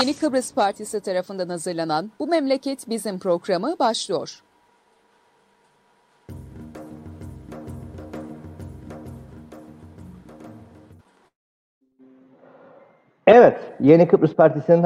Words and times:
Yeni 0.00 0.14
Kıbrıs 0.14 0.54
Partisi 0.54 1.00
tarafından 1.00 1.48
hazırlanan 1.48 2.10
Bu 2.18 2.26
Memleket 2.26 2.88
Bizim 2.88 3.18
programı 3.18 3.76
başlıyor. 3.78 4.40
Evet, 13.26 13.56
Yeni 13.80 14.08
Kıbrıs 14.08 14.34
Partisi'nin 14.34 14.82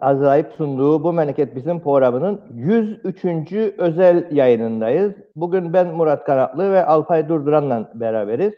hazırlayıp 0.00 0.52
sunduğu 0.52 1.04
Bu 1.04 1.12
Memleket 1.12 1.56
Bizim 1.56 1.80
programının 1.80 2.40
103. 2.54 3.52
özel 3.78 4.28
yayınındayız. 4.32 5.12
Bugün 5.36 5.72
ben 5.72 5.86
Murat 5.86 6.24
Kanatlı 6.24 6.72
ve 6.72 6.84
Alpay 6.84 7.28
Durduran'la 7.28 7.90
beraberiz. 7.94 8.54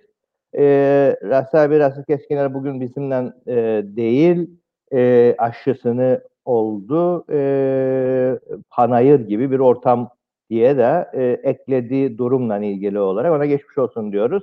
Ee, 0.59 1.17
Rassi 1.23 1.59
abi 1.59 1.79
Rassi 1.79 2.05
Keskiner 2.05 2.55
bugün 2.55 2.81
bizimle 2.81 3.33
e, 3.47 3.57
değil, 3.97 4.58
e, 4.93 5.35
aşısını 5.39 6.23
oldu. 6.45 7.25
E, 7.33 8.39
panayır 8.71 9.21
gibi 9.21 9.51
bir 9.51 9.59
ortam 9.59 10.11
diye 10.51 10.77
de 10.77 11.09
e, 11.15 11.51
eklediği 11.51 12.19
durumla 12.19 12.59
ilgili 12.59 12.99
olarak 12.99 13.33
ona 13.33 13.47
geçmiş 13.47 13.79
olsun 13.79 14.13
diyoruz. 14.13 14.43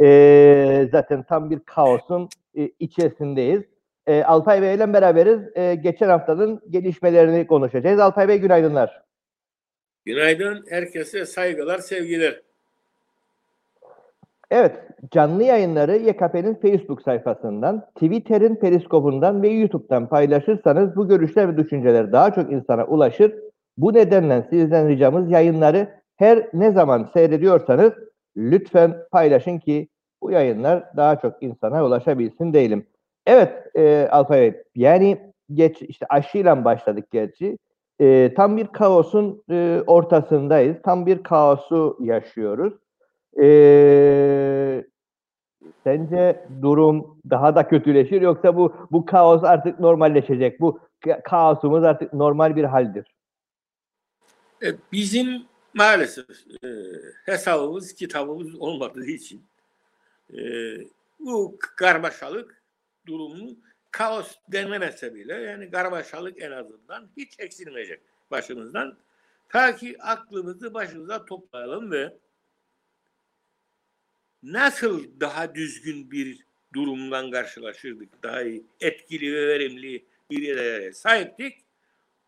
E, 0.00 0.88
zaten 0.92 1.22
tam 1.22 1.50
bir 1.50 1.60
kaosun 1.60 2.28
e, 2.56 2.70
içerisindeyiz. 2.78 3.62
E, 4.06 4.22
Alpay 4.22 4.62
Bey 4.62 4.74
ile 4.74 4.92
beraberiz. 4.92 5.40
E, 5.56 5.74
geçen 5.74 6.08
haftanın 6.08 6.60
gelişmelerini 6.70 7.46
konuşacağız. 7.46 8.00
Alpay 8.00 8.28
Bey 8.28 8.38
günaydınlar. 8.38 9.02
Günaydın. 10.04 10.64
Herkese 10.68 11.26
saygılar, 11.26 11.78
sevgiler. 11.78 12.45
Evet, 14.50 14.76
canlı 15.10 15.42
yayınları 15.42 15.96
YKP'nin 15.96 16.54
Facebook 16.54 17.02
sayfasından, 17.02 17.86
Twitter'in 17.94 18.56
periskopundan 18.56 19.42
ve 19.42 19.48
YouTube'dan 19.48 20.08
paylaşırsanız 20.08 20.96
bu 20.96 21.08
görüşler 21.08 21.48
ve 21.48 21.56
düşünceler 21.56 22.12
daha 22.12 22.34
çok 22.34 22.52
insana 22.52 22.84
ulaşır. 22.84 23.34
Bu 23.76 23.94
nedenle 23.94 24.46
sizden 24.50 24.88
ricamız 24.88 25.30
yayınları 25.30 25.88
her 26.16 26.48
ne 26.52 26.72
zaman 26.72 27.10
seyrediyorsanız 27.14 27.92
lütfen 28.36 28.96
paylaşın 29.12 29.58
ki 29.58 29.88
bu 30.22 30.30
yayınlar 30.30 30.84
daha 30.96 31.16
çok 31.16 31.42
insana 31.42 31.84
ulaşabilsin 31.84 32.52
değilim. 32.52 32.86
Evet 33.26 33.52
e, 33.74 34.08
Alfa 34.10 34.34
Bey, 34.34 34.62
yani 34.74 35.32
geç 35.52 35.82
işte 35.82 36.06
aşıyla 36.08 36.64
başladık 36.64 37.06
gerçi. 37.10 37.58
E, 38.00 38.34
tam 38.34 38.56
bir 38.56 38.66
kaosun 38.66 39.42
e, 39.50 39.82
ortasındayız. 39.86 40.76
Tam 40.82 41.06
bir 41.06 41.22
kaosu 41.22 41.98
yaşıyoruz. 42.00 42.72
E, 43.42 44.84
sence 45.84 46.46
durum 46.62 47.20
daha 47.30 47.54
da 47.54 47.68
kötüleşir 47.68 48.22
yoksa 48.22 48.56
bu 48.56 48.74
bu 48.90 49.06
kaos 49.06 49.44
artık 49.44 49.80
normalleşecek? 49.80 50.60
Bu 50.60 50.80
kaosumuz 51.24 51.84
artık 51.84 52.12
normal 52.12 52.56
bir 52.56 52.64
haldir. 52.64 53.06
E, 54.62 54.66
bizim 54.92 55.42
maalesef 55.74 56.30
e, 56.64 56.68
hesabımız, 57.24 57.94
kitabımız 57.94 58.54
olmadığı 58.54 59.06
için 59.06 59.44
e, 60.30 60.38
bu 61.20 61.58
karmaşalık 61.76 62.62
durumu 63.06 63.50
kaos 63.90 64.34
denemese 64.52 65.14
bile 65.14 65.34
yani 65.34 65.70
karmaşalık 65.70 66.42
en 66.42 66.50
azından 66.50 67.08
hiç 67.16 67.40
eksilmeyecek 67.40 68.00
başımızdan. 68.30 68.98
Ta 69.48 69.76
ki 69.76 69.96
aklımızı 70.02 70.74
başımıza 70.74 71.24
toplayalım 71.24 71.90
ve 71.90 72.12
nasıl 74.42 75.20
daha 75.20 75.54
düzgün 75.54 76.10
bir 76.10 76.46
durumdan 76.74 77.30
karşılaşırdık, 77.30 78.22
daha 78.22 78.42
iyi, 78.42 78.64
etkili 78.80 79.34
ve 79.34 79.48
verimli 79.48 80.04
bir 80.30 80.42
yere 80.42 80.92
sahiptik. 80.92 81.64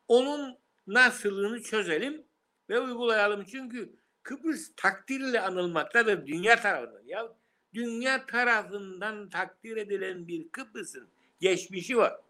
Onun 0.09 0.59
nasılını 0.87 1.63
çözelim 1.63 2.23
ve 2.71 2.81
uygulayalım. 2.81 3.45
Çünkü 3.45 3.93
Kıbrıs 4.23 4.73
takdirle 4.77 5.41
anılmakta 5.41 6.07
ve 6.07 6.27
dünya 6.27 6.61
tarafından. 6.61 7.03
Ya 7.07 7.29
dünya 7.75 8.27
tarafından 8.27 9.29
takdir 9.29 9.77
edilen 9.77 10.29
bir 10.29 10.49
Kıbrıs'ın 10.49 11.09
geçmişi 11.41 11.97
var. 11.97 12.21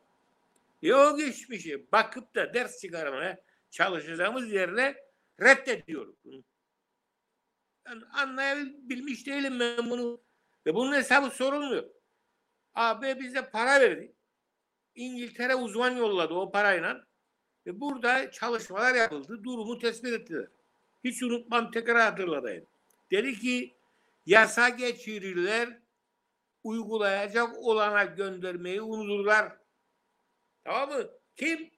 E 0.82 0.94
o 0.94 1.16
geçmişi 1.16 1.92
bakıp 1.92 2.34
da 2.34 2.54
ders 2.54 2.80
çıkarmaya 2.80 3.38
çalışacağımız 3.70 4.52
yerle 4.52 5.04
reddediyoruz. 5.40 6.16
Anlayabilmiş 8.12 9.26
değilim 9.26 9.60
ben 9.60 9.90
bunu. 9.90 10.20
Ve 10.66 10.74
bunun 10.74 10.92
hesabı 10.92 11.30
sorulmuyor. 11.30 11.84
AB 12.74 13.20
bize 13.20 13.50
para 13.50 13.80
verdi. 13.80 14.14
İngiltere 14.94 15.54
uzman 15.54 15.96
yolladı 15.96 16.34
o 16.34 16.52
parayla. 16.52 17.06
Ve 17.66 17.80
burada 17.80 18.30
çalışmalar 18.30 18.94
yapıldı. 18.94 19.44
Durumu 19.44 19.78
tespit 19.78 20.12
ettiler. 20.12 20.48
Hiç 21.04 21.22
unutmam 21.22 21.70
tekrar 21.70 22.00
hatırlatayım. 22.00 22.66
Dedi 23.10 23.40
ki 23.40 23.76
yasa 24.26 24.68
geçirirler 24.68 25.78
uygulayacak 26.64 27.58
olana 27.58 28.04
göndermeyi 28.04 28.82
unuturlar. 28.82 29.52
Tamam 30.64 30.88
mı? 30.88 31.10
Kim? 31.36 31.70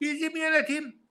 Bizim 0.00 0.36
yönetim. 0.36 1.07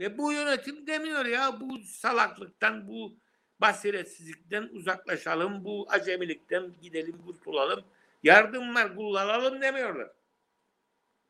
Ve 0.00 0.18
bu 0.18 0.32
yönetim 0.32 0.86
demiyor 0.86 1.26
ya 1.26 1.60
bu 1.60 1.78
salaklıktan, 1.78 2.88
bu 2.88 3.18
basiretsizlikten 3.60 4.62
uzaklaşalım, 4.72 5.64
bu 5.64 5.86
acemilikten 5.90 6.80
gidelim, 6.80 7.18
kurtulalım, 7.26 7.84
yardımlar 8.22 8.96
kullanalım 8.96 9.62
demiyorlar. 9.62 10.10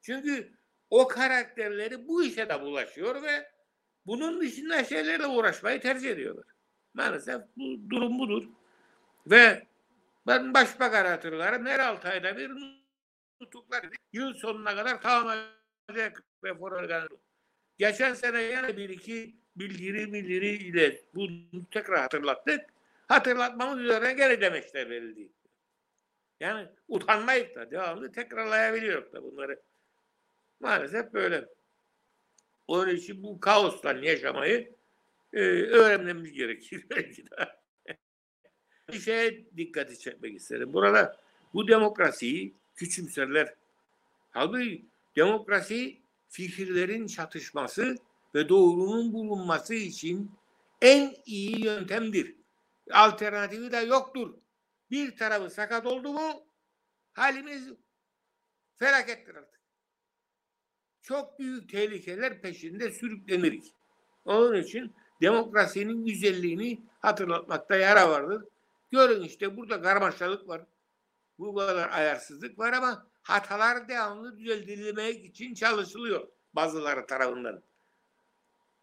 Çünkü 0.00 0.52
o 0.90 1.08
karakterleri 1.08 2.08
bu 2.08 2.24
işe 2.24 2.48
de 2.48 2.60
bulaşıyor 2.60 3.22
ve 3.22 3.50
bunun 4.06 4.40
dışında 4.40 4.84
şeylerle 4.84 5.26
uğraşmayı 5.26 5.80
tercih 5.80 6.10
ediyorlar. 6.10 6.44
Maalesef 6.94 7.42
bu 7.56 7.90
durum 7.90 8.18
budur. 8.18 8.44
Ve 9.26 9.66
ben 10.26 10.54
başbakan 10.54 11.04
hatırlarım 11.04 11.66
her 11.66 11.78
altı 11.80 12.08
ayda 12.08 12.36
bir 12.36 12.50
nutuklar 13.40 13.86
yıl 14.12 14.34
sonuna 14.34 14.76
kadar 14.76 15.02
tamamlayacak 15.02 16.22
reform 16.44 16.62
organı. 16.62 17.08
Geçen 17.78 18.14
sene 18.14 18.42
yine 18.42 18.76
bir 18.76 18.88
iki 18.88 19.36
bildiri 19.56 20.12
bildiri 20.12 20.48
ile 20.48 21.02
bunu 21.14 21.70
tekrar 21.70 22.00
hatırlattık. 22.00 22.60
Hatırlatmamız 23.08 23.80
üzerine 23.80 24.12
geri 24.12 24.40
demeçler 24.40 24.90
verildi. 24.90 25.28
Yani 26.40 26.68
utanmayıp 26.88 27.54
da 27.54 27.70
devamlı 27.70 28.12
tekrarlayabiliyoruz 28.12 29.12
da 29.12 29.22
bunları. 29.22 29.60
Maalesef 30.60 31.12
böyle. 31.12 31.48
Onun 32.66 32.96
için 32.96 33.22
bu 33.22 33.40
kaostan 33.40 34.02
yaşamayı 34.02 34.74
e, 35.32 35.40
öğrenmemiz 35.62 36.32
gerekir 36.32 36.86
bir 38.92 39.00
şeye 39.00 39.44
dikkati 39.56 39.98
çekmek 39.98 40.36
isterim. 40.36 40.72
Burada 40.72 41.16
bu 41.54 41.68
demokrasiyi 41.68 42.54
küçümserler. 42.76 43.54
Halbuki 44.30 44.84
demokrasi 45.16 46.05
fikirlerin 46.36 47.06
çatışması 47.06 47.96
ve 48.34 48.48
doğrunun 48.48 49.12
bulunması 49.12 49.74
için 49.74 50.32
en 50.82 51.14
iyi 51.26 51.64
yöntemdir. 51.64 52.36
Alternatifi 52.92 53.72
de 53.72 53.76
yoktur. 53.76 54.34
Bir 54.90 55.16
tarafı 55.16 55.50
sakat 55.50 55.86
oldu 55.86 56.12
mu 56.12 56.46
halimiz 57.12 57.68
felakettir 58.78 59.34
artık. 59.34 59.60
Çok 61.02 61.38
büyük 61.38 61.70
tehlikeler 61.70 62.40
peşinde 62.40 62.90
sürüklenirik. 62.90 63.74
Onun 64.24 64.62
için 64.62 64.94
demokrasinin 65.20 66.04
güzelliğini 66.04 66.82
hatırlatmakta 67.00 67.76
yara 67.76 68.10
vardır. 68.10 68.44
Görün 68.90 69.22
işte 69.22 69.56
burada 69.56 69.82
karmaşalık 69.82 70.48
var. 70.48 70.66
Bu 71.38 71.54
kadar 71.54 71.90
ayarsızlık 71.90 72.58
var 72.58 72.72
ama 72.72 73.06
hatalar 73.26 73.88
devamlı 73.88 74.38
düzeltilmek 74.38 75.24
için 75.24 75.54
çalışılıyor 75.54 76.28
bazıları 76.52 77.06
tarafından. 77.06 77.62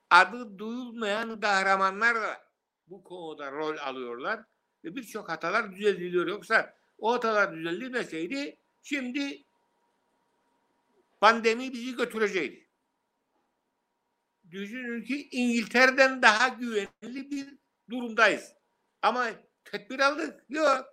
Adı 0.09 0.59
duyulmayan 0.59 1.39
kahramanlar 1.39 2.15
da 2.15 2.43
bu 2.87 3.03
konuda 3.03 3.51
rol 3.51 3.77
alıyorlar 3.77 4.43
ve 4.83 4.95
birçok 4.95 5.29
hatalar 5.29 5.75
düzeltiliyor. 5.75 6.27
Yoksa 6.27 6.77
o 6.97 7.13
hatalar 7.13 7.55
düzeltilmeseydi 7.55 8.57
şimdi 8.81 9.43
pandemi 11.21 11.73
bizi 11.73 11.95
götürecekti. 11.95 12.67
Düşünün 14.51 15.03
ki 15.03 15.29
İngiltere'den 15.31 16.21
daha 16.21 16.47
güvenli 16.47 17.31
bir 17.31 17.57
durumdayız. 17.89 18.53
Ama 19.01 19.29
tedbir 19.65 19.99
aldık. 19.99 20.43
Yok. 20.49 20.92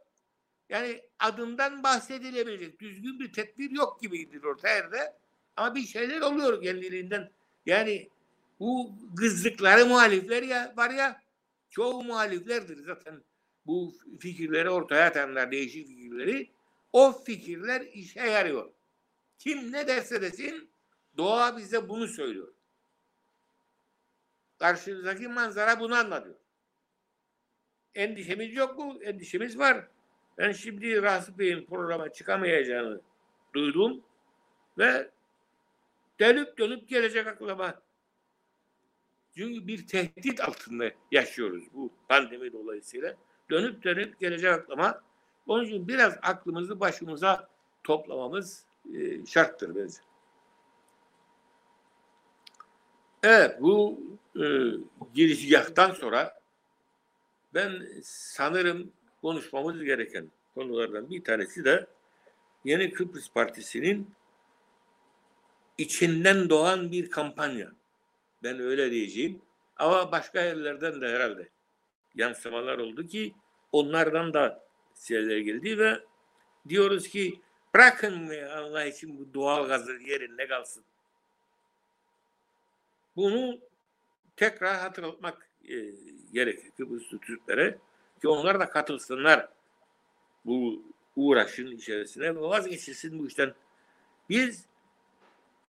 Yani 0.70 1.02
adından 1.18 1.82
bahsedilebilecek 1.82 2.80
düzgün 2.80 3.20
bir 3.20 3.32
tedbir 3.32 3.70
yok 3.70 4.00
gibidir 4.02 4.42
orta 4.42 4.68
yerde. 4.68 5.16
Ama 5.56 5.74
bir 5.74 5.82
şeyler 5.82 6.20
oluyor 6.20 6.62
kendiliğinden. 6.62 7.30
Yani 7.66 8.08
bu 8.60 8.94
gızlıkları 9.14 9.86
muhalifler 9.86 10.42
ya 10.42 10.74
var 10.76 10.90
ya 10.90 11.22
çoğu 11.70 12.04
muhaliflerdir 12.04 12.84
zaten 12.84 13.22
bu 13.66 13.94
fikirleri 14.20 14.70
ortaya 14.70 15.06
atanlar 15.06 15.50
değişik 15.50 15.88
fikirleri 15.88 16.50
o 16.92 17.22
fikirler 17.24 17.80
işe 17.80 18.20
yarıyor. 18.20 18.70
Kim 19.38 19.72
ne 19.72 19.86
derse 19.86 20.22
desin 20.22 20.70
doğa 21.16 21.56
bize 21.56 21.88
bunu 21.88 22.08
söylüyor. 22.08 22.54
Karşımızdaki 24.58 25.28
manzara 25.28 25.80
bunu 25.80 25.94
anlatıyor. 25.94 26.36
Endişemiz 27.94 28.54
yok 28.54 28.78
mu? 28.78 28.98
Endişemiz 29.02 29.58
var. 29.58 29.88
Ben 30.40 30.52
şimdi 30.52 31.02
Rasip 31.02 31.38
Bey'in 31.38 31.66
programa 31.66 32.12
çıkamayacağını 32.12 33.00
duydum 33.54 34.00
ve 34.78 35.10
dönüp 36.20 36.58
dönüp 36.58 36.88
gelecek 36.88 37.26
aklıma. 37.26 37.82
Çünkü 39.36 39.66
bir 39.66 39.86
tehdit 39.86 40.40
altında 40.40 40.90
yaşıyoruz 41.12 41.64
bu 41.74 41.92
pandemi 42.08 42.52
dolayısıyla. 42.52 43.16
Dönüp 43.50 43.84
dönüp 43.84 44.20
gelecek 44.20 44.52
aklıma. 44.52 45.02
Onun 45.46 45.64
için 45.64 45.88
biraz 45.88 46.18
aklımızı 46.22 46.80
başımıza 46.80 47.48
toplamamız 47.84 48.64
e, 48.94 49.26
şarttır 49.26 49.74
bence. 49.74 49.98
Evet 53.22 53.60
bu 53.60 54.00
e, 54.36 54.44
girişgahtan 55.14 55.92
sonra 55.92 56.40
ben 57.54 57.86
sanırım 58.04 58.92
konuşmamız 59.22 59.84
gereken 59.84 60.30
konulardan 60.54 61.10
bir 61.10 61.24
tanesi 61.24 61.64
de 61.64 61.86
Yeni 62.64 62.92
Kıbrıs 62.92 63.30
Partisi'nin 63.32 64.10
içinden 65.78 66.48
doğan 66.48 66.92
bir 66.92 67.10
kampanya. 67.10 67.72
Ben 68.42 68.60
öyle 68.60 68.90
diyeceğim. 68.90 69.42
Ama 69.76 70.12
başka 70.12 70.40
yerlerden 70.40 71.00
de 71.00 71.08
herhalde 71.08 71.48
yansımalar 72.14 72.78
oldu 72.78 73.06
ki 73.06 73.34
onlardan 73.72 74.34
da 74.34 74.64
şeyler 75.06 75.38
geldi 75.38 75.78
ve 75.78 76.00
diyoruz 76.68 77.08
ki 77.08 77.40
bırakın 77.74 78.28
Allah 78.50 78.84
için 78.84 79.18
bu 79.18 79.34
doğal 79.34 79.68
gazı 79.68 79.92
yerinde 79.92 80.46
kalsın. 80.46 80.84
Bunu 83.16 83.60
tekrar 84.36 84.76
hatırlatmak 84.78 85.50
e, 85.64 85.74
gerekir 86.32 86.70
Kıbrıslı 86.76 87.18
Türklere 87.18 87.78
ki 88.20 88.28
onlar 88.28 88.60
da 88.60 88.70
katılsınlar 88.70 89.48
bu 90.44 90.82
uğraşın 91.16 91.66
içerisine 91.66 92.34
ve 92.36 92.40
vazgeçilsin 92.40 93.18
bu 93.18 93.26
işten. 93.26 93.54
Biz 94.28 94.64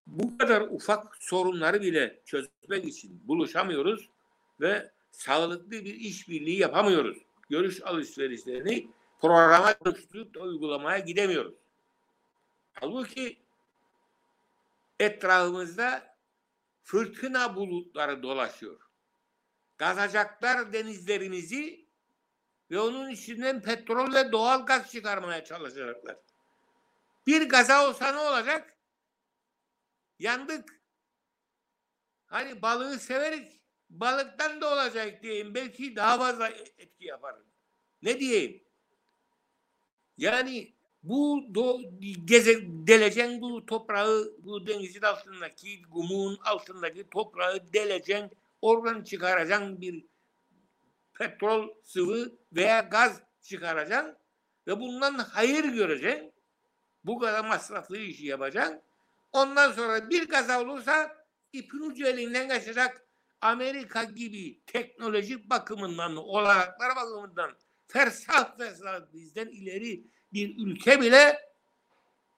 bu 0.08 0.38
kadar 0.38 0.62
ufak 0.62 1.18
sorunları 1.20 1.82
bile 1.82 2.20
çözmek 2.26 2.86
için 2.86 3.22
buluşamıyoruz 3.28 4.10
ve 4.62 4.92
sağlıklı 5.12 5.72
bir 5.72 5.96
işbirliği 5.96 6.60
yapamıyoruz. 6.60 7.18
Görüş 7.50 7.82
alışverişlerini 7.82 8.88
programa 9.22 9.76
dönüştürüp 9.86 10.42
uygulamaya 10.42 11.00
gidemiyoruz. 11.00 11.54
Halbuki 12.74 13.38
etrafımızda 15.00 16.16
fırtına 16.84 17.56
bulutları 17.56 18.24
dolaşıyor. 18.24 18.80
Gazacaklar 19.78 20.74
denizlerimizi 20.74 21.86
ve 22.72 22.80
onun 22.80 23.10
içinden 23.10 23.62
petrol 23.62 24.14
ve 24.14 24.32
doğal 24.32 24.66
gaz 24.66 24.92
çıkarmaya 24.92 25.44
çalışacaklar. 25.44 26.18
Bir 27.28 27.50
gaza 27.50 27.90
olsa 27.90 28.12
ne 28.12 28.20
olacak? 28.20 28.78
Yandık. 30.20 30.82
Hani 32.26 32.62
balığı 32.62 33.00
severik. 33.00 33.62
Balıktan 33.90 34.62
da 34.62 34.74
olacak 34.74 35.24
diyeyim. 35.24 35.56
Belki 35.56 35.96
daha 35.96 36.18
fazla 36.18 36.50
etki 36.50 37.06
yapar. 37.06 37.36
Ne 38.02 38.20
diyeyim? 38.20 38.64
Yani 40.18 40.74
bu 41.04 41.46
do, 41.56 41.80
geze, 42.26 42.62
delecen 42.64 43.42
bu 43.42 43.66
toprağı, 43.66 44.34
bu 44.40 44.68
denizin 44.68 45.02
altındaki, 45.02 45.82
gumun 45.82 46.40
altındaki 46.46 47.10
toprağı 47.10 47.74
delecen, 47.74 48.32
oradan 48.62 49.04
çıkaracak 49.04 49.82
bir 49.82 50.11
petrol, 51.22 51.70
sıvı 51.84 52.32
veya 52.54 52.80
gaz 52.80 53.22
çıkaracaksın 53.42 54.18
ve 54.68 54.80
bundan 54.80 55.14
hayır 55.14 55.64
göreceksin. 55.64 56.34
Bu 57.04 57.20
kadar 57.20 57.46
masraflı 57.46 57.98
işi 57.98 58.26
yapacaksın. 58.26 58.82
Ondan 59.32 59.72
sonra 59.72 60.10
bir 60.10 60.28
kaza 60.28 60.62
olursa 60.62 61.26
ipin 61.54 61.80
ucu 61.80 62.06
elinden 62.06 62.50
kaçacak. 62.50 63.06
Amerika 63.42 64.04
gibi 64.04 64.62
teknolojik 64.66 65.50
bakımından, 65.50 66.16
olanaklar 66.16 66.96
bakımından 66.96 67.58
fersah 67.88 68.58
fersah 68.58 69.14
bizden 69.14 69.48
ileri 69.48 70.04
bir 70.34 70.68
ülke 70.68 71.02
bile 71.02 71.40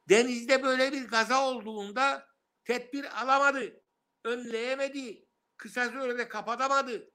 denizde 0.09 0.63
böyle 0.63 0.91
bir 0.91 1.07
kaza 1.07 1.49
olduğunda 1.49 2.27
tedbir 2.65 3.21
alamadı, 3.21 3.81
önleyemedi, 4.23 5.25
kısa 5.57 5.89
sürede 5.89 6.27
kapatamadı 6.27 7.12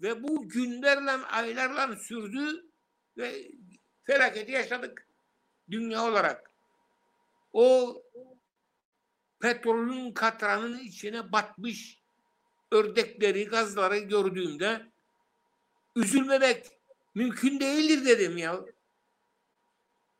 ve 0.00 0.22
bu 0.22 0.48
günlerle, 0.48 1.10
aylarla 1.10 1.96
sürdü 1.96 2.66
ve 3.16 3.50
felaketi 4.04 4.52
yaşadık 4.52 5.06
dünya 5.70 6.04
olarak. 6.04 6.50
O 7.52 7.96
petrolün 9.40 10.12
katranın 10.12 10.78
içine 10.78 11.32
batmış 11.32 12.00
ördekleri, 12.72 13.46
gazları 13.46 13.98
gördüğümde 13.98 14.86
üzülmemek 15.96 16.66
mümkün 17.14 17.60
değildir 17.60 18.06
dedim 18.06 18.36
ya. 18.36 18.60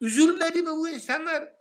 Üzülmedi 0.00 0.62
mi 0.62 0.70
bu 0.70 0.88
insanlar? 0.88 1.52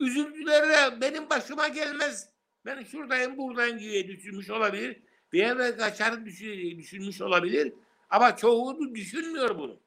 Üzüldüler 0.00 0.68
de 0.68 1.00
benim 1.00 1.30
başıma 1.30 1.68
gelmez. 1.68 2.28
Ben 2.64 2.84
şuradayım 2.84 3.36
buradayım 3.36 3.78
diye 3.78 4.08
düşünmüş 4.08 4.50
olabilir. 4.50 5.02
Bir 5.32 5.44
eve 5.44 5.76
kaçar 5.76 6.26
düşünmüş 6.26 7.20
olabilir. 7.20 7.72
Ama 8.10 8.36
çoğu 8.36 8.94
düşünmüyor 8.94 9.58
bunu. 9.58 9.80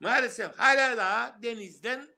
Maalesef 0.00 0.58
hala 0.58 0.96
daha 0.96 1.42
denizden 1.42 2.08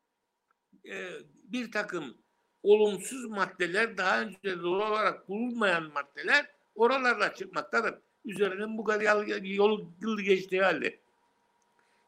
e, 0.88 1.11
bir 1.44 1.72
takım 1.72 2.19
olumsuz 2.62 3.25
maddeler 3.25 3.96
daha 3.96 4.20
önce 4.20 4.62
doğal 4.62 4.90
olarak 4.90 5.28
bulunmayan 5.28 5.93
maddeler 5.93 6.50
oralarla 6.75 7.34
çıkmaktadır. 7.34 7.94
Üzerinden 8.25 8.78
bu 8.78 8.84
kadar 8.84 9.26
yol, 9.43 9.87
yıl 10.00 10.20
geçtiği 10.20 10.62
halde. 10.62 11.00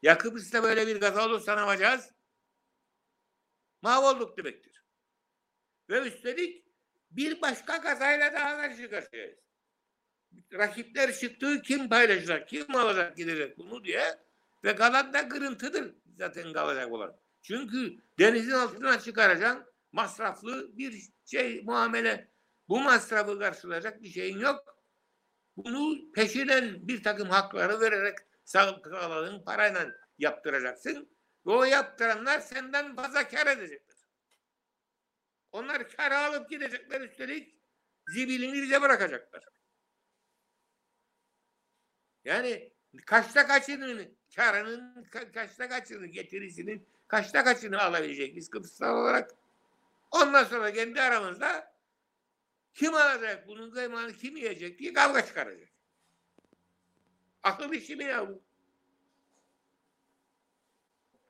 Ya 0.01 0.17
Kıbrıs'ta 0.17 0.63
böyle 0.63 0.87
bir 0.87 0.99
kaza 0.99 1.25
olursa 1.25 1.55
ne 1.55 1.59
yapacağız? 1.59 2.11
Mahvolduk 3.81 4.37
demektir. 4.37 4.83
Ve 5.89 6.07
üstelik 6.07 6.65
bir 7.11 7.41
başka 7.41 7.81
kazayla 7.81 8.33
daha 8.33 8.57
karşı 8.57 8.89
karşıyayız. 8.89 9.46
Rakipler 10.53 11.13
çıktığı 11.13 11.61
kim 11.61 11.89
paylaşacak, 11.89 12.47
kim 12.47 12.75
alacak 12.75 13.17
gidecek 13.17 13.57
bunu 13.57 13.83
diye 13.83 14.19
ve 14.63 14.75
kalan 14.75 15.13
da 15.13 15.29
kırıntıdır 15.29 15.95
zaten 16.17 16.53
kalacak 16.53 16.91
olan. 16.91 17.17
Çünkü 17.41 17.97
denizin 18.19 18.51
altına 18.51 18.99
çıkaracaksın 18.99 19.65
masraflı 19.91 20.77
bir 20.77 21.03
şey 21.25 21.61
muamele. 21.63 22.31
Bu 22.67 22.79
masrafı 22.79 23.39
karşılayacak 23.39 24.01
bir 24.01 24.09
şeyin 24.09 24.39
yok. 24.39 24.83
Bunu 25.57 26.11
peşinen 26.11 26.87
bir 26.87 27.03
takım 27.03 27.29
hakları 27.29 27.81
vererek 27.81 28.17
sağlıklı 28.45 29.43
parayla 29.45 29.91
yaptıracaksın. 30.17 31.17
Ve 31.45 31.51
o 31.51 31.63
yaptıranlar 31.63 32.39
senden 32.39 32.95
fazla 32.95 33.27
kar 33.27 33.47
edecekler. 33.47 33.97
Onlar 35.51 35.89
kar 35.89 36.11
alıp 36.11 36.49
gidecekler 36.49 37.01
üstelik 37.01 37.61
zibilini 38.07 38.61
bize 38.61 38.81
bırakacaklar. 38.81 39.43
Yani 42.27 42.69
kaçta 43.05 43.47
kaçını 43.47 44.11
karının 44.35 45.03
kaçta 45.33 45.69
kaçını 45.69 46.07
getirisinin 46.07 46.87
kaçta 47.07 47.43
kaçını 47.43 47.81
alabilecek 47.81 48.35
biz 48.35 48.49
Kıbrıslar 48.49 48.89
olarak. 48.89 49.31
Ondan 50.11 50.43
sonra 50.43 50.73
kendi 50.73 51.01
aramızda 51.01 51.73
kim 52.73 52.93
alacak 52.93 53.47
bunun 53.47 53.71
kıymanı 53.71 54.13
kim 54.13 54.37
yiyecek 54.37 54.79
diye 54.79 54.93
kavga 54.93 55.25
çıkaracak. 55.25 55.69
Akıl 57.43 57.73
işi 57.73 57.95
mi 57.95 58.03
ya 58.03 58.29
bu? 58.29 58.41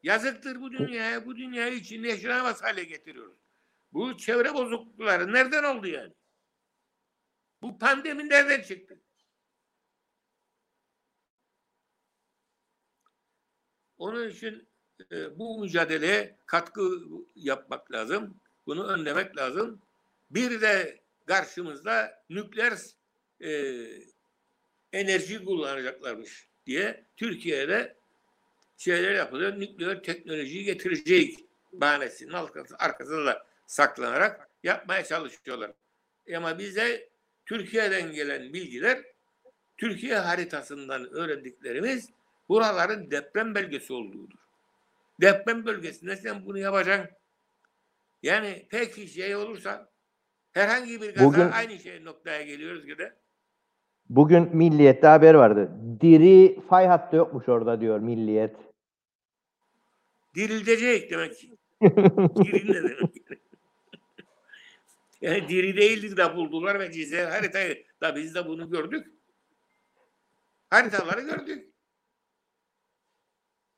Yazıktır 0.04 0.62
bu 0.62 0.72
dünyaya. 0.72 1.26
Bu 1.26 1.36
dünyayı 1.36 1.74
içinde 1.74 2.08
yaşanamaz 2.08 2.64
hale 2.64 2.84
getiriyoruz. 2.84 3.38
Bu 3.94 4.18
çevre 4.18 4.54
bozuklukları 4.54 5.34
nereden 5.34 5.64
oldu 5.64 5.88
yani? 5.88 6.14
Bu 7.62 7.80
pandemi 7.80 8.30
nereden 8.30 8.62
çıktı? 8.62 9.00
Onun 13.98 14.30
için 14.30 14.68
e, 15.12 15.40
bu 15.40 15.60
mücadeleye 15.62 16.38
katkı 16.46 17.00
yapmak 17.36 17.92
lazım. 17.92 18.38
Bunu 18.68 18.88
önlemek 18.88 19.38
lazım. 19.38 19.82
Bir 20.32 20.62
de 20.62 21.02
karşımızda 21.26 22.24
nükleer 22.30 22.78
e, 23.42 23.52
enerji 24.94 25.46
kullanacaklarmış 25.46 26.48
diye 26.66 27.06
Türkiye'de 27.18 27.98
şeyler 28.78 29.16
yapılıyor. 29.16 29.60
Nükleer 29.60 30.04
teknolojiyi 30.04 30.64
getirecek 30.64 31.40
bahanesinin 31.74 32.34
arkasında, 32.34 32.80
arkasında 32.80 33.46
saklanarak 33.68 34.50
yapmaya 34.64 35.04
çalışıyorlar. 35.04 35.72
Ama 36.36 36.60
bize 36.60 37.10
Türkiye'den 37.46 38.12
gelen 38.12 38.54
bilgiler 38.54 39.04
Türkiye 39.78 40.16
haritasından 40.16 41.14
öğrendiklerimiz 41.14 42.10
buraların 42.50 43.12
deprem 43.12 43.56
bölgesi 43.56 43.94
olduğudur. 43.94 44.38
Deprem 45.22 45.66
bölgesinde 45.66 46.16
sen 46.16 46.46
bunu 46.46 46.58
yapacaksın. 46.58 47.16
Yani 48.24 48.68
peki 48.70 49.08
şey 49.08 49.36
olursa 49.36 49.90
herhangi 50.52 51.02
bir 51.02 51.14
gaza 51.16 51.26
Bugün- 51.26 51.52
aynı 51.52 51.80
şey 51.80 52.06
noktaya 52.06 52.42
geliyoruz 52.44 52.86
ki 52.86 52.98
de 52.98 53.16
Bugün 54.10 54.56
Milliyet'te 54.58 55.08
haber 55.08 55.34
vardı. 55.34 55.72
Diri 56.02 56.60
fay 56.70 56.88
hattı 56.88 57.16
yokmuş 57.16 57.50
orada 57.50 57.82
diyor 57.82 58.00
Milliyet. 58.00 58.56
diriltecek 60.36 61.12
demek 61.12 61.36
ki. 61.38 61.58
Diri 61.82 62.72
ne 62.72 62.84
demek? 62.84 63.16
yani 65.22 65.50
diri 65.50 65.78
değildik 65.78 66.18
de 66.18 66.36
buldular 66.36 66.80
ve 66.80 66.92
cize 66.92 67.26
haritayı 67.26 67.86
da 68.02 68.16
biz 68.16 68.36
de 68.36 68.46
bunu 68.46 68.70
gördük. 68.70 69.08
Haritaları 70.70 71.22
gördük. 71.22 71.74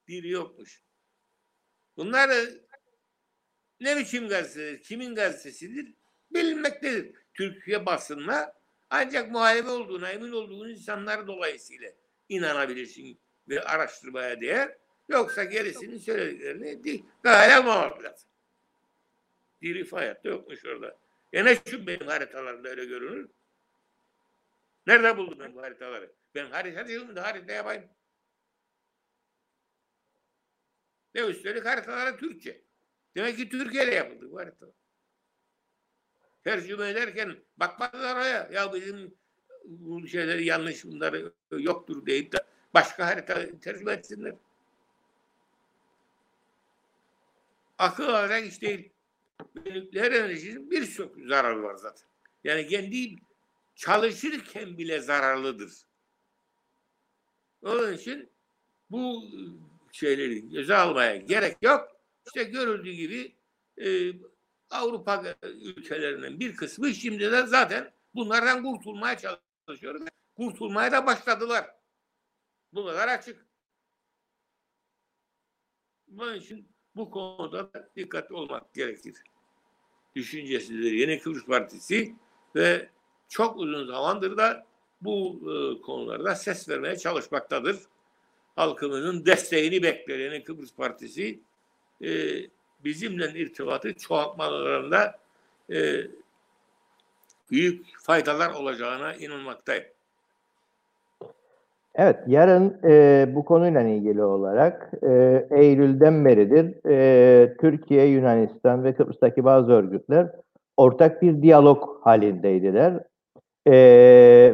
Diri 0.10 0.30
yokmuş. 0.30 0.82
Bunlar 1.98 2.30
e, 2.30 2.50
ne 3.80 3.98
biçim 3.98 4.28
gazetedir, 4.28 4.84
kimin 4.84 5.16
gazetesidir 5.16 5.94
bilinmektedir. 6.32 7.16
Türkiye 7.34 7.86
basınına 7.86 8.54
ancak 8.90 9.32
muhalefet 9.32 9.72
olduğuna 9.72 10.10
emin 10.10 10.32
olduğun 10.32 10.70
insanlar 10.70 11.28
dolayısıyla 11.28 11.92
inanabilirsin 12.30 13.20
ve 13.50 13.64
araştırmaya 13.64 14.42
değer. 14.42 14.78
Yoksa 15.10 15.44
gerisini 15.44 16.00
söylediklerini 16.00 16.84
değil. 16.84 17.06
Gayet 17.24 17.54
almamak 17.54 18.04
lazım. 18.04 18.30
Diri 19.62 19.90
hayatta 19.90 20.30
yokmuş 20.30 20.66
orada. 20.66 20.98
Ya 21.34 21.44
ne 21.44 21.58
şu 21.70 21.88
benim 21.88 22.08
haritalarımda 22.08 22.70
öyle 22.70 22.86
görünür? 22.86 23.30
Nerede 24.88 25.18
buldum 25.18 25.40
ben 25.40 25.56
bu 25.56 25.62
haritaları? 25.62 26.12
Ben 26.36 26.46
haritacıyım 26.52 27.16
da 27.16 27.24
harita 27.24 27.54
yapayım. 27.54 27.90
Ve 31.20 31.32
üstelik 31.32 31.66
haritaları 31.66 32.18
Türkçe. 32.18 32.62
Demek 33.16 33.38
ki 33.38 33.50
Türkiye'de 33.50 33.92
yapıldı 33.92 34.32
bu 34.32 34.40
harita. 34.40 34.66
Tercüme 36.44 36.90
ederken 36.90 37.38
bakmadılar 37.58 38.16
oraya. 38.16 38.50
Ya 38.52 38.74
bizim 38.74 39.14
bu 39.66 40.08
şeyleri 40.08 40.46
yanlış 40.46 40.86
bunları 40.86 41.34
yoktur 41.52 42.06
deyip 42.06 42.32
de 42.32 42.38
başka 42.74 43.08
harita 43.08 43.60
tercüme 43.60 43.94
etsinler. 43.94 44.36
Akıl 47.78 48.04
alacak 48.04 48.46
iş 48.46 48.62
değil. 48.62 48.90
Nükleer 49.66 50.12
enerjinin 50.12 50.72
birçok 50.72 51.16
zararı 51.28 51.64
var 51.64 51.76
zaten. 51.76 52.08
Yani 52.44 52.68
kendi 52.68 53.16
çalışırken 53.76 54.78
bile 54.78 55.00
zararlıdır. 55.00 55.74
Onun 57.64 57.94
için 57.94 58.30
bu 58.92 59.24
şeyleri 60.00 60.50
göze 60.50 60.76
almaya 60.76 61.18
gerek 61.18 61.58
yok. 61.62 61.88
İşte 62.26 62.44
görüldüğü 62.44 62.92
gibi 62.92 63.36
e, 63.78 64.14
Avrupa 64.70 65.24
ülkelerinin 65.44 66.40
bir 66.40 66.56
kısmı 66.56 66.94
şimdi 66.94 67.32
de 67.32 67.46
zaten 67.46 67.92
bunlardan 68.16 68.64
kurtulmaya 68.64 69.18
çalışıyor. 69.18 70.08
Kurtulmaya 70.38 70.92
da 70.92 71.06
başladılar. 71.06 71.66
Bu 72.74 72.86
kadar 72.86 73.08
açık. 73.08 73.46
Bunun 76.08 76.36
için 76.36 76.70
bu 76.96 77.12
konuda 77.12 77.74
da 77.74 77.90
dikkatli 77.96 78.36
olmak 78.36 78.74
gerekir. 78.74 79.16
Düşüncesidir 80.16 80.92
Yeni 80.92 81.20
Kıbrıs 81.20 81.46
Partisi 81.46 82.16
ve 82.56 82.90
çok 83.30 83.58
uzun 83.58 83.88
zamandır 83.88 84.38
da 84.38 84.68
bu 85.02 85.40
e, 85.42 85.82
konularda 85.82 86.36
ses 86.36 86.70
vermeye 86.70 86.98
çalışmaktadır. 86.98 87.80
Halkımızın 88.60 89.26
desteğini 89.26 89.84
bekler 89.84 90.44
Kıbrıs 90.44 90.76
Partisi. 90.76 91.40
E, 92.04 92.10
bizimle 92.84 93.32
irtibatı 93.36 93.94
çoğaltmalarında 93.94 95.16
e, 95.72 95.78
büyük 97.52 97.86
faydalar 98.00 98.54
olacağına 98.54 99.14
inanmaktayım. 99.14 99.84
Evet, 101.96 102.20
yarın 102.28 102.78
e, 102.84 103.26
bu 103.36 103.46
konuyla 103.46 103.82
ilgili 103.82 104.24
olarak 104.24 104.92
e, 105.04 105.46
Eylül'den 105.52 106.26
beridir 106.26 106.90
e, 106.90 107.58
Türkiye, 107.62 108.06
Yunanistan 108.06 108.84
ve 108.84 108.94
Kıbrıs'taki 108.94 109.44
bazı 109.44 109.72
örgütler 109.72 110.28
ortak 110.78 111.22
bir 111.22 111.42
diyalog 111.42 112.04
halindeydiler. 112.04 113.04
E, 113.68 113.74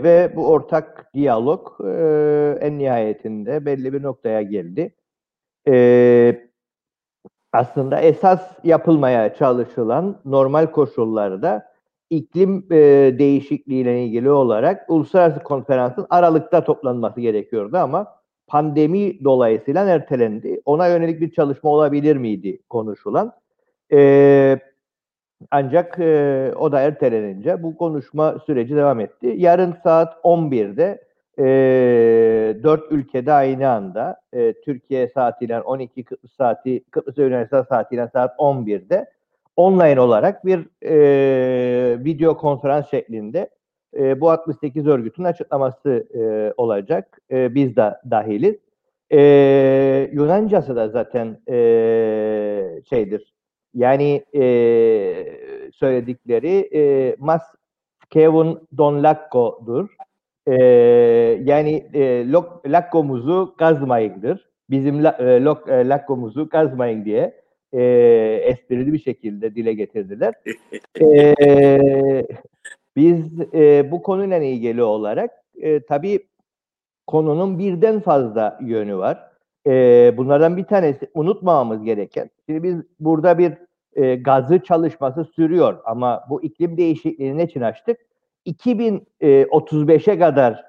ve 0.03 0.33
bu 0.35 0.47
ortak 0.47 1.13
diyalog 1.13 1.67
e, 1.85 2.57
en 2.61 2.77
nihayetinde 2.77 3.65
belli 3.65 3.93
bir 3.93 4.03
noktaya 4.03 4.41
geldi. 4.41 4.95
E, 5.67 6.49
aslında 7.53 7.99
esas 7.99 8.41
yapılmaya 8.63 9.33
çalışılan 9.35 10.21
normal 10.25 10.67
koşullarda 10.71 11.75
iklim 12.09 12.65
e, 12.71 12.77
değişikliğiyle 13.19 14.05
ilgili 14.05 14.29
olarak 14.31 14.89
uluslararası 14.89 15.43
konferansın 15.43 16.07
Aralık'ta 16.09 16.63
toplanması 16.63 17.21
gerekiyordu 17.21 17.77
ama 17.77 18.07
pandemi 18.47 19.23
dolayısıyla 19.23 19.85
ertelendi. 19.85 20.61
Ona 20.65 20.87
yönelik 20.87 21.21
bir 21.21 21.31
çalışma 21.31 21.69
olabilir 21.69 22.15
miydi 22.15 22.59
konuşulan. 22.69 23.33
E, 23.93 24.59
ancak 25.51 25.99
e, 25.99 26.51
o 26.55 26.71
da 26.71 26.79
ertelenince 26.79 27.63
bu 27.63 27.77
konuşma 27.77 28.39
süreci 28.45 28.75
devam 28.75 28.99
etti. 28.99 29.33
Yarın 29.37 29.75
saat 29.83 30.17
11'de 30.23 31.05
e, 31.39 32.63
4 32.63 32.91
ülkede 32.91 33.33
aynı 33.33 33.69
anda 33.69 34.17
e, 34.33 34.53
Türkiye 34.53 35.07
saatiyle 35.07 35.61
12 35.61 36.03
Kıbrıs 36.03 36.31
saati, 36.37 36.83
Kıbrıs 36.91 37.17
Yunanistan 37.17 37.63
saatiyle 37.63 38.09
saat 38.13 38.39
11'de 38.39 39.05
online 39.55 39.99
olarak 40.01 40.45
bir 40.45 40.67
e, 40.85 42.03
video 42.03 42.37
konferans 42.37 42.89
şeklinde 42.89 43.49
e, 43.97 44.21
bu 44.21 44.29
68 44.29 44.87
örgütün 44.87 45.23
açıklaması 45.23 46.07
e, 46.13 46.53
olacak. 46.57 47.19
E, 47.31 47.55
biz 47.55 47.75
de 47.75 47.93
dahiliz. 48.11 48.55
E, 49.13 50.09
Yunancası 50.13 50.75
da 50.75 50.89
zaten 50.89 51.37
e, 51.49 51.55
şeydir. 52.89 53.34
Yani 53.75 54.23
e, 54.35 54.43
söyledikleri 55.73 56.69
e, 56.73 57.15
mas 57.19 57.41
kevun 58.09 58.67
don 58.77 59.03
lakko'dur. 59.03 59.89
E, 60.47 60.55
yani 61.43 61.85
e, 61.93 62.31
lok, 62.31 62.61
lakkomuzu 62.67 63.55
kazmayındır. 63.57 64.49
Bizim 64.69 65.03
la, 65.03 65.11
e, 65.19 65.43
lok, 65.43 65.69
e, 65.69 65.89
lakkomuzu 65.89 66.49
kazmayın 66.49 67.05
diye 67.05 67.41
e, 67.73 67.81
esprili 68.43 68.93
bir 68.93 68.99
şekilde 68.99 69.55
dile 69.55 69.73
getirdiler. 69.73 70.33
e, 71.01 72.27
biz 72.95 73.39
e, 73.53 73.91
bu 73.91 74.01
konuyla 74.03 74.37
ilgili 74.37 74.83
olarak 74.83 75.31
e, 75.61 75.79
tabii 75.79 76.19
konunun 77.07 77.59
birden 77.59 77.99
fazla 77.99 78.59
yönü 78.61 78.97
var. 78.97 79.34
E, 79.67 80.13
bunlardan 80.17 80.57
bir 80.57 80.63
tanesi 80.63 81.09
unutmamamız 81.13 81.83
gereken. 81.83 82.29
Şimdi 82.45 82.63
biz 82.63 82.75
burada 82.99 83.37
bir 83.37 83.53
e, 83.93 84.15
gazı 84.15 84.59
çalışması 84.59 85.25
sürüyor 85.25 85.81
ama 85.85 86.23
bu 86.29 86.43
iklim 86.43 86.77
değişikliğini 86.77 87.43
için 87.43 87.61
açtık? 87.61 87.99
2035'e 88.45 90.19
kadar 90.19 90.65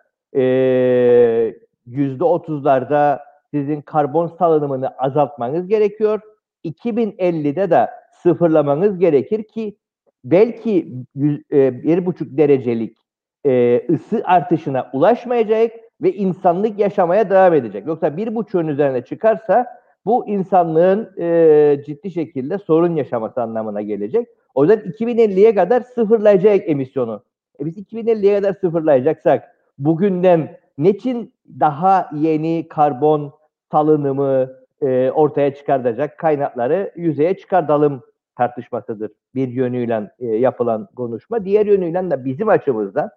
yüzde 1.86 2.24
otuzlarda 2.24 3.22
sizin 3.50 3.80
karbon 3.80 4.26
salınımını 4.26 4.88
azaltmanız 4.88 5.68
gerekiyor. 5.68 6.20
2050'de 6.64 7.70
de 7.70 7.90
sıfırlamanız 8.22 8.98
gerekir 8.98 9.42
ki 9.42 9.76
belki 10.24 10.92
bir 11.14 12.06
buçuk 12.06 12.36
derecelik 12.36 12.96
ısı 13.90 14.22
artışına 14.24 14.90
ulaşmayacak 14.92 15.72
ve 16.02 16.12
insanlık 16.12 16.78
yaşamaya 16.78 17.30
devam 17.30 17.54
edecek. 17.54 17.86
Yoksa 17.86 18.16
bir 18.16 18.34
buçuğun 18.34 18.68
üzerine 18.68 19.04
çıkarsa 19.04 19.66
bu 20.06 20.28
insanlığın 20.28 21.10
e, 21.18 21.82
ciddi 21.86 22.10
şekilde 22.10 22.58
sorun 22.58 22.96
yaşaması 22.96 23.42
anlamına 23.42 23.82
gelecek. 23.82 24.28
O 24.54 24.64
yüzden 24.64 24.78
2050'ye 24.78 25.54
kadar 25.54 25.80
sıfırlayacak 25.80 26.68
emisyonu. 26.68 27.22
E 27.60 27.66
biz 27.66 27.78
2050'ye 27.78 28.40
kadar 28.40 28.52
sıfırlayacaksak 28.52 29.56
bugünden 29.78 30.56
niçin 30.78 31.32
daha 31.60 32.10
yeni 32.14 32.66
karbon 32.68 33.32
salınımı 33.70 34.50
e, 34.82 35.10
ortaya 35.10 35.54
çıkartacak 35.54 36.18
kaynakları 36.18 36.92
yüzeye 36.96 37.36
çıkartalım 37.36 38.02
tartışmasıdır 38.36 39.10
bir 39.34 39.48
yönüyle 39.48 40.10
e, 40.18 40.26
yapılan 40.26 40.88
konuşma. 40.96 41.44
Diğer 41.44 41.66
yönüyle 41.66 42.10
de 42.10 42.24
bizim 42.24 42.48
açımızdan 42.48 43.10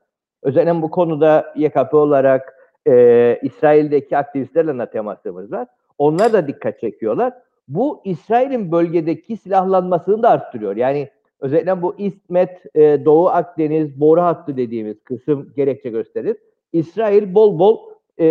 özellikle 0.43 0.81
bu 0.81 0.89
konuda 0.89 1.53
YKP 1.55 1.93
olarak 1.93 2.58
e, 2.87 3.39
İsrail'deki 3.43 4.17
aktivistlerle 4.17 4.79
de 4.79 4.89
temasımız 4.89 5.51
var. 5.51 5.67
Onlar 5.97 6.33
da 6.33 6.47
dikkat 6.47 6.79
çekiyorlar. 6.79 7.33
Bu 7.67 8.01
İsrail'in 8.05 8.71
bölgedeki 8.71 9.37
silahlanmasını 9.37 10.23
da 10.23 10.29
arttırıyor. 10.29 10.75
Yani 10.75 11.09
Özellikle 11.39 11.81
bu 11.81 11.95
İsmet, 11.97 12.75
e, 12.75 13.05
Doğu 13.05 13.29
Akdeniz, 13.29 13.99
boru 13.99 14.21
hattı 14.21 14.57
dediğimiz 14.57 15.03
kısım 15.03 15.53
gerekçe 15.55 15.89
gösterir. 15.89 16.37
İsrail 16.73 17.33
bol 17.33 17.59
bol 17.59 17.79
e, 18.17 18.25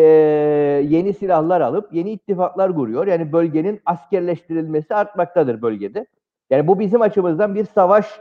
yeni 0.88 1.12
silahlar 1.12 1.60
alıp 1.60 1.94
yeni 1.94 2.10
ittifaklar 2.10 2.74
kuruyor. 2.74 3.06
Yani 3.06 3.32
bölgenin 3.32 3.80
askerleştirilmesi 3.86 4.94
artmaktadır 4.94 5.62
bölgede. 5.62 6.06
Yani 6.50 6.66
bu 6.66 6.78
bizim 6.78 7.02
açımızdan 7.02 7.54
bir 7.54 7.64
savaş 7.64 8.20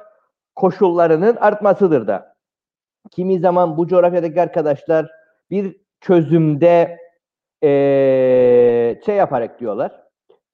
koşullarının 0.55 1.35
artmasıdır 1.35 2.07
da. 2.07 2.35
Kimi 3.11 3.39
zaman 3.39 3.77
bu 3.77 3.87
coğrafyadaki 3.87 4.41
arkadaşlar 4.41 5.11
bir 5.51 5.75
çözümde 6.01 6.99
e, 7.63 7.69
şey 9.05 9.15
yaparak 9.15 9.59
diyorlar. 9.59 10.03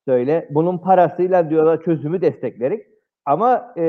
Söyle 0.07 0.47
bunun 0.51 0.77
parasıyla 0.77 1.49
diyorlar 1.49 1.83
çözümü 1.83 2.21
desteklerik. 2.21 2.85
Ama 3.25 3.73
e, 3.77 3.83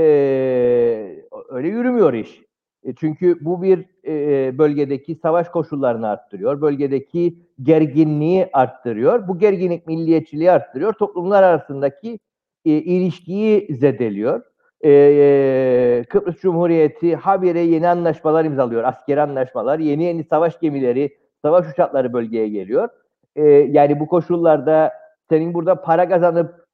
öyle 1.49 1.69
yürümüyor 1.69 2.13
iş. 2.13 2.43
E, 2.85 2.95
çünkü 2.95 3.45
bu 3.45 3.63
bir 3.63 3.87
e, 4.07 4.59
bölgedeki 4.59 5.15
savaş 5.15 5.49
koşullarını 5.49 6.09
arttırıyor. 6.09 6.61
Bölgedeki 6.61 7.39
gerginliği 7.63 8.49
arttırıyor. 8.53 9.29
Bu 9.29 9.39
gerginlik 9.39 9.87
milliyetçiliği 9.87 10.51
arttırıyor. 10.51 10.93
Toplumlar 10.93 11.43
arasındaki 11.43 12.19
e, 12.65 12.71
ilişkiyi 12.71 13.75
zedeliyor. 13.75 14.43
E, 14.81 14.91
e, 14.91 16.05
Kıbrıs 16.09 16.41
Cumhuriyeti 16.41 17.17
habire 17.17 17.61
yeni 17.61 17.89
anlaşmalar 17.89 18.45
imzalıyor. 18.45 18.85
Askeri 18.85 19.21
anlaşmalar, 19.21 19.79
yeni 19.79 20.05
yeni 20.05 20.25
savaş 20.25 20.61
gemileri, 20.61 21.17
savaş 21.45 21.73
uçakları 21.73 22.13
bölgeye 22.13 22.49
geliyor. 22.49 22.89
E, 23.37 23.43
yani 23.49 24.01
bu 24.01 24.07
koşullarda 24.07 24.93
senin 25.29 25.55
burada 25.55 25.81
para 25.81 26.09
kazanıp 26.09 26.65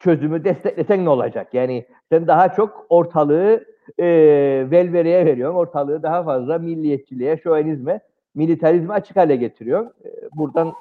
çözümü 0.00 0.44
desteklesen 0.44 1.04
ne 1.04 1.08
olacak? 1.08 1.54
Yani 1.54 1.86
sen 2.12 2.26
daha 2.26 2.52
çok 2.52 2.86
ortalığı 2.88 3.64
e, 3.98 4.06
velvereye 4.70 5.26
veriyorsun. 5.26 5.58
Ortalığı 5.58 6.02
daha 6.02 6.24
fazla 6.24 6.58
milliyetçiliğe, 6.58 7.36
şövenizme, 7.36 8.00
militarizme 8.34 8.94
açık 8.94 9.16
hale 9.16 9.36
getiriyor. 9.36 9.86
E, 10.04 10.10
buradan 10.36 10.72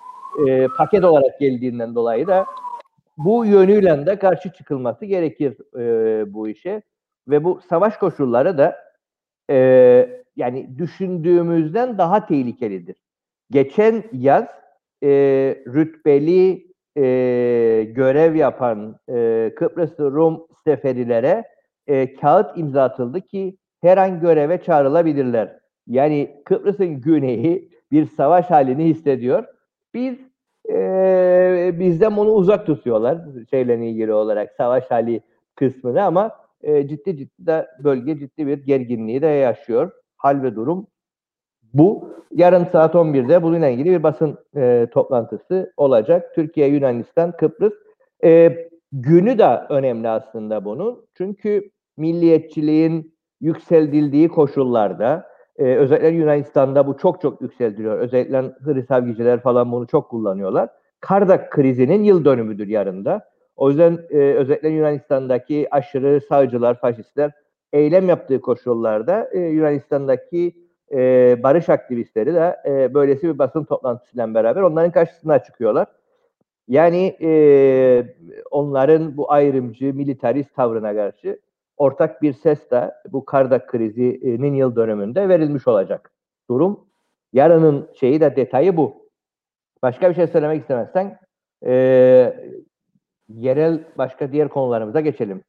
e, 0.48 0.68
paket 0.78 1.04
olarak 1.04 1.40
geldiğinden 1.40 1.96
dolayı 1.96 2.28
da 2.28 2.46
bu 3.18 3.46
yönüyle 3.46 4.06
de 4.06 4.20
karşı 4.20 4.54
çıkılması 4.54 5.06
gerekir 5.06 5.78
e, 5.80 6.34
bu 6.34 6.50
işe. 6.50 6.82
Ve 7.28 7.44
bu 7.44 7.62
savaş 7.70 7.98
koşulları 7.98 8.58
da 8.58 8.76
e, 9.50 9.58
yani 10.36 10.78
düşündüğümüzden 10.78 11.98
daha 11.98 12.26
tehlikelidir. 12.26 13.03
Geçen 13.54 14.04
yaz 14.14 14.46
e, 15.04 15.10
rütbeli 15.68 16.68
e, 16.98 17.04
görev 17.84 18.36
yapan 18.36 19.00
e, 19.10 19.52
Kıbrıs 19.56 20.00
Rum 20.00 20.48
seferilere 20.68 21.44
e, 21.88 22.16
kağıt 22.16 22.58
imza 22.58 22.84
atıldı 22.84 23.22
ki 23.22 23.58
her 23.82 23.98
an 23.98 24.20
göreve 24.20 24.62
çağrılabilirler. 24.62 25.60
Yani 25.88 26.42
Kıbrıs'ın 26.46 27.02
güneyi 27.02 27.70
bir 27.92 28.06
savaş 28.06 28.52
halini 28.52 28.86
hissediyor. 28.86 29.46
Biz 29.94 30.16
e, 30.70 31.72
bizden 31.80 32.18
bunu 32.18 32.32
uzak 32.32 32.66
tutuyorlar 32.66 33.18
şeyle 33.50 33.90
ilgili 33.90 34.14
olarak 34.14 34.52
savaş 34.58 34.92
hali 34.92 35.22
kısmını 35.56 36.04
ama 36.04 36.32
e, 36.62 36.88
ciddi 36.88 37.18
ciddi 37.18 37.48
de 37.48 37.68
bölge 37.84 38.20
ciddi 38.20 38.48
bir 38.48 38.66
gerginliği 38.66 39.22
de 39.22 39.28
yaşıyor. 39.28 39.92
Hal 40.18 40.44
ve 40.44 40.56
durum 40.56 40.88
bu. 41.74 42.14
Yarın 42.32 42.66
saat 42.66 42.96
11'de 42.96 43.44
bununla 43.44 43.68
ilgili 43.68 43.90
bir 43.90 44.04
basın 44.04 44.38
e, 44.56 44.88
toplantısı 44.92 45.74
olacak. 45.78 46.36
Türkiye, 46.36 46.68
Yunanistan, 46.68 47.32
Kıbrıs. 47.32 47.74
E, 48.24 48.58
günü 48.92 49.38
de 49.38 49.62
önemli 49.70 50.10
aslında 50.10 50.66
bunun. 50.66 51.06
Çünkü 51.18 51.70
milliyetçiliğin 51.98 53.14
yükseltildiği 53.42 54.28
koşullarda 54.28 55.28
e, 55.58 55.64
özellikle 55.64 56.08
Yunanistan'da 56.08 56.88
bu 56.88 56.98
çok 56.98 57.22
çok 57.22 57.42
yükseldiriyor. 57.42 58.00
Özellikle 58.00 58.42
Hristavgiciler 58.42 59.42
falan 59.42 59.72
bunu 59.72 59.88
çok 59.88 60.10
kullanıyorlar. 60.10 60.70
Kardak 61.00 61.52
krizinin 61.52 62.04
yıl 62.04 62.26
dönümüdür 62.26 62.68
yarında. 62.68 63.22
O 63.56 63.70
yüzden 63.70 64.00
e, 64.10 64.18
özellikle 64.18 64.70
Yunanistan'daki 64.70 65.68
aşırı 65.72 66.22
sağcılar, 66.22 66.80
faşistler 66.80 67.32
eylem 67.74 68.10
yaptığı 68.10 68.42
koşullarda 68.42 69.30
e, 69.32 69.40
Yunanistan'daki 69.40 70.63
e, 70.94 71.44
barış 71.44 71.70
aktivistleri 71.70 72.34
de 72.34 72.58
e, 72.66 72.94
böylesi 72.94 73.28
bir 73.28 73.40
basın 73.40 73.64
toplantısıyla 73.64 74.34
beraber 74.34 74.62
onların 74.62 74.92
karşısına 74.92 75.44
çıkıyorlar. 75.44 75.88
Yani 76.68 77.18
e, 77.22 78.16
onların 78.52 79.18
bu 79.18 79.32
ayrımcı, 79.32 79.94
militarist 79.94 80.56
tavrına 80.56 80.96
karşı 80.96 81.40
ortak 81.78 82.22
bir 82.22 82.34
ses 82.34 82.72
de 82.72 82.92
bu 83.12 83.26
Kardak 83.26 83.70
krizinin 83.70 84.54
yıl 84.54 84.76
dönümünde 84.76 85.30
verilmiş 85.30 85.68
olacak. 85.68 86.12
Durum 86.50 86.80
yarının 87.34 87.90
şeyi 88.00 88.22
de 88.22 88.36
detayı 88.36 88.78
bu. 88.78 89.04
Başka 89.82 90.10
bir 90.10 90.16
şey 90.16 90.28
söylemek 90.28 90.62
istemezsen 90.62 91.20
e, 91.66 91.74
yerel 93.30 93.84
başka 93.98 94.32
diğer 94.32 94.50
konularımıza 94.50 95.00
geçelim. 95.00 95.42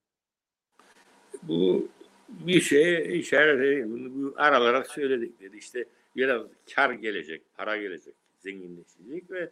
Bu 1.42 1.88
bir 2.28 2.60
şeye 2.60 3.04
işaret 3.04 3.60
edeyim. 3.60 3.92
Bunu 3.92 4.14
bu 4.14 4.34
aralara 4.36 4.84
söyledik 4.84 5.40
dedi. 5.40 5.56
İşte 5.56 5.84
biraz 6.16 6.42
kar 6.74 6.90
gelecek, 6.90 7.42
para 7.56 7.76
gelecek, 7.76 8.14
zenginleşecek 8.40 9.30
ve 9.30 9.50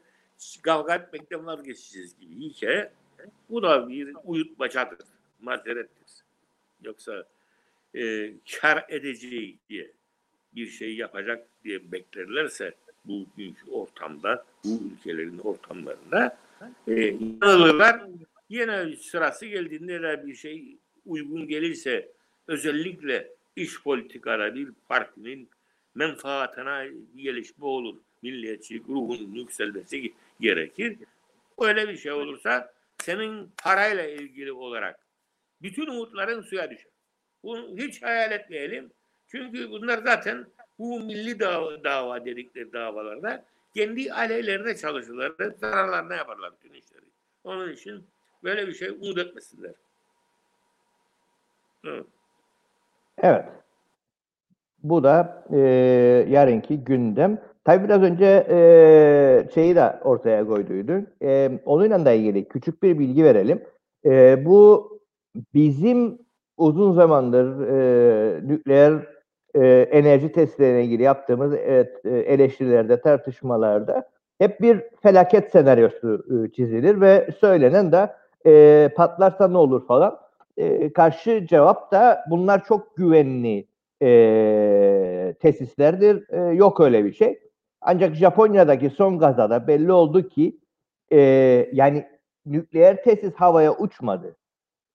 kavga 0.63 0.95
etmekten 0.95 1.47
vazgeçeceğiz 1.47 2.19
gibi 2.21 2.35
hikaye. 2.35 2.93
Bu 3.51 3.63
da 3.63 3.89
bir 3.89 4.13
uyutmacadır, 4.25 4.99
mazerettir. 5.41 6.13
Yoksa 6.83 7.27
e, 7.95 8.33
kar 8.61 8.85
edeceği 8.89 9.59
diye 9.69 9.93
bir 10.55 10.67
şey 10.67 10.97
yapacak 10.97 11.47
diye 11.65 11.93
beklerlerse 11.93 12.75
bu 13.05 13.27
büyük 13.37 13.57
ortamda, 13.71 14.45
bu 14.65 14.81
ülkelerin 14.93 15.39
ortamlarında 15.39 16.39
e, 16.89 16.93
yanılırlar. 16.93 18.03
Yine 18.49 18.97
sırası 18.97 19.47
geldiğinde 19.47 20.03
de 20.03 20.27
bir 20.27 20.35
şey 20.35 20.77
uygun 21.07 21.49
gelirse 21.49 22.13
özellikle 22.49 23.29
iş 23.57 23.83
politikada 23.83 24.55
bir 24.55 24.69
partinin 24.89 25.51
menfaatına 25.95 26.85
gelişme 27.17 27.65
olur. 27.65 27.97
Milliyetçi 28.23 28.83
ruhunun 28.89 29.35
yükselmesi 29.35 30.13
gerekir. 30.41 30.99
Öyle 31.59 31.89
bir 31.89 31.97
şey 31.97 32.13
olursa 32.13 32.73
senin 33.03 33.51
parayla 33.63 34.07
ilgili 34.07 34.53
olarak 34.53 34.99
bütün 35.63 35.87
umutların 35.87 36.43
suya 36.43 36.71
düşer. 36.71 36.91
Bunu 37.45 37.77
hiç 37.77 38.03
hayal 38.03 38.33
etmeyelim. 38.33 38.91
Çünkü 39.29 39.71
bunlar 39.71 39.99
zaten 39.99 40.47
bu 40.79 41.01
milli 41.01 41.41
dava, 41.41 41.85
dava 41.85 42.25
dedikleri 42.25 42.73
davalarda 42.73 43.45
kendi 43.75 44.13
aleyhlerine 44.13 44.77
çalışırlar. 44.77 45.33
Zararlarına 45.57 46.15
yaparlar 46.15 46.53
bütün 46.53 46.75
işleri. 46.75 47.05
Onun 47.45 47.73
için 47.73 48.07
böyle 48.45 48.69
bir 48.69 48.75
şey 48.75 48.89
umut 48.89 49.19
etmesinler. 49.19 49.73
Evet. 51.85 52.07
Evet. 53.23 53.45
Bu 54.83 55.05
da 55.05 55.45
e, 55.53 55.59
yarınki 56.29 56.85
gündem. 56.85 57.39
Tabii 57.65 57.85
biraz 57.85 58.03
önce 58.03 58.47
e, 58.51 59.49
şeyi 59.55 59.77
de 59.77 60.01
ortaya 60.05 60.47
koyduydun. 60.47 61.07
E, 61.23 61.51
onunla 61.65 62.05
da 62.05 62.13
ilgili 62.13 62.49
küçük 62.49 62.83
bir 62.83 62.99
bilgi 62.99 63.25
verelim. 63.25 63.63
E, 64.05 64.45
bu 64.45 64.93
bizim 65.55 66.19
uzun 66.57 66.93
zamandır 66.93 67.69
e, 67.69 68.49
nükleer 68.49 68.93
e, 69.55 69.67
enerji 69.69 70.33
testlerine 70.33 70.85
ilgili 70.85 71.03
yaptığımız 71.03 71.55
evet, 71.55 72.05
eleştirilerde, 72.05 73.01
tartışmalarda 73.01 74.09
hep 74.39 74.61
bir 74.61 74.83
felaket 75.03 75.51
senaryosu 75.51 76.25
e, 76.31 76.53
çizilir 76.53 77.01
ve 77.01 77.29
söylenen 77.41 77.93
de 77.93 78.11
e, 78.47 78.89
patlarsa 78.97 79.49
ne 79.49 79.59
olur 79.59 79.87
falan. 79.87 80.19
E, 80.57 80.93
karşı 80.93 81.47
cevap 81.47 81.93
da 81.93 82.25
bunlar 82.31 82.65
çok 82.65 82.97
güvenli 82.97 83.67
e, 84.03 85.35
tesislerdir. 85.41 86.31
E, 86.31 86.55
yok 86.55 86.81
öyle 86.81 87.05
bir 87.05 87.13
şey. 87.13 87.39
Ancak 87.81 88.15
Japonya'daki 88.15 88.91
son 88.91 89.19
gazada 89.19 89.69
belli 89.69 89.93
oldu 89.93 90.29
ki 90.29 90.59
e, 91.13 91.21
yani 91.73 92.07
nükleer 92.47 93.03
tesis 93.03 93.35
havaya 93.35 93.77
uçmadı 93.77 94.37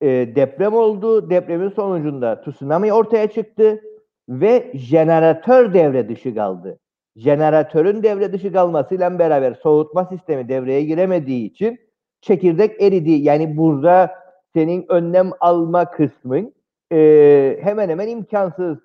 e, 0.02 0.08
deprem 0.36 0.74
oldu. 0.74 1.30
Depremin 1.30 1.70
sonucunda 1.70 2.42
tsunami 2.42 2.94
ortaya 2.94 3.28
çıktı 3.28 3.82
ve 4.30 4.72
jeneratör 4.74 5.74
devre 5.74 6.10
dışı 6.10 6.36
kaldı. 6.36 6.80
Jeneratörün 7.16 8.04
devre 8.04 8.34
dışı 8.34 8.54
kalmasıyla 8.54 9.20
beraber 9.20 9.54
soğutma 9.54 10.06
sistemi 10.06 10.50
devreye 10.50 10.84
giremediği 10.84 11.52
için 11.52 11.80
çekirdek 12.22 12.82
eridi. 12.82 13.12
Yani 13.12 13.58
burada 13.58 14.12
senin 14.58 14.86
önlem 14.90 15.32
alma 15.40 15.92
kısmın 15.92 16.54
e, 16.92 17.60
hemen 17.62 17.90
hemen 17.90 18.08
imkansız 18.08 18.78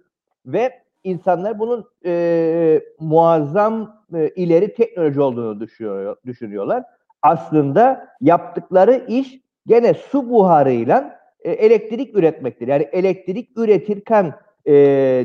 ve 0.47 0.73
insanlar 1.05 1.59
bunun 1.59 1.85
e, 2.05 2.83
muazzam 3.01 4.05
e, 4.15 4.29
ileri 4.29 4.75
teknoloji 4.75 5.21
olduğunu 5.21 5.61
düşünüyor, 5.61 6.17
düşünüyorlar. 6.27 6.85
Aslında 7.23 8.09
yaptıkları 8.21 9.05
iş 9.09 9.41
gene 9.67 9.95
su 9.95 10.31
buharıyla 10.31 11.21
e, 11.41 11.51
elektrik 11.51 12.17
üretmektir. 12.17 12.69
Yani 12.69 12.89
elektrik 12.93 13.59
üretirken 13.59 14.35
e, 14.67 14.75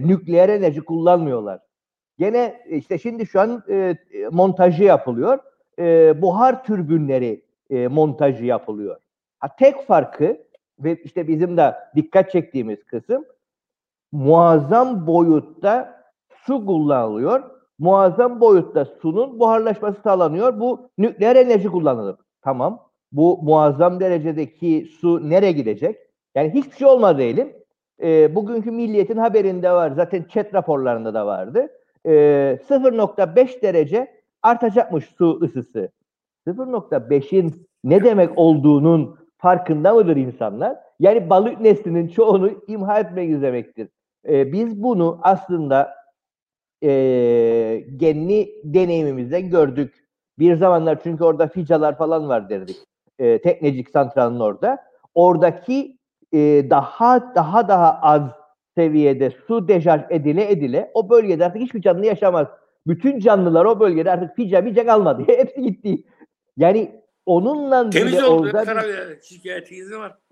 nükleer 0.06 0.50
enerji 0.50 0.82
kullanmıyorlar. 0.82 1.60
Gene 2.20 2.62
işte 2.70 2.98
şimdi 2.98 3.26
şu 3.26 3.40
an 3.40 3.64
e, 3.70 3.96
montajı 4.32 4.84
yapılıyor. 4.84 5.40
E, 5.80 6.22
buhar 6.22 6.64
türbünleri 6.64 7.42
e, 7.70 7.88
montajı 7.88 8.46
yapılıyor. 8.46 8.98
Ha, 9.40 9.56
tek 9.60 9.88
farkı 9.88 10.38
ve 10.80 10.96
işte 11.04 11.28
bizim 11.28 11.58
de 11.58 11.76
dikkat 11.96 12.32
çektiğimiz 12.32 12.84
kısım 12.86 13.26
muazzam 14.12 15.08
boyutta 15.08 16.04
su 16.46 16.66
kullanılıyor. 16.66 17.44
Muazzam 17.80 18.42
boyutta 18.42 18.86
sunun 18.86 19.40
buharlaşması 19.40 20.02
sağlanıyor. 20.02 20.60
Bu 20.60 20.90
nükleer 20.98 21.36
enerji 21.36 21.70
kullanılır. 21.70 22.16
Tamam. 22.42 22.88
Bu 23.12 23.40
muazzam 23.44 24.00
derecedeki 24.00 24.88
su 25.00 25.30
nereye 25.30 25.52
gidecek? 25.52 25.98
Yani 26.36 26.54
hiçbir 26.54 26.76
şey 26.76 26.88
olmaz 26.88 27.18
diyelim. 27.18 27.54
E, 28.02 28.36
bugünkü 28.36 28.72
Milliyet'in 28.72 29.18
haberinde 29.18 29.72
var. 29.72 29.92
Zaten 29.92 30.26
chat 30.30 30.54
raporlarında 30.54 31.14
da 31.14 31.26
vardı. 31.26 31.68
E, 32.06 32.12
0.5 32.70 33.62
derece 33.62 34.22
artacakmış 34.42 35.06
su 35.18 35.40
ısısı. 35.42 35.90
0.5'in 36.48 37.68
ne 37.84 38.04
demek 38.04 38.38
olduğunun 38.38 39.18
farkında 39.38 39.94
mıdır 39.94 40.16
insanlar? 40.16 40.78
Yani 41.00 41.30
balık 41.30 41.62
neslinin 41.62 42.08
çoğunu 42.08 42.52
imha 42.68 43.00
etmek 43.00 43.42
demektir. 43.42 43.90
E, 44.28 44.52
biz 44.52 44.84
bunu 44.84 45.20
aslında 45.22 45.94
e, 46.84 46.90
genli 47.98 48.50
deneyimimizden 48.64 49.50
gördük. 49.50 50.08
Bir 50.40 50.56
zamanlar 50.56 51.00
çünkü 51.04 51.24
orada 51.24 51.48
ficalar 51.48 51.98
falan 51.98 52.30
var 52.30 52.50
derdik. 52.50 52.78
E, 53.20 53.42
Teknecik 53.42 53.90
santralının 53.90 54.40
orada. 54.40 54.78
Oradaki 55.16 55.98
e, 56.34 56.70
daha 56.70 57.36
daha 57.36 57.68
daha 57.68 58.00
az 58.02 58.22
seviyede 58.76 59.32
su 59.48 59.68
deşarj 59.68 60.02
edile 60.10 60.52
edile 60.52 60.92
o 60.94 61.10
bölgede 61.10 61.46
artık 61.46 61.62
hiçbir 61.62 61.82
canlı 61.82 62.06
yaşamaz. 62.06 62.48
Bütün 62.88 63.20
canlılar 63.20 63.66
o 63.66 63.80
bölgede 63.80 64.12
artık 64.12 64.36
fica 64.36 64.64
fica 64.64 64.86
kalmadı. 64.86 65.24
Hepsi 65.28 65.62
gitti. 65.62 66.04
Yani 66.58 67.02
onunla 67.28 67.90
Temiz 67.90 68.14
bile 68.14 68.26
oldu. 68.26 68.42
orada 68.42 68.64
Taraf 68.64 68.86
şikayetiniz 69.24 69.92
var. 69.92 70.18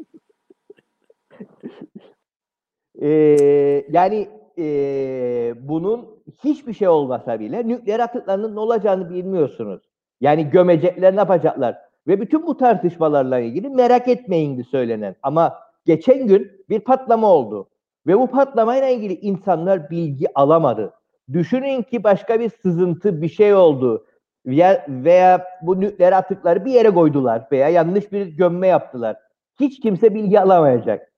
Ee, 3.01 3.85
yani 3.89 4.29
ee, 4.57 5.53
bunun 5.61 6.05
hiçbir 6.43 6.73
şey 6.73 6.87
olmasa 6.87 7.39
bile 7.39 7.67
nükleer 7.67 7.99
atıklarının 7.99 8.55
ne 8.55 8.59
olacağını 8.59 9.09
bilmiyorsunuz. 9.09 9.81
Yani 10.21 10.49
gömecekler 10.49 11.15
ne 11.15 11.19
yapacaklar? 11.19 11.77
Ve 12.07 12.21
bütün 12.21 12.47
bu 12.47 12.57
tartışmalarla 12.57 13.39
ilgili 13.39 13.69
merak 13.69 14.07
etmeyin 14.07 14.63
söylenen. 14.63 15.15
Ama 15.23 15.59
geçen 15.85 16.27
gün 16.27 16.51
bir 16.69 16.79
patlama 16.79 17.31
oldu. 17.31 17.69
Ve 18.07 18.19
bu 18.19 18.27
patlamayla 18.27 18.89
ilgili 18.89 19.13
insanlar 19.13 19.89
bilgi 19.89 20.27
alamadı. 20.35 20.93
Düşünün 21.33 21.81
ki 21.81 22.03
başka 22.03 22.39
bir 22.39 22.49
sızıntı 22.49 23.21
bir 23.21 23.29
şey 23.29 23.53
oldu. 23.53 24.05
Veya, 24.45 24.85
veya 24.89 25.45
bu 25.61 25.81
nükleer 25.81 26.13
atıkları 26.13 26.65
bir 26.65 26.71
yere 26.71 26.89
koydular 26.89 27.47
veya 27.51 27.69
yanlış 27.69 28.11
bir 28.11 28.27
gömme 28.27 28.67
yaptılar. 28.67 29.17
Hiç 29.59 29.79
kimse 29.79 30.13
bilgi 30.13 30.39
alamayacak. 30.39 31.11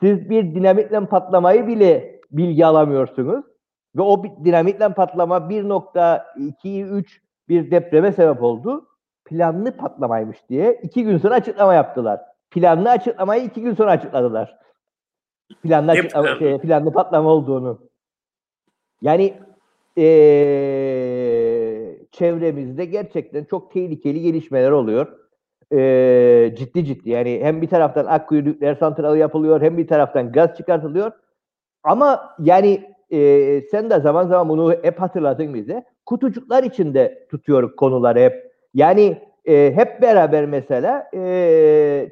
Siz 0.00 0.30
bir 0.30 0.54
dinamitle 0.54 1.06
patlamayı 1.06 1.66
bile 1.66 2.20
bilgi 2.30 2.66
alamıyorsunuz. 2.66 3.44
Ve 3.96 4.02
o 4.02 4.24
dinamitle 4.44 4.88
patlama 4.88 5.36
1.23 5.36 7.04
bir 7.48 7.70
depreme 7.70 8.12
sebep 8.12 8.42
oldu. 8.42 8.86
Planlı 9.24 9.76
patlamaymış 9.76 10.38
diye 10.48 10.80
iki 10.82 11.04
gün 11.04 11.18
sonra 11.18 11.34
açıklama 11.34 11.74
yaptılar. 11.74 12.20
Planlı 12.50 12.90
açıklamayı 12.90 13.44
iki 13.44 13.62
gün 13.62 13.74
sonra 13.74 13.90
açıkladılar. 13.90 14.58
Planlı, 15.62 15.90
açıklama, 15.90 16.38
şey, 16.38 16.58
planlı 16.58 16.92
patlama 16.92 17.28
olduğunu. 17.30 17.78
Yani 19.02 19.34
eee, 19.96 21.21
çevremizde 22.12 22.84
gerçekten 22.84 23.44
çok 23.44 23.72
tehlikeli 23.72 24.20
gelişmeler 24.22 24.70
oluyor. 24.70 25.06
Eee, 25.72 26.54
ciddi 26.58 26.84
ciddi. 26.84 27.10
Yani 27.10 27.40
hem 27.42 27.62
bir 27.62 27.68
taraftan 27.68 28.06
Akkuyu 28.06 28.44
nükleer 28.44 28.74
santralı 28.74 29.18
yapılıyor 29.18 29.62
hem 29.62 29.78
bir 29.78 29.86
taraftan 29.86 30.32
gaz 30.32 30.56
çıkartılıyor. 30.56 31.12
Ama 31.82 32.34
yani 32.38 32.94
e, 33.10 33.60
sen 33.70 33.90
de 33.90 34.00
zaman 34.00 34.26
zaman 34.26 34.48
bunu 34.48 34.72
hep 34.82 35.00
hatırladın 35.00 35.54
bize. 35.54 35.84
Kutucuklar 36.06 36.62
içinde 36.62 37.26
tutuyoruz 37.30 37.76
konuları 37.76 38.20
hep. 38.20 38.52
Yani 38.74 39.18
e, 39.44 39.72
hep 39.74 40.02
beraber 40.02 40.46
mesela 40.46 41.10
e, 41.14 41.20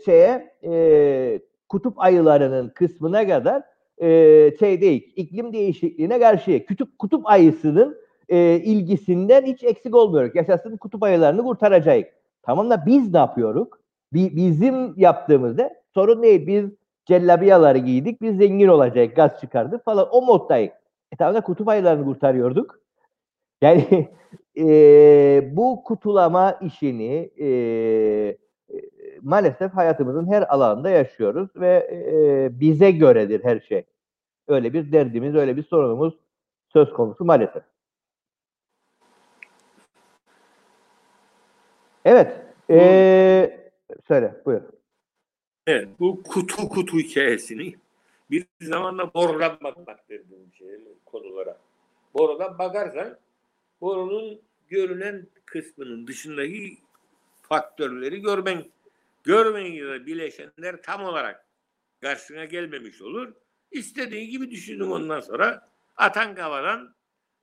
şeye 0.04 0.54
e, 0.64 1.40
kutup 1.68 2.00
ayılarının 2.00 2.68
kısmına 2.68 3.28
kadar 3.28 3.62
e, 3.98 4.08
şey 4.58 4.96
iklim 5.16 5.52
değişikliğine 5.52 6.20
karşı 6.20 6.66
kutup, 6.66 6.98
kutup 6.98 7.26
ayısının 7.26 7.99
e, 8.30 8.60
ilgisinden 8.64 9.42
hiç 9.46 9.64
eksik 9.64 9.94
olmuyoruz. 9.94 10.34
Yaşasın 10.34 10.76
kutup 10.76 11.02
ayılarını 11.02 11.42
kurtaracağız. 11.42 12.04
Tamam 12.42 12.70
da 12.70 12.86
biz 12.86 13.12
ne 13.12 13.18
yapıyoruz? 13.18 13.68
Bi- 14.14 14.36
bizim 14.36 14.94
yaptığımızda 14.96 15.70
sorun 15.94 16.22
değil. 16.22 16.46
Biz 16.46 16.64
cellabiyaları 17.06 17.78
giydik, 17.78 18.22
biz 18.22 18.36
zengin 18.38 18.68
olacak, 18.68 19.16
gaz 19.16 19.40
çıkardık 19.40 19.84
falan. 19.84 20.08
O 20.12 20.22
moddayız. 20.22 20.72
E 21.12 21.16
tamam 21.16 21.34
da 21.34 21.40
kutup 21.40 21.68
ayılarını 21.68 22.04
kurtarıyorduk. 22.04 22.80
Yani 23.62 24.08
eee, 24.54 25.50
bu 25.56 25.82
kutulama 25.84 26.52
işini 26.62 27.30
e, 27.40 28.36
maalesef 29.22 29.72
hayatımızın 29.74 30.32
her 30.32 30.54
alanında 30.54 30.90
yaşıyoruz 30.90 31.50
ve 31.56 31.88
eee, 31.92 32.60
bize 32.60 32.90
göredir 32.90 33.44
her 33.44 33.60
şey. 33.60 33.84
Öyle 34.48 34.72
bir 34.72 34.92
derdimiz, 34.92 35.34
öyle 35.34 35.56
bir 35.56 35.62
sorunumuz 35.62 36.14
söz 36.72 36.92
konusu 36.92 37.24
maalesef. 37.24 37.62
Evet. 42.04 42.36
eee, 42.68 43.70
söyle, 44.08 44.34
buyur. 44.44 44.60
Evet, 45.66 45.88
bu 46.00 46.22
kutu 46.22 46.68
kutu 46.68 46.98
hikayesini 46.98 47.74
bir 48.30 48.46
zamanla 48.60 49.14
borudan 49.14 49.58
bakmak 49.62 50.08
dediğim 50.08 50.52
şey, 50.54 50.68
konulara. 51.04 51.58
Borudan 52.14 52.58
bakarsan 52.58 53.18
borunun 53.80 54.40
görünen 54.68 55.26
kısmının 55.44 56.06
dışındaki 56.06 56.78
faktörleri 57.42 58.20
görmen 58.22 58.64
görmeyen 59.24 60.06
bileşenler 60.06 60.82
tam 60.82 61.04
olarak 61.04 61.46
karşına 62.00 62.44
gelmemiş 62.44 63.02
olur. 63.02 63.32
İstediği 63.70 64.28
gibi 64.28 64.50
düşünün 64.50 64.90
ondan 64.90 65.20
sonra 65.20 65.68
atan 65.96 66.34
kavadan 66.34 66.94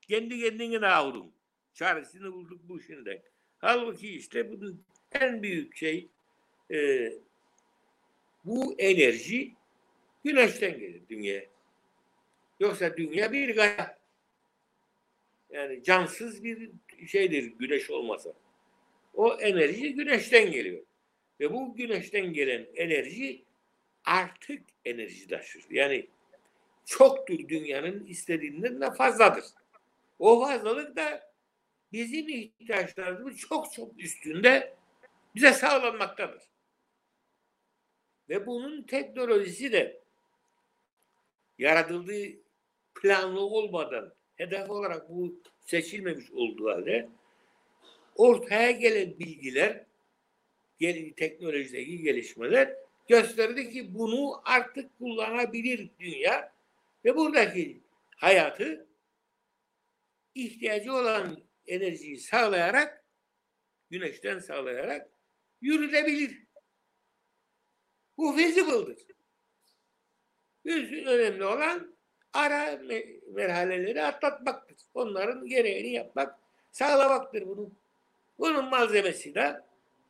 kendi 0.02 0.40
kendini 0.40 0.82
davudun. 0.82 1.32
Çaresini 1.74 2.34
bulduk 2.34 2.60
bu 2.64 2.80
işinden. 2.80 3.20
Halbuki 3.60 4.10
işte 4.10 4.52
bunun 4.52 4.84
en 5.12 5.44
büyük 5.44 5.76
şey 5.76 6.08
e, 6.72 7.12
bu 8.46 8.76
enerji 8.78 9.54
güneşten 10.24 10.80
gelir 10.80 11.02
dünyaya. 11.10 11.46
Yoksa 12.60 12.98
dünya 12.98 13.32
bir 13.32 13.56
gaya. 13.56 13.98
Yani 15.50 15.84
cansız 15.84 16.44
bir 16.44 16.72
şeydir 17.08 17.44
güneş 17.44 17.90
olmasa. 17.90 18.34
O 19.14 19.34
enerji 19.34 19.94
güneşten 19.94 20.52
geliyor. 20.52 20.84
Ve 21.40 21.54
bu 21.54 21.76
güneşten 21.76 22.34
gelen 22.34 22.68
enerji 22.76 23.44
artık 24.06 24.64
enerji 24.86 25.28
taşır. 25.28 25.64
Yani 25.70 26.08
çoktur 26.86 27.40
dünyanın 27.50 28.06
istediğinden 28.06 28.82
de 28.82 28.94
fazladır. 28.94 29.46
O 30.20 30.46
fazlalık 30.46 30.96
da 30.96 31.27
bizim 31.92 32.30
ihtiyaçlarımızın 32.30 33.38
çok 33.38 33.74
çok 33.74 34.00
üstünde 34.00 34.76
bize 35.36 35.54
sağlanmaktadır. 35.54 36.44
Ve 38.30 38.46
bunun 38.46 38.84
teknolojisi 38.84 39.72
de 39.72 40.02
yaratıldığı 41.58 42.26
planlı 42.96 43.42
olmadan 43.42 44.14
hedef 44.36 44.70
olarak 44.70 45.10
bu 45.10 45.42
seçilmemiş 45.66 46.32
olduğu 46.32 46.70
halde 46.70 47.10
ortaya 48.16 48.72
gelen 48.72 49.20
bilgiler 49.20 49.86
teknolojideki 51.16 52.02
gelişmeler 52.02 52.76
gösterdi 53.08 53.70
ki 53.70 53.96
bunu 53.96 54.42
artık 54.46 54.98
kullanabilir 54.98 55.90
dünya 56.00 56.54
ve 57.06 57.16
buradaki 57.16 57.82
hayatı 58.16 58.88
ihtiyacı 60.36 60.94
olan 60.94 61.47
enerjiyi 61.68 62.18
sağlayarak 62.18 63.06
güneşten 63.90 64.40
sağlayarak 64.40 65.10
yürütebilir. 65.62 66.44
Bu 68.18 68.36
feasible'dır. 68.36 68.98
Bütün 70.66 71.06
önemli 71.06 71.46
olan 71.46 71.98
ara 72.34 72.74
me- 72.74 73.34
merhaleleri 73.34 74.04
atlatmaktır. 74.04 74.78
Onların 74.94 75.46
gereğini 75.46 75.90
yapmak, 75.90 76.40
sağlamaktır 76.72 77.48
bunun. 77.48 77.78
Bunun 78.40 78.70
malzemesi 78.70 79.36
de, 79.36 79.62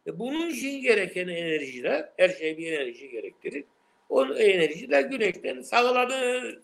e, 0.07 0.19
bunun 0.19 0.49
için 0.49 0.81
gereken 0.81 1.27
enerji 1.27 1.83
de, 1.83 2.13
her 2.17 2.29
şey 2.29 2.57
bir 2.57 2.71
enerji 2.71 3.09
gerektirir. 3.09 3.65
O 4.09 4.25
enerji 4.25 4.89
de 4.91 5.01
güneşten 5.01 5.61
sağlanır. 5.61 6.61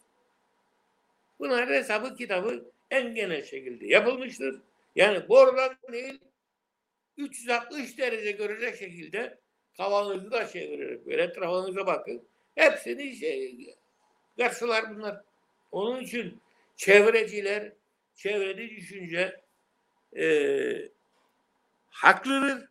Bunlar 1.39 1.69
hesabı 1.69 2.15
kitabı 2.15 2.71
en 2.91 3.15
genel 3.15 3.43
şekilde 3.43 3.87
yapılmıştır. 3.87 4.61
Yani 4.95 5.29
borudan 5.29 5.77
değil 5.91 6.19
360 7.17 7.97
derece 7.97 8.31
görecek 8.31 8.75
şekilde 8.75 9.39
kafanızı 9.77 10.31
da 10.31 10.47
çevirerek 10.47 11.05
böyle 11.05 11.23
etrafınıza 11.23 11.87
bakın. 11.87 12.27
Hepsini 12.55 13.15
şey, 13.15 13.75
karşılar 14.37 14.95
bunlar. 14.95 15.21
Onun 15.71 15.99
için 15.99 16.41
çevreciler, 16.75 17.73
çevreci 18.15 18.75
düşünce 18.75 19.41
e, 20.17 20.25
haklıdır. 21.89 22.69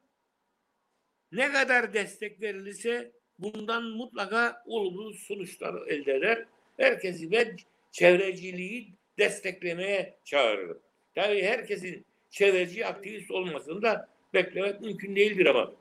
Ne 1.33 1.53
kadar 1.53 1.95
destek 1.95 2.41
verilirse 2.41 3.13
bundan 3.39 3.85
mutlaka 3.85 4.63
olumlu 4.67 5.15
sonuçlar 5.15 5.87
elde 5.87 6.15
eder. 6.15 6.45
Herkesi 6.77 7.33
ben 7.33 7.57
çevreciliği 7.93 8.95
desteklemeye 9.19 10.19
çağırırım. 10.25 10.83
Tabii 11.15 11.43
herkesin 11.43 12.07
çevreci 12.33 12.87
aktivist 12.87 13.31
olmasını 13.31 13.83
da 13.83 14.09
beklemek 14.35 14.81
mümkün 14.81 15.17
değildir 15.17 15.47
ama 15.47 15.73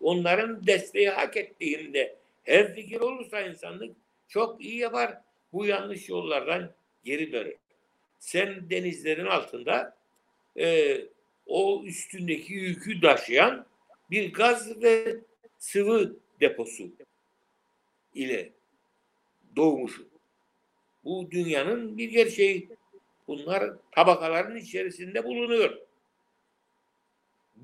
onların 0.00 0.66
desteği 0.66 1.10
hak 1.10 1.36
ettiğinde 1.36 2.16
her 2.44 2.74
fikir 2.74 3.00
olursa 3.00 3.40
insanlık 3.40 3.96
çok 4.28 4.64
iyi 4.64 4.76
yapar. 4.76 5.18
Bu 5.52 5.66
yanlış 5.66 6.08
yollardan 6.08 6.70
geri 7.04 7.32
dönür. 7.32 7.54
Sen 8.18 8.70
denizlerin 8.70 9.26
altında 9.26 9.96
e, 10.58 10.96
o 11.46 11.82
üstündeki 11.84 12.54
yükü 12.54 13.00
taşıyan 13.00 13.66
bir 14.10 14.32
gaz 14.32 14.82
ve 14.82 15.16
sıvı 15.58 16.16
deposu 16.40 16.88
ile 18.14 18.52
doğmuşsun. 19.56 20.08
Bu 21.04 21.30
dünyanın 21.30 21.98
bir 21.98 22.10
gerçeği. 22.10 22.68
Bunlar 23.28 23.72
tabakaların 23.90 24.56
içerisinde 24.56 25.24
bulunuyor. 25.24 25.87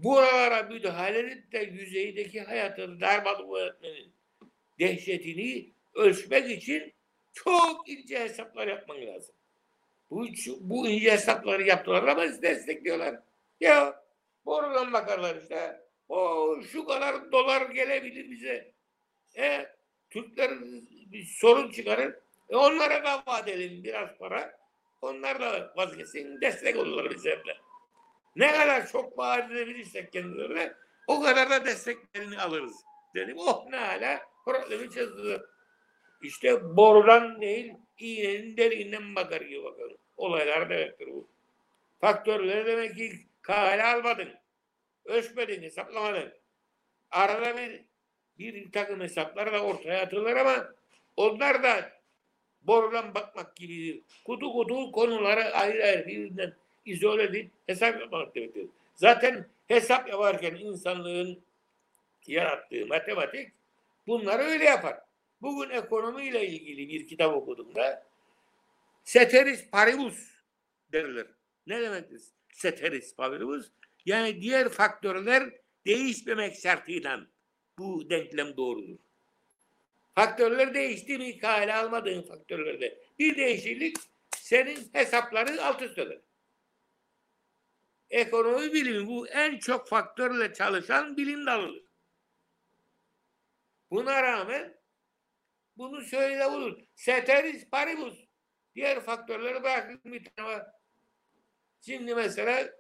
Buralara 0.05 0.63
müdahale 0.63 1.19
edip 1.19 1.53
de 1.53 1.59
yüzeydeki 1.59 2.41
hayatın 2.41 3.01
darmadağın 3.01 3.69
etmenin 3.69 4.13
dehşetini 4.79 5.73
ölçmek 5.95 6.51
için 6.51 6.93
çok 7.33 7.89
ince 7.89 8.21
hesaplar 8.21 8.69
yapman 8.69 9.07
lazım. 9.07 9.35
Bu, 10.11 10.27
bu 10.61 10.89
ince 10.89 11.13
hesapları 11.13 11.63
yaptılar 11.63 12.03
ama 12.03 12.43
destekliyorlar. 12.43 13.21
Ya 13.61 14.05
borudan 14.45 14.93
bakarlar 14.93 15.37
işte. 15.43 15.81
O 16.09 16.49
şu 16.73 16.87
kadar 16.87 17.33
dolar 17.33 17.71
gelebilir 17.71 18.31
bize. 18.31 18.73
E, 19.37 19.67
Türkler 20.11 20.51
bir 21.13 21.25
sorun 21.25 21.71
çıkarır. 21.71 22.15
E 22.49 22.57
onlara 22.57 23.05
da 23.05 23.23
vaat 23.27 23.49
edelim 23.49 23.85
biraz 23.85 24.19
para. 24.19 24.59
Onlar 25.03 25.41
da 25.41 25.73
vazgeçsin, 25.77 26.41
destek 26.41 26.77
olurlar 26.77 27.11
bize. 27.11 27.43
Ne 28.37 28.53
kadar 28.53 28.89
çok 28.89 29.19
vaat 29.19 29.51
edebilirsek 29.51 30.13
kendilerine 30.13 30.73
o 31.07 31.23
kadar 31.23 31.51
da 31.51 31.65
desteklerini 31.65 32.41
alırız. 32.41 32.77
Dedim 33.15 33.37
oh 33.39 33.67
ne 33.71 33.77
hala 33.77 34.21
problemi 34.45 34.91
çözdü. 34.91 35.47
İşte 36.23 36.77
borudan 36.77 37.41
değil 37.41 37.75
iğnenin 37.99 38.57
deliğinden 38.57 39.15
bakar 39.15 39.41
gibi 39.41 39.65
bakalım. 39.65 39.97
Olaylar 40.17 40.71
demektir 40.71 41.07
bu. 41.07 41.29
Faktörleri 42.01 42.67
demek 42.67 42.97
ki 42.97 43.13
kale 43.43 43.85
almadın. 43.85 44.29
Ölçmedin, 45.05 45.63
hesaplamadın. 45.63 46.33
Arada 47.11 47.57
bir, 47.57 47.85
bir 48.39 48.73
takım 48.73 49.01
hesaplar 49.01 49.53
da 49.53 49.63
ortaya 49.63 50.03
atılır 50.03 50.37
ama 50.37 50.75
onlar 51.17 51.63
da 51.63 51.93
borudan 52.63 53.15
bakmak 53.15 53.57
gibi 53.57 54.05
kutu 54.25 54.53
kutu 54.53 54.93
konuları 54.93 55.55
ayrı 55.55 55.85
ayrı 55.85 56.07
birbirinden 56.07 56.55
izole 56.85 57.23
edip 57.23 57.51
hesap 57.67 58.01
yapmak 58.01 58.35
demektir. 58.35 58.67
Zaten 58.95 59.47
hesap 59.69 60.09
yaparken 60.09 60.55
insanlığın 60.55 61.43
yarattığı 62.27 62.87
matematik 62.87 63.53
bunları 64.07 64.43
öyle 64.43 64.65
yapar. 64.65 65.01
Bugün 65.43 65.71
ekonomiyle 65.71 66.47
ilgili 66.47 66.89
bir 66.89 67.07
kitap 67.07 67.35
okudum 67.35 67.75
da 67.75 68.07
Ceteris 69.05 69.71
paribus 69.71 70.31
derler. 70.93 71.27
Ne 71.67 71.81
demektir? 71.81 72.23
Ceteris 72.53 73.17
paribus. 73.17 73.71
Yani 74.07 74.41
diğer 74.41 74.69
faktörler 74.69 75.51
değişmemek 75.87 76.57
şartıyla 76.57 77.21
bu 77.79 78.11
denklem 78.11 78.57
doğrudur. 78.57 78.99
Faktörler 80.15 80.75
değişti 80.75 81.19
mi 81.19 81.39
kale 81.39 81.75
almadığın 81.75 82.23
faktörlerde 82.23 82.99
bir 83.19 83.37
değişiklik 83.37 83.97
senin 84.37 84.79
hesapları 84.93 85.65
alt 85.65 85.83
üst 85.83 85.99
eder. 85.99 86.19
Ekonomi 88.15 88.73
bilimi 88.73 89.07
bu 89.07 89.29
en 89.29 89.59
çok 89.59 89.89
faktörle 89.89 90.53
çalışan 90.53 91.17
bilim 91.17 91.47
dalıdır. 91.47 91.85
Buna 93.91 94.23
rağmen 94.23 94.75
bunu 95.77 96.01
söyle 96.01 96.47
olur. 96.47 96.79
Ceteris 96.97 97.71
paribus. 97.71 98.19
Diğer 98.75 99.01
faktörleri 99.01 99.63
bırakın 99.63 100.01
bir 100.05 100.25
tane. 100.25 100.63
Şimdi 101.81 102.15
mesela 102.15 102.71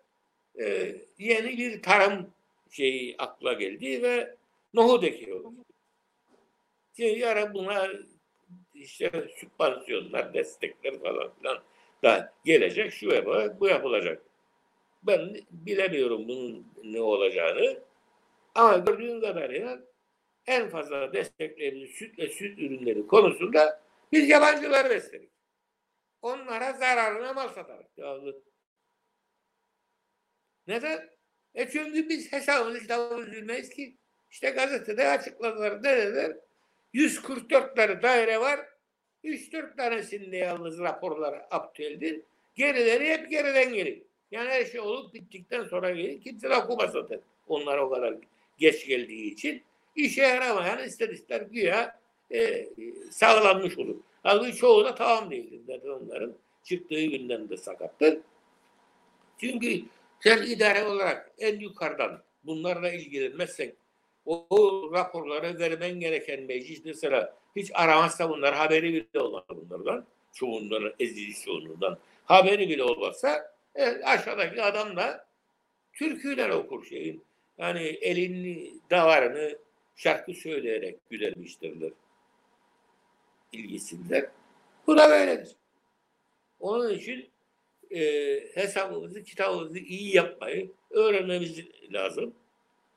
e, 0.60 0.96
yeni 1.18 1.58
bir 1.58 1.82
tarım 1.82 2.34
şeyi 2.70 3.14
akla 3.18 3.52
geldi 3.52 4.02
ve 4.02 4.36
nohut 4.74 5.04
ekiyor. 5.04 5.44
Şimdi 6.96 7.18
yarın 7.18 7.54
buna 7.54 7.88
işte 8.74 9.28
sübvansiyonlar, 9.36 10.34
destekler 10.34 11.00
falan 11.00 11.34
filan 11.38 11.62
da 12.02 12.32
gelecek, 12.44 12.92
şu 12.92 13.06
yapılacak, 13.06 13.60
bu 13.60 13.68
yapılacak. 13.68 14.33
Ben 15.06 15.36
bilemiyorum 15.50 16.28
bunun 16.28 16.72
ne 16.84 17.00
olacağını. 17.00 17.78
Ama 18.54 18.76
gördüğüm 18.76 19.20
kadarıyla 19.20 19.80
en 20.46 20.68
fazla 20.68 21.12
desteklerimiz 21.12 21.90
süt 21.90 22.18
ve 22.18 22.28
süt 22.28 22.58
ürünleri 22.58 23.06
konusunda 23.06 23.82
biz 24.12 24.28
yabancıları 24.28 24.90
besledik. 24.90 25.30
Onlara 26.22 26.72
zararına 26.72 27.32
mal 27.32 27.48
satarız. 27.48 27.86
Devamlı. 27.96 28.42
Neden? 30.66 31.10
E 31.54 31.70
çünkü 31.70 32.08
biz 32.08 32.32
hesabını 32.32 32.78
kitabını 32.78 33.32
bilmeyiz 33.32 33.70
ki. 33.70 33.96
İşte 34.30 34.50
gazetede 34.50 35.08
açıkladılar. 35.08 35.82
Dediler? 35.82 36.36
144 36.92 37.76
tane 37.76 38.02
daire 38.02 38.40
var. 38.40 38.60
3-4 39.24 39.76
tanesinde 39.76 40.36
yalnız 40.36 40.78
raporlar 40.78 41.46
aptaldir. 41.50 42.22
Gerileri 42.54 43.08
hep 43.08 43.30
geriden 43.30 43.74
gelir. 43.74 44.02
Yani 44.34 44.48
her 44.48 44.64
şey 44.64 44.80
olup 44.80 45.14
bittikten 45.14 45.64
sonra 45.64 45.90
gelir. 45.90 46.20
Kimse 46.20 46.50
de 46.50 46.56
okumaz 46.56 46.92
zaten. 46.92 47.20
Onlar 47.48 47.78
o 47.78 47.90
kadar 47.90 48.14
geç 48.58 48.86
geldiği 48.86 49.32
için. 49.32 49.62
işe 49.96 50.22
yaramayan 50.22 50.84
ister 50.84 51.08
ister 51.08 51.40
güya 51.40 52.00
e, 52.32 52.68
sağlanmış 53.10 53.78
olur. 53.78 53.96
Halbuki 54.22 54.56
çoğu 54.56 54.84
da 54.84 54.94
tamam 54.94 55.30
değildir. 55.30 55.60
Zaten 55.66 55.88
onların 55.88 56.32
çıktığı 56.64 57.04
günden 57.04 57.48
de 57.48 57.56
sakattır. 57.56 58.18
Çünkü 59.40 59.82
sen 60.20 60.42
idare 60.42 60.84
olarak 60.84 61.32
en 61.38 61.60
yukarıdan 61.60 62.22
bunlarla 62.44 62.92
ilgilenmezsen 62.92 63.72
o, 64.26 64.46
o 64.50 64.90
raporları 64.92 65.58
vermen 65.58 66.00
gereken 66.00 66.42
meclis 66.42 66.84
mesela 66.84 67.36
hiç 67.56 67.70
aramazsa 67.74 68.30
bunlar 68.30 68.54
haberi 68.54 68.94
bile 68.94 69.20
olmaz 69.20 69.44
bunlardan. 69.48 70.06
Çoğundan, 70.32 70.92
ezili 71.00 71.34
çoğunluğundan 71.44 71.98
haberi 72.24 72.68
bile 72.68 72.84
olmazsa 72.84 73.53
evet, 73.74 74.04
aşağıdaki 74.04 74.62
adam 74.62 74.96
da 74.96 75.26
türküler 75.92 76.48
okur 76.48 76.84
şeyin. 76.84 77.24
Yani 77.58 77.80
elini 77.82 78.72
davarını 78.90 79.58
şarkı 79.96 80.34
söyleyerek 80.34 81.10
gülermiştirler. 81.10 81.90
İlgisindeler. 83.52 84.26
Bu 84.86 84.98
da 84.98 85.10
böyledir. 85.10 85.56
Onun 86.60 86.94
için 86.94 87.30
e, 87.90 88.00
hesabımızı, 88.54 89.24
kitabımızı 89.24 89.78
iyi 89.78 90.16
yapmayı 90.16 90.70
öğrenmemiz 90.90 91.64
lazım. 91.92 92.34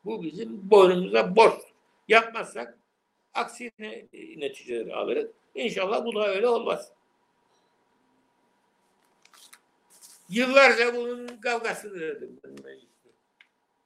Bu 0.06 0.24
bizim 0.24 0.70
boynumuza 0.70 1.36
borç. 1.36 1.62
Yapmazsak 2.08 2.78
aksine 3.34 4.06
neticeleri 4.38 4.96
alırız. 4.96 5.32
İnşallah 5.56 6.06
bu 6.06 6.16
da 6.16 6.28
öyle 6.28 6.48
olmaz. 6.48 6.92
Yıllarca 10.30 10.96
bunun 10.96 11.28
kavgasını 11.28 12.00
dedim 12.00 12.40
ben 12.44 12.52
mecliste. 12.52 13.10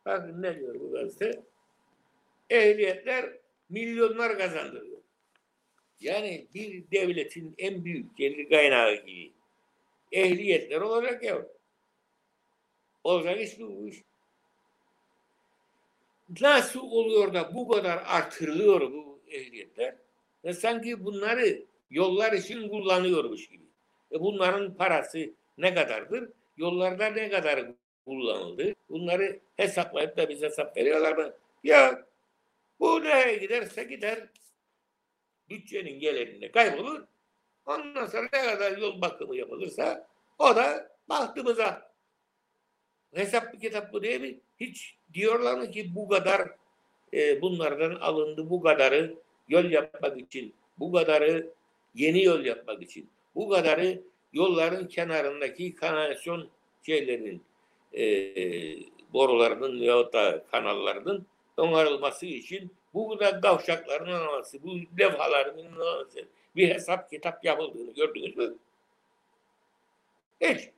Bakın 0.05 0.41
ne 0.41 0.59
diyor 0.59 0.79
bu 0.79 0.91
gazete? 0.91 1.43
Ehliyetler 2.49 3.29
milyonlar 3.69 4.37
kazandırıyor. 4.37 5.01
Yani 5.99 6.47
bir 6.53 6.91
devletin 6.91 7.55
en 7.57 7.85
büyük 7.85 8.17
gelir 8.17 8.49
kaynağı 8.49 8.95
gibi 8.95 9.31
ehliyetler 10.11 10.81
olacak 10.81 11.23
ya. 11.23 11.47
Olacak 13.03 13.41
iş 13.41 13.59
bu 13.59 13.87
iş. 13.87 14.03
Nasıl 16.41 16.79
oluyor 16.79 17.33
da 17.33 17.55
bu 17.55 17.67
kadar 17.67 18.03
artırılıyor 18.07 18.81
bu 18.81 19.19
ehliyetler? 19.27 19.95
Ve 20.45 20.53
sanki 20.53 21.05
bunları 21.05 21.65
yollar 21.89 22.33
için 22.33 22.69
kullanıyormuş 22.69 23.49
gibi. 23.49 23.65
E 24.11 24.19
bunların 24.19 24.77
parası 24.77 25.33
ne 25.61 25.73
kadardır? 25.73 26.29
Yollarda 26.57 27.05
ne 27.05 27.29
kadar 27.29 27.65
kullanıldı? 28.05 28.73
Bunları 28.89 29.39
hesaplayıp 29.57 30.17
da 30.17 30.29
bize 30.29 30.45
hesap 30.45 30.77
veriyorlar 30.77 31.17
mı? 31.17 31.33
Ya 31.63 32.05
bu 32.79 33.03
nereye 33.03 33.37
giderse 33.37 33.83
gider 33.83 34.29
bütçenin 35.49 35.99
gelirinde 35.99 36.51
kaybolur. 36.51 37.03
Ondan 37.65 38.05
sonra 38.05 38.29
ne 38.33 38.41
kadar 38.41 38.77
yol 38.77 39.01
bakımı 39.01 39.35
yapılırsa 39.35 40.07
o 40.39 40.55
da 40.55 40.91
bahtımıza. 41.09 41.91
Hesap 43.13 43.61
kitap 43.61 43.93
bu 43.93 44.03
değil 44.03 44.21
mi? 44.21 44.39
Hiç 44.59 44.97
diyorlar 45.13 45.57
mı 45.57 45.71
ki 45.71 45.95
bu 45.95 46.09
kadar 46.09 46.49
e, 47.13 47.41
bunlardan 47.41 47.95
alındı 47.95 48.49
bu 48.49 48.61
kadarı 48.61 49.15
yol 49.47 49.65
yapmak 49.65 50.17
için, 50.17 50.55
bu 50.79 50.91
kadarı 50.91 51.53
yeni 51.93 52.23
yol 52.23 52.45
yapmak 52.45 52.81
için, 52.81 53.09
bu 53.35 53.49
kadarı 53.49 54.01
yolların 54.33 54.87
kenarındaki 54.87 55.75
kanalizasyon 55.75 56.49
şeylerinin 56.85 57.43
e, 57.93 58.03
borularının 59.13 59.81
veyahut 59.81 60.13
da 60.13 60.45
kanallarının 60.51 61.27
onarılması 61.57 62.25
için 62.25 62.71
bu 62.93 63.19
da 63.19 63.41
kavşakların 63.41 64.11
alınması, 64.11 64.63
bu 64.63 64.75
levhaların 64.99 65.57
alınması 65.57 66.27
bir 66.55 66.69
hesap 66.69 67.09
kitap 67.09 67.45
yapıldığını 67.45 67.93
gördünüz 67.93 68.37
mü? 68.37 68.57
Hiç. 70.41 70.69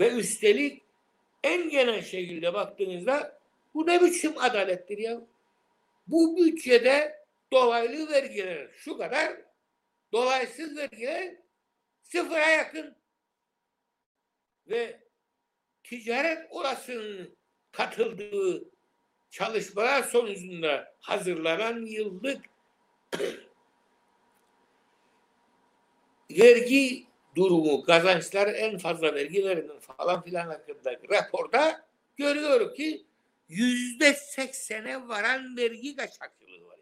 Ve 0.00 0.10
üstelik 0.10 0.82
en 1.42 1.70
genel 1.70 2.02
şekilde 2.02 2.54
baktığınızda 2.54 3.38
bu 3.74 3.86
ne 3.86 4.00
biçim 4.00 4.38
adalettir 4.38 4.98
ya? 4.98 5.20
Bu 6.06 6.36
bütçede 6.36 7.24
dolaylı 7.52 8.12
vergiler 8.12 8.68
şu 8.72 8.98
kadar, 8.98 9.32
dolaysız 10.12 10.76
vergiler 10.76 11.34
sıfıra 12.04 12.48
yakın. 12.48 12.96
Ve 14.66 15.00
ticaret 15.82 16.46
orasının 16.50 17.36
katıldığı 17.72 18.70
çalışmalar 19.30 20.02
sonucunda 20.02 20.94
hazırlanan 21.00 21.86
yıllık 21.86 22.44
vergi 26.30 27.06
durumu, 27.36 27.82
kazançlar 27.82 28.54
en 28.54 28.78
fazla 28.78 29.14
vergilerinin 29.14 29.78
falan 29.78 30.22
filan 30.22 30.46
hakkındaki 30.46 31.08
raporda 31.08 31.86
görüyoruz 32.16 32.76
ki 32.76 33.06
yüzde 33.48 34.14
seksene 34.14 35.08
varan 35.08 35.56
vergi 35.56 35.96
kaçakçılığı 35.96 36.66
var. 36.66 36.78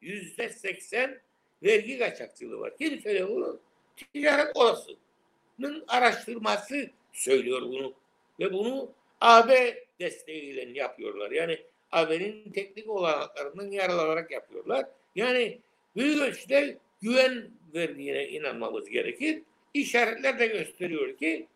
Yüzde 0.00 0.48
seksen 0.48 1.22
vergi 1.62 1.98
kaçakçılığı 1.98 2.60
var. 2.60 2.76
Kim 2.76 3.00
söylüyor 3.00 3.28
bunu? 3.28 3.67
Ticaret 4.12 4.56
Odası'nın 4.56 5.84
araştırması 5.88 6.90
söylüyor 7.12 7.62
bunu. 7.62 7.94
Ve 8.40 8.52
bunu 8.52 8.92
AB 9.20 9.84
desteğiyle 10.00 10.78
yapıyorlar. 10.78 11.30
Yani 11.30 11.58
AB'nin 11.92 12.52
teknik 12.52 12.90
olanaklarından 12.90 13.70
yararlanarak 13.70 14.30
yapıyorlar. 14.30 14.86
Yani 15.14 15.58
büyük 15.96 16.22
ölçüde 16.22 16.78
güven 17.00 17.50
verdiğine 17.74 18.28
inanmamız 18.28 18.88
gerekir. 18.88 19.42
İşaretler 19.74 20.38
de 20.38 20.46
gösteriyor 20.46 21.16
ki 21.16 21.46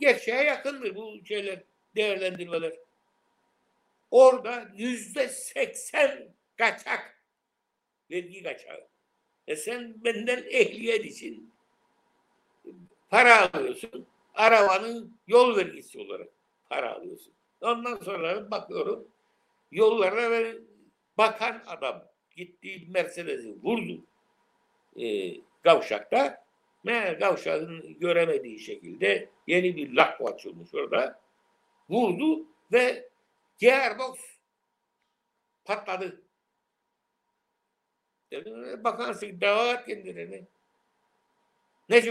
gerçeğe 0.00 0.42
yakındır 0.42 0.96
bu 0.96 1.14
şeyler, 1.24 1.62
değerlendirmeler. 1.96 2.72
Orada 4.10 4.68
yüzde 4.76 5.28
seksen 5.28 6.28
kaçak 6.58 7.20
vergi 8.10 8.42
kaçağı. 8.42 8.88
E 9.46 9.56
sen 9.56 10.04
benden 10.04 10.44
ehliyet 10.50 11.04
için 11.04 11.52
para 13.10 13.52
alıyorsun. 13.54 14.06
Arabanın 14.34 15.18
yol 15.26 15.56
vergisi 15.56 15.98
olarak 16.00 16.28
para 16.68 16.94
alıyorsun. 16.94 17.32
Ondan 17.60 17.96
sonra 17.96 18.50
bakıyorum 18.50 19.08
yollara 19.70 20.30
ve 20.30 20.56
bakan 21.18 21.62
adam 21.66 22.04
gitti 22.36 22.86
Mercedes'i 22.88 23.62
vurdu 23.62 24.04
e, 24.96 25.34
kavşakta. 25.62 26.46
Meğer 26.84 27.18
kavşağın 27.18 27.98
göremediği 27.98 28.58
şekilde 28.58 29.30
yeni 29.46 29.76
bir 29.76 29.92
lak 29.92 30.20
açılmış 30.20 30.74
orada. 30.74 31.20
Vurdu 31.90 32.46
ve 32.72 33.08
gearbox 33.58 34.18
patladı. 35.64 36.22
Dedim, 38.32 38.84
bakansın 38.84 39.40
davat 39.40 39.86
kendilerini. 39.86 40.46
Ne 41.88 42.02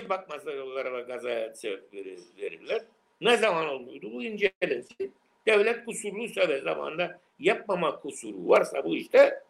yollara 0.52 0.94
ve 0.94 1.02
gazaya 1.02 1.54
sebep 1.54 1.94
verirler? 2.38 2.82
Ne 3.22 3.38
zaman 3.38 3.68
olmuştu? 3.68 4.12
Bu 4.14 4.24
incelensin. 4.24 5.14
Devlet 5.48 5.86
kusurluysa 5.86 6.50
ve 6.50 6.62
zamanda 6.62 7.20
yapmama 7.40 8.00
kusuru 8.00 8.50
varsa 8.50 8.84
bu 8.84 8.96
işte 8.96 9.44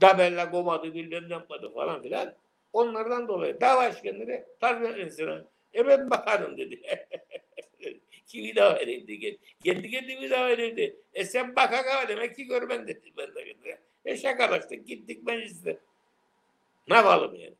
tabella 0.00 0.50
komadı 0.50 0.94
bilmem 0.94 1.30
yapmadı 1.30 1.72
falan 1.74 2.02
filan. 2.02 2.34
Onlardan 2.72 3.28
dolayı 3.28 3.60
dava 3.60 3.88
işkenleri 3.88 4.44
tazminat 4.60 4.98
insana. 4.98 5.44
E 5.74 5.86
ben 5.86 6.10
bakarım 6.10 6.58
dedi. 6.58 6.82
Kimi 8.26 8.56
dava 8.56 8.78
edildi? 8.78 9.38
Kendi 9.64 9.90
kendimi 9.90 10.30
dava 10.30 10.50
edildi. 10.50 10.96
E 11.14 11.24
sen 11.24 11.56
baka 11.56 12.08
demek 12.08 12.36
ki 12.36 12.44
görmen 12.44 12.88
dedi. 12.88 13.12
Ben 13.18 13.34
de. 13.34 13.78
E 14.04 14.16
şakalaştık 14.16 14.86
gittik 14.86 15.26
mecliste. 15.26 15.78
Ne 16.88 16.94
yapalım 16.94 17.34
yani? 17.34 17.54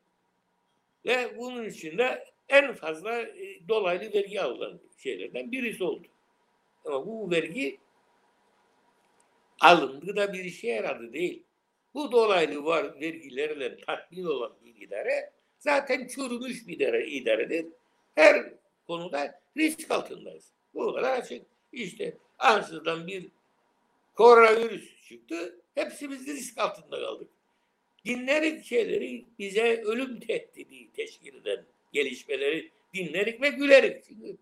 Ve 1.07 1.39
bunun 1.39 1.65
içinde 1.65 2.25
en 2.49 2.75
fazla 2.75 3.21
e, 3.21 3.69
dolaylı 3.69 4.13
vergi 4.13 4.41
alınan 4.41 4.81
şeylerden 4.99 5.53
birisi 5.53 5.85
oldu. 5.85 6.07
Ama 6.85 7.07
bu 7.07 7.31
vergi 7.31 7.79
alındı 9.61 10.17
da 10.17 10.33
bir 10.33 10.45
işe 10.45 10.69
yaradı 10.69 11.13
değil. 11.13 11.43
Bu 11.95 12.13
dolaylı 12.13 12.65
var 12.65 13.01
vergilerle 13.01 13.77
tatmin 13.77 14.25
olan 14.25 14.53
bir 14.65 14.87
idare 14.87 15.33
zaten 15.59 16.07
çürümüş 16.07 16.69
bir 16.69 16.77
idare, 16.77 17.07
idaredir. 17.07 17.67
Her 18.15 18.55
konuda 18.87 19.41
risk 19.57 19.91
altındayız. 19.91 20.53
Bu 20.75 20.95
kadar 20.95 21.19
açık. 21.19 21.47
İşte 21.73 22.17
ansızdan 22.39 23.07
bir 23.07 23.31
koronavirüs 24.15 25.09
çıktı. 25.09 25.61
Hepsimiz 25.75 26.27
risk 26.27 26.59
altında 26.59 27.01
kaldık. 27.01 27.29
Dinlerik 28.05 28.65
şeyleri 28.65 29.25
bize 29.39 29.83
ölüm 29.83 30.21
tehdidi 30.21 30.93
teşkil 30.93 31.35
eden 31.35 31.65
gelişmeleri 31.93 32.71
dinlerik 32.95 33.43
ve 33.43 33.49
gülerik. 33.49 34.05
Çünkü 34.05 34.37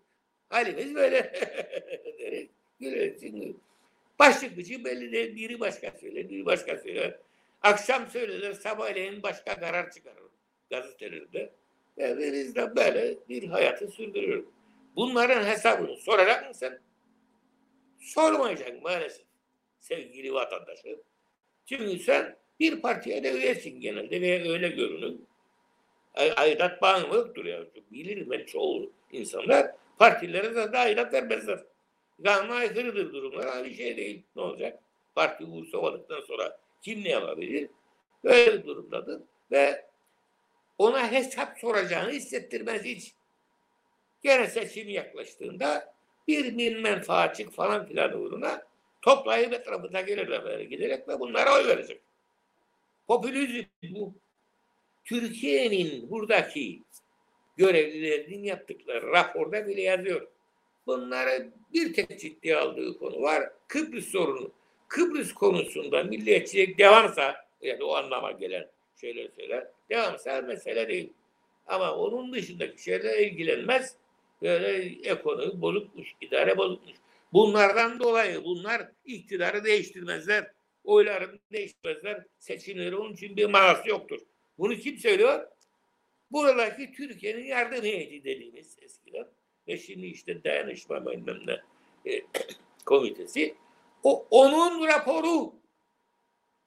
halimiz 0.49 0.95
böyle 0.95 1.33
derik, 2.19 2.49
gülerik. 2.79 3.19
Çünkü 3.19 3.55
başlık 4.19 4.57
belli 4.57 5.11
değil. 5.11 5.35
Biri 5.35 5.59
başka 5.59 5.91
söyler, 5.91 6.29
biri 6.29 6.45
başka 6.45 6.77
söyler. 6.77 7.17
Akşam 7.61 8.07
söylenir, 8.07 8.53
sabahleyin 8.53 9.23
başka 9.23 9.59
karar 9.59 9.91
çıkarır 9.91 10.23
gazetelerde. 10.69 11.53
Ve 11.97 12.33
biz 12.33 12.55
de 12.55 12.75
böyle 12.75 13.17
bir 13.29 13.47
hayatı 13.47 13.87
sürdürüyoruz. 13.87 14.45
Bunların 14.95 15.43
hesabını 15.43 15.97
soracak 15.97 16.49
mısın? 16.49 16.79
Sormayacak 17.99 18.83
maalesef 18.83 19.25
sevgili 19.79 20.33
vatandaşım. 20.33 20.99
Çünkü 21.65 21.99
sen 21.99 22.35
bir 22.59 22.81
partiye 22.81 23.23
de 23.23 23.31
üyesin 23.31 23.81
genelde 23.81 24.21
veya 24.21 24.51
öyle 24.51 24.69
görünür. 24.69 25.15
Ay, 26.13 26.33
aidat 26.37 26.81
bağımı 26.81 27.15
yoktur 27.15 27.45
ya. 27.45 27.63
Bilirim 27.91 28.29
ben 28.29 28.45
çoğu 28.45 28.91
insanlar 29.11 29.71
partilere 29.99 30.73
de, 30.73 30.77
aidat 30.77 31.13
vermezler. 31.13 31.59
Kanuna 32.23 32.53
aykırıdır 32.55 33.13
durumlar. 33.13 33.47
Aynı 33.47 33.73
şey 33.73 33.97
değil. 33.97 34.23
Ne 34.35 34.41
olacak? 34.41 34.79
Parti 35.15 35.45
uğursamadıktan 35.45 36.21
sonra 36.21 36.59
kim 36.81 37.03
ne 37.03 37.09
yapabilir? 37.09 37.69
Böyle 38.23 38.53
bir 38.53 38.67
durumdadır. 38.67 39.21
Ve 39.51 39.85
ona 40.77 41.11
hesap 41.11 41.59
soracağını 41.59 42.11
hissettirmez 42.11 42.83
hiç. 42.83 43.13
Gene 44.23 44.47
seçim 44.47 44.89
yaklaştığında 44.89 45.93
bir 46.27 46.57
bin 46.57 46.81
menfaatçik 46.81 47.51
falan 47.51 47.85
filan 47.85 48.21
uğruna 48.21 48.63
toplayıp 49.01 49.53
etrafında 49.53 50.01
gelirler 50.01 50.59
giderek 50.59 51.07
ve 51.07 51.19
bunlara 51.19 51.55
oy 51.55 51.67
verecek. 51.67 52.01
Popülizm 53.07 53.65
bu. 53.83 54.13
Türkiye'nin 55.05 56.11
buradaki 56.11 56.81
görevlilerinin 57.57 58.43
yaptıkları 58.43 59.11
raporda 59.11 59.67
bile 59.67 59.81
yazıyor. 59.81 60.27
Bunları 60.87 61.49
bir 61.73 61.93
tek 61.93 62.19
ciddiye 62.19 62.57
aldığı 62.57 62.97
konu 62.97 63.21
var. 63.21 63.49
Kıbrıs 63.67 64.05
sorunu. 64.05 64.51
Kıbrıs 64.87 65.33
konusunda 65.33 66.03
milliyetçilik 66.03 66.79
devamsa 66.79 67.35
yani 67.61 67.83
o 67.83 67.95
anlama 67.95 68.31
gelen 68.31 68.67
şeyler 69.01 69.29
söyler. 69.35 69.67
Devamsa 69.89 70.41
mesele 70.41 70.87
değil. 70.87 71.13
Ama 71.67 71.95
onun 71.95 72.33
dışındaki 72.33 72.83
şeyler 72.83 73.19
ilgilenmez. 73.19 73.95
Böyle 74.41 74.77
ekonomi 75.09 75.61
bozukmuş, 75.61 76.13
idare 76.21 76.57
bozukmuş. 76.57 76.93
Bunlardan 77.33 77.99
dolayı 77.99 78.43
bunlar 78.43 78.91
iktidarı 79.05 79.63
değiştirmezler. 79.63 80.51
Oylarını 80.83 81.39
değiştirmezler. 81.51 82.23
Seçimleri 82.39 82.95
onun 82.95 83.13
için 83.13 83.37
bir 83.37 83.45
manası 83.45 83.89
yoktur. 83.89 84.19
Bunu 84.57 84.75
kim 84.75 84.97
söylüyor? 84.97 85.47
Buradaki 86.31 86.91
Türkiye'nin 86.91 87.45
yardım 87.45 87.83
heyeti 87.83 88.23
dediğimiz 88.23 88.77
eskiden 88.81 89.27
ve 89.67 89.77
şimdi 89.77 90.05
işte 90.05 90.43
dayanışma 90.43 91.05
bilmem 91.05 91.39
ne 91.47 91.61
e, 92.13 92.21
komitesi 92.85 93.55
o 94.03 94.27
onun 94.31 94.87
raporu 94.87 95.53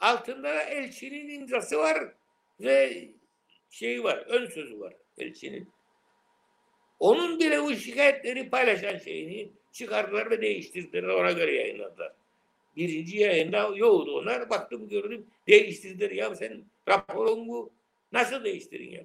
altında 0.00 0.42
da 0.42 0.62
elçinin 0.62 1.40
imzası 1.40 1.78
var 1.78 2.12
ve 2.60 3.08
şey 3.70 4.04
var 4.04 4.16
ön 4.16 4.46
sözü 4.46 4.80
var 4.80 4.94
elçinin. 5.18 5.68
Onun 6.98 7.40
bile 7.40 7.62
bu 7.62 7.74
şikayetleri 7.74 8.50
paylaşan 8.50 8.98
şeyini 8.98 9.50
çıkardılar 9.72 10.30
ve 10.30 10.42
değiştirdiler 10.42 11.02
ona 11.02 11.32
göre 11.32 11.54
yayınladılar. 11.54 12.12
Birinci 12.76 13.18
yayında 13.18 13.70
yoktu 13.74 14.18
onlar. 14.18 14.50
Baktım 14.50 14.88
gördüm 14.88 15.26
değiştirdiler. 15.46 16.10
Ya 16.10 16.34
sen 16.34 16.64
raporun 16.88 17.48
bu 17.48 17.72
nasıl 18.12 18.44
değiştirin 18.44 18.90
ya? 18.90 19.04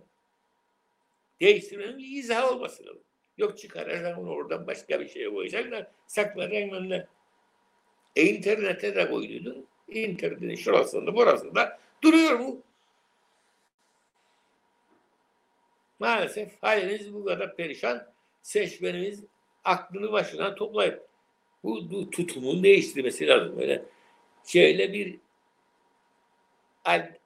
Değiştirmenin 1.41 1.97
bir 1.97 2.17
izah 2.17 2.51
olması 2.51 2.86
lazım. 2.86 3.03
Yok 3.38 3.57
çıkaracaksın 3.57 4.24
onu 4.24 4.30
oradan 4.30 4.67
başka 4.67 4.99
bir 4.99 5.07
şeye 5.07 5.30
koyacaksın 5.30 5.72
da 5.72 5.91
saklayacaksın 6.07 6.76
önüne. 6.76 7.07
E 8.15 8.24
internete 8.26 8.95
de 8.95 9.09
koyduydun. 9.09 9.67
İnternetin 9.88 10.55
şurasında 10.55 11.15
burasında 11.15 11.80
duruyor 12.03 12.39
bu. 12.39 12.63
Maalesef 15.99 16.63
haliniz 16.63 17.13
bu 17.13 17.26
kadar 17.26 17.55
perişan. 17.55 18.07
Seçmenimiz 18.41 19.24
aklını 19.63 20.11
başına 20.11 20.55
toplayıp 20.55 21.11
bu, 21.64 21.91
bu 21.91 22.09
tutumun 22.09 22.64
değiştirmesi 22.64 23.28
lazım. 23.28 23.57
Böyle 23.57 23.86
şöyle 24.45 24.93
bir 24.93 25.20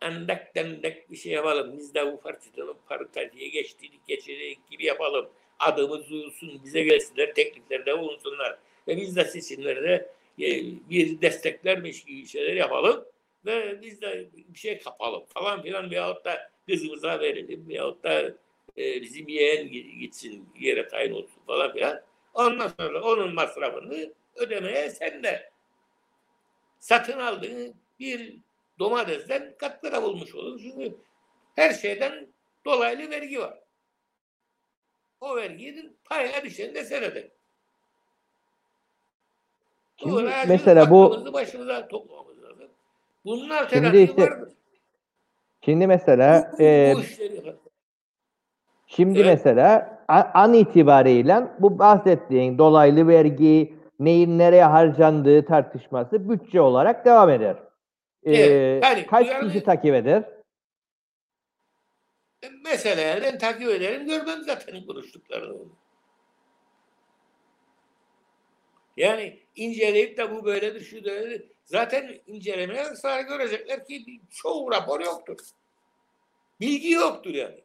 andak 0.02 0.56
dendak 0.56 1.12
bir 1.12 1.18
şey 1.18 1.32
yapalım. 1.32 1.78
Biz 1.78 1.94
de 1.94 2.14
bu 2.14 2.22
partiden 2.22 2.68
o 2.68 2.76
partiye 2.88 3.50
geçtik, 3.50 3.92
geçecek 4.08 4.60
gibi 4.72 4.86
yapalım. 4.86 5.30
Adımız 5.60 6.10
duyulsun, 6.10 6.62
bize 6.66 6.84
gelsinler, 6.84 7.34
tekliflerde 7.34 8.00
bulunsunlar. 8.00 8.58
Ve 8.88 8.98
biz 8.98 9.16
de 9.16 9.26
seçimlerde 9.26 10.10
e, 10.40 10.64
bir 10.90 11.22
desteklermiş 11.22 12.04
gibi 12.04 12.28
şeyler 12.28 12.54
yapalım. 12.54 13.06
Ve 13.46 13.82
biz 13.82 14.02
de 14.02 14.26
bir 14.50 14.60
şey 14.60 14.80
kapalım 14.80 15.24
falan 15.34 15.62
filan 15.62 15.92
veyahut 15.92 16.26
da 16.26 16.52
kızımıza 16.70 17.20
verelim 17.20 17.66
veyahut 17.68 18.04
da 18.04 18.22
e, 18.78 19.02
bizim 19.02 19.28
yeğen 19.28 19.72
gitsin 20.00 20.50
yere 20.60 20.88
tayin 20.88 21.12
olsun 21.12 21.42
falan 21.48 21.74
filan. 21.74 22.02
Ondan 22.34 22.72
sonra 22.80 23.02
onun 23.02 23.34
masrafını 23.34 24.14
ödemeye 24.36 24.90
sen 24.90 25.24
de 25.24 25.50
satın 26.80 27.20
aldığın 27.20 27.76
bir 28.00 28.38
domatesten 28.80 29.56
katkıda 29.60 30.04
bulmuş 30.04 30.36
olur. 30.36 30.60
Çünkü 30.60 30.96
her 31.56 31.74
şeyden 31.74 32.28
dolaylı 32.66 33.10
vergi 33.10 33.40
var. 33.40 33.60
O 35.22 35.36
verginin 35.36 35.98
payına 36.06 36.44
düşeni 36.44 36.76
de 36.76 36.84
sen 36.84 37.04
ödedin. 37.04 37.32
Şimdi 39.98 40.24
mesela 40.48 40.90
bu 40.90 41.34
başımıza 41.34 41.88
toplamamız 41.88 42.44
lazım. 42.44 42.68
Bunun 43.26 43.50
alternatifi 43.50 44.04
işte- 44.04 44.22
vardır. 44.22 44.54
şimdi 45.62 45.88
mesela 45.88 46.50
Bu- 46.54 46.58
bu- 46.58 46.64
e, 46.64 46.94
bu 46.96 47.02
işleri- 47.02 47.56
Şimdi 48.88 49.20
Evet. 49.20 49.26
mesela 49.36 50.00
an 50.34 50.54
itibariyle 50.54 51.44
bu 51.60 51.80
bahsettiğin 51.80 52.58
dolaylı 52.58 53.08
vergi, 53.08 53.75
neyin 54.00 54.40
nereye 54.40 54.64
harcandığı 54.64 55.46
tartışması 55.46 56.30
bütçe 56.30 56.62
olarak 56.62 57.06
devam 57.06 57.30
eder. 57.30 57.56
Ee, 58.24 58.34
Evet, 58.36 58.84
yani 58.84 59.06
kaç 59.06 59.28
duyarlı- 59.28 59.48
kişi 59.48 59.64
takip 59.64 59.96
eder? 59.96 60.24
Mesela 62.64 63.22
ben 63.22 63.38
takip 63.38 63.70
ederim 63.70 64.08
görmem 64.08 64.44
zaten 64.44 64.86
konuştuklarını. 64.86 65.70
Yani 68.98 69.40
inceleyip 69.56 70.18
de 70.18 70.32
bu 70.32 70.46
böyledir, 70.46 70.82
şu 70.82 71.04
böyledir. 71.06 71.52
Zaten 71.64 72.22
incelemeye 72.28 72.96
sonra 72.96 73.22
görecekler 73.22 73.86
ki 73.86 74.06
çoğu 74.30 74.72
rapor 74.72 75.02
yoktur. 75.02 75.38
Bilgi 76.60 76.92
yoktur 76.92 77.30
yani. 77.34 77.64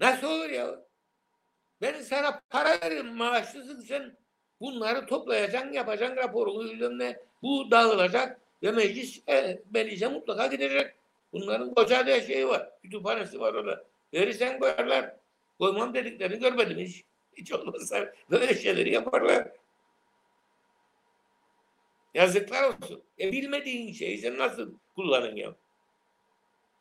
Nasıl 0.00 0.26
olur 0.26 0.50
ya? 0.50 0.83
Ben 1.82 2.00
sana 2.00 2.40
para 2.50 2.80
veririm 2.82 3.16
maaşlısın 3.16 3.80
sen 3.80 4.16
bunları 4.60 5.06
toplayacaksın, 5.06 5.72
yapacaksın 5.72 6.16
raporunu 6.16 6.64
bilmem 6.64 6.98
ne. 6.98 7.18
Bu 7.42 7.70
dağılacak 7.70 8.40
ve 8.62 8.72
meclis 8.72 9.22
e, 9.28 9.62
meclise 9.74 10.08
mutlaka 10.08 10.46
gidecek. 10.46 10.94
Bunların 11.32 11.74
koca 11.74 12.06
diye 12.06 12.22
şeyi 12.22 12.48
var. 12.48 12.70
Kütüphanesi 12.82 13.40
var 13.40 13.54
orada. 13.54 13.84
Verirsen 14.14 14.58
koyarlar. 14.58 15.16
Koymam 15.58 15.94
dediklerini 15.94 16.38
görmedim 16.38 16.78
hiç. 16.78 17.04
Hiç 17.36 17.52
olmazsa 17.52 18.12
böyle 18.30 18.54
şeyleri 18.54 18.92
yaparlar. 18.92 19.48
Yazıklar 22.14 22.62
olsun. 22.62 23.02
E 23.20 23.32
bilmediğin 23.32 23.92
şeyi 23.92 24.18
sen 24.18 24.38
nasıl 24.38 24.72
kullanın 24.94 25.36
ya? 25.36 25.54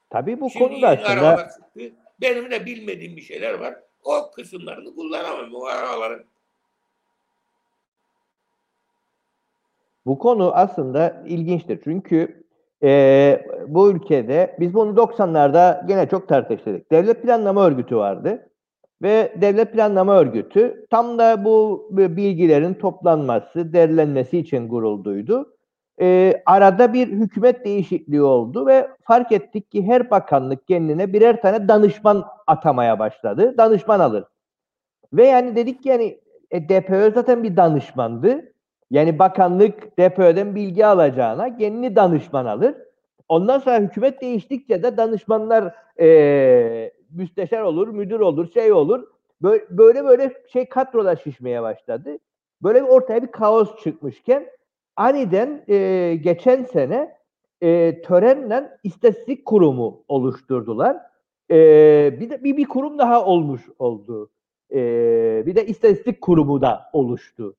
Tabii 0.09 0.39
bu 0.39 0.49
Şimdi 0.49 0.65
konuda 0.65 0.87
aslında. 0.89 1.51
Benim 2.21 2.51
de 2.51 2.65
bilmediğim 2.65 3.15
bir 3.15 3.21
şeyler 3.21 3.53
var. 3.53 3.75
O 4.03 4.31
kısımlarını 4.31 4.95
kullanamam 4.95 5.51
bu 5.51 5.67
arabaların. 5.67 6.25
Bu 10.05 10.19
konu 10.19 10.51
aslında 10.55 11.23
ilginçtir. 11.27 11.79
Çünkü 11.83 12.43
e, 12.83 13.45
bu 13.67 13.91
ülkede 13.91 14.57
biz 14.59 14.73
bunu 14.73 14.91
90'larda 14.91 15.87
gene 15.87 16.09
çok 16.09 16.27
tartıştık. 16.27 16.91
Devlet 16.91 17.21
Planlama 17.21 17.65
Örgütü 17.65 17.97
vardı. 17.97 18.49
Ve 19.01 19.33
Devlet 19.41 19.73
Planlama 19.73 20.19
Örgütü 20.19 20.85
tam 20.89 21.17
da 21.17 21.45
bu 21.45 21.87
bilgilerin 21.91 22.73
toplanması, 22.73 23.73
derlenmesi 23.73 24.37
için 24.37 24.67
kurulduydu. 24.67 25.52
E, 26.01 26.33
arada 26.45 26.93
bir 26.93 27.07
hükümet 27.07 27.65
değişikliği 27.65 28.21
oldu 28.21 28.67
ve 28.67 28.87
fark 29.03 29.31
ettik 29.31 29.71
ki 29.71 29.83
her 29.87 30.11
bakanlık 30.11 30.67
kendine 30.67 31.13
birer 31.13 31.41
tane 31.41 31.67
danışman 31.67 32.25
atamaya 32.47 32.99
başladı. 32.99 33.57
Danışman 33.57 33.99
alır. 33.99 34.23
Ve 35.13 35.25
yani 35.25 35.55
dedik 35.55 35.83
ki 35.83 35.89
yani 35.89 36.19
e, 36.51 36.69
DPÖ 36.69 37.11
zaten 37.15 37.43
bir 37.43 37.57
danışmandı. 37.57 38.53
Yani 38.91 39.19
bakanlık 39.19 39.97
DPÖ'den 39.99 40.55
bilgi 40.55 40.85
alacağına 40.85 41.57
kendini 41.57 41.95
danışman 41.95 42.45
alır. 42.45 42.75
Ondan 43.29 43.59
sonra 43.59 43.79
hükümet 43.79 44.21
değiştikçe 44.21 44.83
de 44.83 44.97
danışmanlar 44.97 45.75
eee 45.99 46.93
müsteşar 47.11 47.61
olur, 47.61 47.87
müdür 47.87 48.19
olur, 48.19 48.51
şey 48.53 48.71
olur. 48.73 49.07
Böyle 49.41 49.63
böyle, 49.69 50.05
böyle 50.05 50.33
şey 50.53 50.69
kadrolar 50.69 51.15
şişmeye 51.15 51.61
başladı. 51.61 52.17
Böyle 52.63 52.83
bir 52.83 52.87
ortaya 52.87 53.21
bir 53.23 53.31
kaos 53.31 53.83
çıkmışken 53.83 54.45
aniden 54.95 55.63
eee, 55.67 56.15
geçen 56.15 56.63
sene 56.63 57.17
eee 57.61 58.01
törenle 58.01 58.69
istatistik 58.83 59.45
kurumu 59.45 60.03
oluşturdular. 60.07 60.97
Eee, 61.49 62.17
bir 62.19 62.29
de 62.29 62.43
bir, 62.43 62.57
bir 62.57 62.65
kurum 62.65 62.97
daha 62.97 63.25
olmuş 63.25 63.61
oldu. 63.79 64.29
Eee, 64.69 65.43
bir 65.45 65.55
de 65.55 65.65
istatistik 65.65 66.21
kurumu 66.21 66.61
da 66.61 66.89
oluştu. 66.93 67.55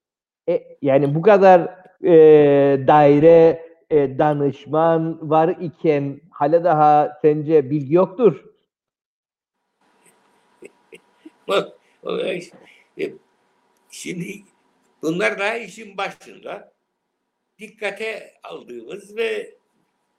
E, 0.48 0.62
yani 0.82 1.14
bu 1.14 1.22
kadar 1.22 1.60
e, 2.04 2.12
daire 2.86 3.64
e, 3.90 4.18
danışman 4.18 5.30
var 5.30 5.48
iken 5.60 6.20
hala 6.30 6.64
daha 6.64 7.18
sence 7.22 7.70
bilgi 7.70 7.94
yoktur. 7.94 8.44
Bak. 11.48 11.68
E, 12.98 13.12
Şimdi 13.90 14.26
bunlar 15.02 15.38
daha 15.38 15.56
işin 15.56 15.96
başında 15.96 16.73
dikkate 17.68 18.34
aldığımız 18.42 19.16
ve 19.16 19.54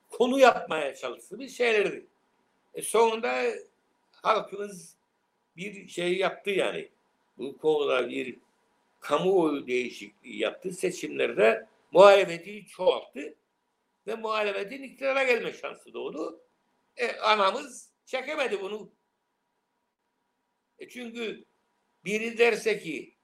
konu 0.09 0.39
yapmaya 0.39 0.95
çalıştığımız 0.95 1.51
şeylerdi. 1.51 2.05
E 2.73 2.81
sonunda 2.81 3.43
halkımız 4.11 4.97
bir 5.57 5.87
şey 5.87 6.17
yaptı 6.17 6.49
yani. 6.49 6.89
Bu 7.37 7.57
konuda 7.57 8.09
bir 8.09 8.39
kamuoyu 8.99 9.67
değişikliği 9.67 10.39
yaptı. 10.39 10.71
Seçimlerde 10.71 11.67
muhalefeti 11.91 12.65
çoğalttı 12.65 13.35
ve 14.07 14.15
muhalefetin 14.15 14.83
iktidara 14.83 15.23
gelme 15.23 15.53
şansı 15.53 15.93
doğdu. 15.93 16.39
E, 16.97 17.11
anamız 17.11 17.89
çekemedi 18.05 18.61
bunu. 18.61 18.91
E 20.79 20.89
çünkü 20.89 21.45
biri 22.05 22.37
derse 22.37 22.79
ki 22.79 23.14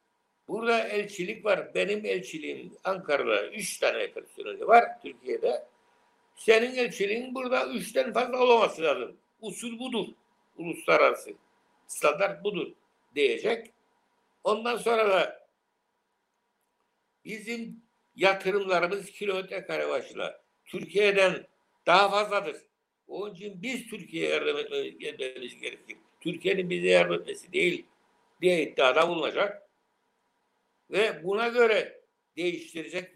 burada 0.52 0.88
elçilik 0.88 1.46
var. 1.46 1.76
Benim 1.76 2.06
elçiliğim 2.06 2.74
Ankara'da 2.84 3.48
üç 3.48 3.78
tane 3.80 4.12
personeli 4.12 4.68
var 4.68 5.02
Türkiye'de. 5.02 5.68
Senin 6.36 6.76
elçiliğin 6.76 7.36
burada 7.36 7.68
üçten 7.68 8.14
fazla 8.14 8.38
olması 8.44 8.82
lazım. 8.82 9.18
Usul 9.42 9.80
budur. 9.80 10.08
Uluslararası 10.58 11.34
standart 11.88 12.44
budur 12.44 12.72
diyecek. 13.16 13.72
Ondan 14.44 14.78
sonra 14.78 15.10
da 15.10 15.48
bizim 17.26 17.82
yatırımlarımız 18.16 19.12
kilometre 19.12 19.66
kare 19.66 19.90
başına 19.90 20.40
Türkiye'den 20.66 21.48
daha 21.86 22.10
fazladır. 22.10 22.58
Onun 23.08 23.34
için 23.34 23.62
biz 23.62 23.88
Türkiye'ye 23.88 24.30
yardım 24.30 24.58
etmemiz 24.58 25.60
gerekir. 25.60 25.98
Türkiye'nin 26.22 26.70
bize 26.70 26.88
yardım 26.88 27.22
etmesi 27.22 27.54
değil 27.54 27.86
diye 28.42 28.64
iddiada 28.64 29.10
bulunacak. 29.10 29.61
Ve 30.92 31.24
buna 31.24 31.48
göre 31.48 32.02
değiştirecek 32.38 33.16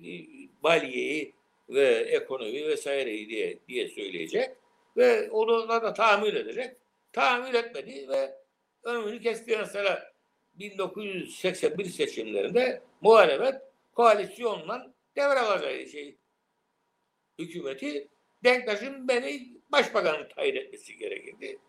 maliyeyi 0.64 1.34
ve 1.70 1.88
ekonomi 1.90 2.68
vesaireyi 2.68 3.30
diye, 3.30 3.60
diye 3.68 3.88
söyleyecek. 3.88 4.50
Ve 4.98 5.32
onu 5.32 5.70
da 5.70 5.94
tahammül 5.94 6.36
edecek. 6.36 6.78
Tahammül 7.14 7.54
etmedi 7.54 8.10
ve 8.10 8.36
önünü 8.84 9.22
kesti. 9.22 9.58
Mesela 9.58 10.14
1981 10.54 11.86
seçimlerinde 11.86 12.82
muhalefet 13.02 13.62
koalisyonla 13.94 14.94
devralacağı 15.16 15.88
şey 15.88 16.16
hükümeti 17.40 18.08
Denktaş'ın 18.44 19.08
beni 19.08 19.48
başbakan 19.72 20.28
tayin 20.30 20.56
etmesi 20.56 20.98
gerekirdi. 20.98 21.60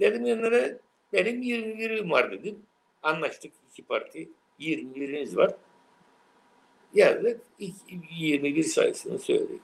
Dedim 0.00 0.26
yanlara 0.26 0.78
benim 1.12 1.42
21'im 1.42 2.10
var 2.10 2.32
dedim. 2.32 2.66
Anlaştık 3.02 3.52
iki 3.70 3.84
parti. 3.84 4.30
21'iniz 4.58 5.36
var. 5.36 5.54
Yazdık. 6.94 7.40
21 8.10 8.62
sayısını 8.62 9.18
söyledik. 9.18 9.60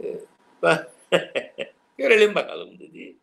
Ee, 0.00 0.18
görelim 1.98 2.34
bakalım 2.34 2.78
dedi. 2.78 3.16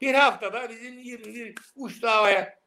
Bir 0.00 0.14
haftada 0.14 0.68
bizim 0.70 0.98
21 0.98 1.54
uçtu 1.76 2.08
havaya. 2.08 2.58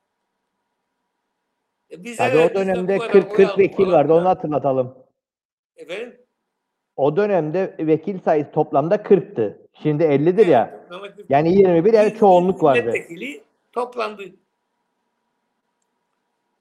E 1.91 2.03
bize 2.03 2.17
Tabii 2.17 2.37
o 2.37 2.53
dönemde 2.53 2.97
40-40 2.97 3.57
vekil 3.57 3.87
vardı 3.87 4.13
onu 4.13 4.25
hatırlatalım. 4.25 4.95
Efendim? 5.75 6.21
O 6.95 7.15
dönemde 7.15 7.75
vekil 7.79 8.19
sayısı 8.19 8.51
toplamda 8.51 8.95
40'tı. 8.95 9.67
Şimdi 9.83 10.03
50'dir 10.03 10.47
ya. 10.47 10.87
Yani 11.29 11.57
21 11.57 11.93
yani 11.93 12.15
çoğunluk 12.15 12.63
vardı. 12.63 12.79
Milletvekili 12.79 13.43
toplandı. 13.71 14.23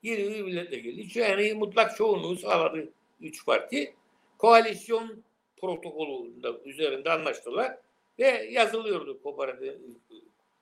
21 0.03 0.43
milletvekili. 0.43 1.19
Yani 1.19 1.55
mutlak 1.55 1.97
çoğunluğu 1.97 2.37
sağladı 2.37 2.93
3 3.21 3.47
parti. 3.47 3.95
Koalisyon 4.39 5.25
protokolü 5.57 6.33
üzerinde 6.65 7.11
anlaştılar 7.11 7.79
ve 8.19 8.27
yazılıyordu 8.51 9.23
kooperatif 9.23 9.75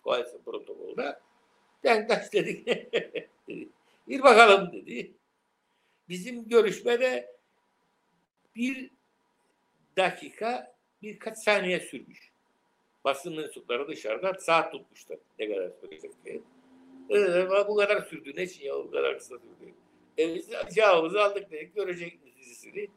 koalisyon 0.03 0.43
protokolda. 0.43 1.21
Denktaş 1.85 2.33
dedik. 2.33 2.69
bir 4.09 4.23
bakalım 4.23 4.73
dedi. 4.73 5.13
Bizim 6.09 6.49
görüşmede 6.49 7.37
bir 8.57 8.91
dakika 9.97 10.75
birkaç 11.03 11.39
saniye 11.39 11.81
sürmüş. 11.81 12.31
Basın 13.05 13.37
mensupları 13.37 13.89
dışarıda 13.89 14.35
saat 14.35 14.73
tutmuşlar. 14.73 15.19
Ne 15.39 15.49
kadar 15.49 15.71
sürecek 15.81 16.11
diye. 16.25 16.41
Ee, 17.11 17.49
bu 17.69 17.77
kadar 17.77 18.03
sürdü. 18.03 18.33
Ne 18.37 18.43
için 18.43 18.65
ya 18.65 18.75
bu 18.75 18.91
kadar 18.91 19.19
kısa 19.19 19.35
sürdü? 19.39 19.75
E 20.19 20.35
biz 20.35 20.51
cevabımızı 20.75 21.23
aldık 21.23 21.51
dedik. 21.51 21.75
Görecek 21.75 22.19
dizisini? 22.37 22.89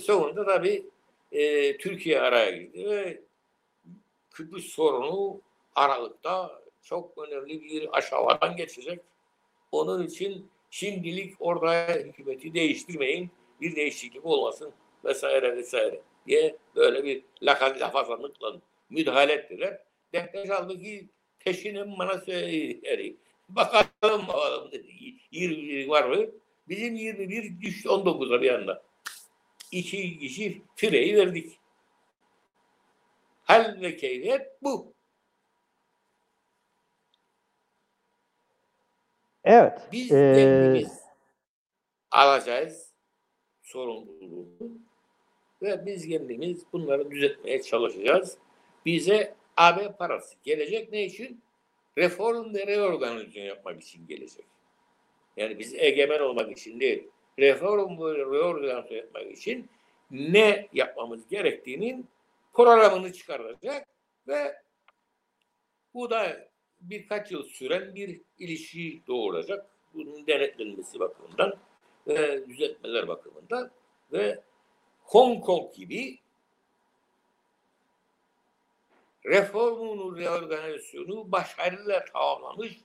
Sonunda 0.00 0.44
tabii 0.44 0.86
e, 1.32 1.76
Türkiye 1.76 2.20
araya 2.20 2.50
girdi 2.50 2.90
ve 2.90 3.20
Kıbrıs 4.30 4.64
sorunu 4.64 5.40
Aralık'ta 5.74 6.62
çok 6.82 7.18
önemli 7.18 7.62
bir 7.62 7.98
aşamadan 7.98 8.56
geçecek. 8.56 9.00
Onun 9.72 10.06
için 10.06 10.50
şimdilik 10.70 11.34
orada 11.40 11.92
hükümeti 11.92 12.54
değiştirmeyin, 12.54 13.30
bir 13.60 13.76
değişiklik 13.76 14.26
olmasın 14.26 14.72
vesaire 15.04 15.56
vesaire 15.56 16.00
diye 16.26 16.56
böyle 16.76 17.04
bir 17.04 17.22
lafazanlıkla 17.42 18.60
müdahale 18.90 19.32
ettiler. 19.32 19.80
Denktaş 20.12 20.48
halbuki 20.48 21.08
peşinin 21.40 21.98
bana 21.98 22.18
söyledi. 22.20 23.16
Bakalım 23.48 24.28
bakalım 24.28 24.72
dedi. 24.72 25.14
21 25.30 25.88
var 25.88 26.04
mı? 26.04 26.26
Bizim 26.68 26.94
21 26.94 27.60
düştü 27.60 27.88
19'a 27.88 28.42
bir 28.42 28.54
anda. 28.54 28.82
İki 29.72 30.18
kişi 30.18 30.62
fireyi 30.76 31.16
verdik. 31.16 31.58
Hal 33.42 33.80
ve 33.80 33.96
keyfiyet 33.96 34.62
bu. 34.62 34.94
Evet. 39.44 39.88
Biz 39.92 40.12
ee... 40.12 40.34
kendimiz 40.34 41.00
alacağız 42.10 42.90
sorumluluğu 43.62 44.48
ve 45.62 45.86
biz 45.86 46.08
kendimiz 46.08 46.64
bunları 46.72 47.10
düzeltmeye 47.10 47.62
çalışacağız. 47.62 48.38
Bize 48.86 49.39
AB 49.60 49.92
parası 49.92 50.34
gelecek 50.42 50.92
ne 50.92 51.04
için? 51.04 51.42
Reform 51.98 52.54
ve 52.54 52.66
reorganizasyon 52.66 53.44
yapmak 53.44 53.82
için 53.82 54.06
gelecek. 54.06 54.44
Yani 55.36 55.58
biz 55.58 55.74
egemen 55.74 56.20
olmak 56.20 56.58
için 56.58 56.80
değil. 56.80 57.08
Reform 57.38 57.98
ve 57.98 58.14
reorganizasyon 58.14 58.96
yapmak 58.96 59.32
için 59.32 59.70
ne 60.10 60.68
yapmamız 60.72 61.28
gerektiğinin 61.28 62.08
programını 62.52 63.12
çıkaracak 63.12 63.88
ve 64.28 64.56
bu 65.94 66.10
da 66.10 66.48
birkaç 66.80 67.32
yıl 67.32 67.42
süren 67.42 67.94
bir 67.94 68.20
ilişki 68.38 69.02
doğuracak. 69.06 69.66
Bunun 69.94 70.26
denetlenmesi 70.26 71.00
bakımından 71.00 71.58
ve 72.06 72.48
düzeltmeler 72.48 73.08
bakımından 73.08 73.70
ve 74.12 74.40
Hong 75.00 75.44
Kong 75.44 75.74
gibi 75.74 76.18
reformunu 79.26 80.16
reorganizasyonu 80.16 81.32
başarıyla 81.32 82.04
tamamlamış 82.04 82.80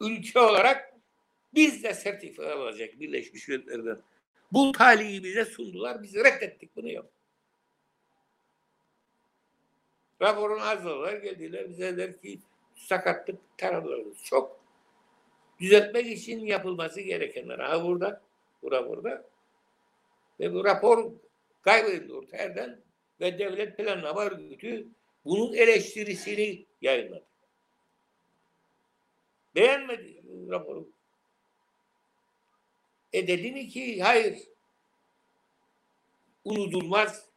ülke 0.00 0.40
olarak 0.40 0.94
biz 1.54 1.84
de 1.84 1.94
sertifika 1.94 2.52
alacak 2.52 3.00
Birleşmiş 3.00 3.48
Milletler'den. 3.48 4.02
Bu 4.52 4.72
talihi 4.72 5.24
bize 5.24 5.44
sundular. 5.44 6.02
Biz 6.02 6.14
reddettik 6.14 6.76
bunu 6.76 6.92
yok. 6.92 7.06
Raporun 10.22 10.60
azalığına 10.60 11.12
geldiler. 11.12 11.68
Bize 11.68 11.82
dediler 11.82 12.20
ki 12.20 12.38
sakatlık 12.74 13.58
taraflarımız 13.58 14.24
çok. 14.24 14.64
Düzeltmek 15.60 16.06
için 16.06 16.40
yapılması 16.40 17.00
gerekenler. 17.00 17.58
Ha 17.58 17.84
burada, 17.84 18.22
burada, 18.62 18.88
burada. 18.88 19.24
Ve 20.40 20.54
bu 20.54 20.64
rapor 20.64 21.12
kaybedildi 21.62 22.12
ortadan 22.12 22.80
ve 23.20 23.38
Devlet 23.38 23.76
Planlama 23.76 24.24
Örgütü 24.24 24.86
bunun 25.24 25.54
eleştirisini 25.54 26.66
yayınladı. 26.80 27.26
Beğenmedi 29.54 30.22
raporu. 30.50 30.88
E 33.12 33.26
dedi 33.26 33.52
mi 33.52 33.68
ki 33.68 34.02
hayır 34.02 34.38
unutulmaz 36.44 37.28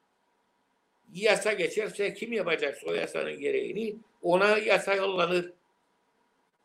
yasa 1.14 1.54
geçerse 1.54 2.14
kim 2.14 2.34
yapacaksa 2.34 2.88
o 2.88 2.94
yasanın 2.94 3.40
gereğini 3.40 3.96
ona 4.22 4.58
yasa 4.58 4.96
yollanır. 4.96 5.54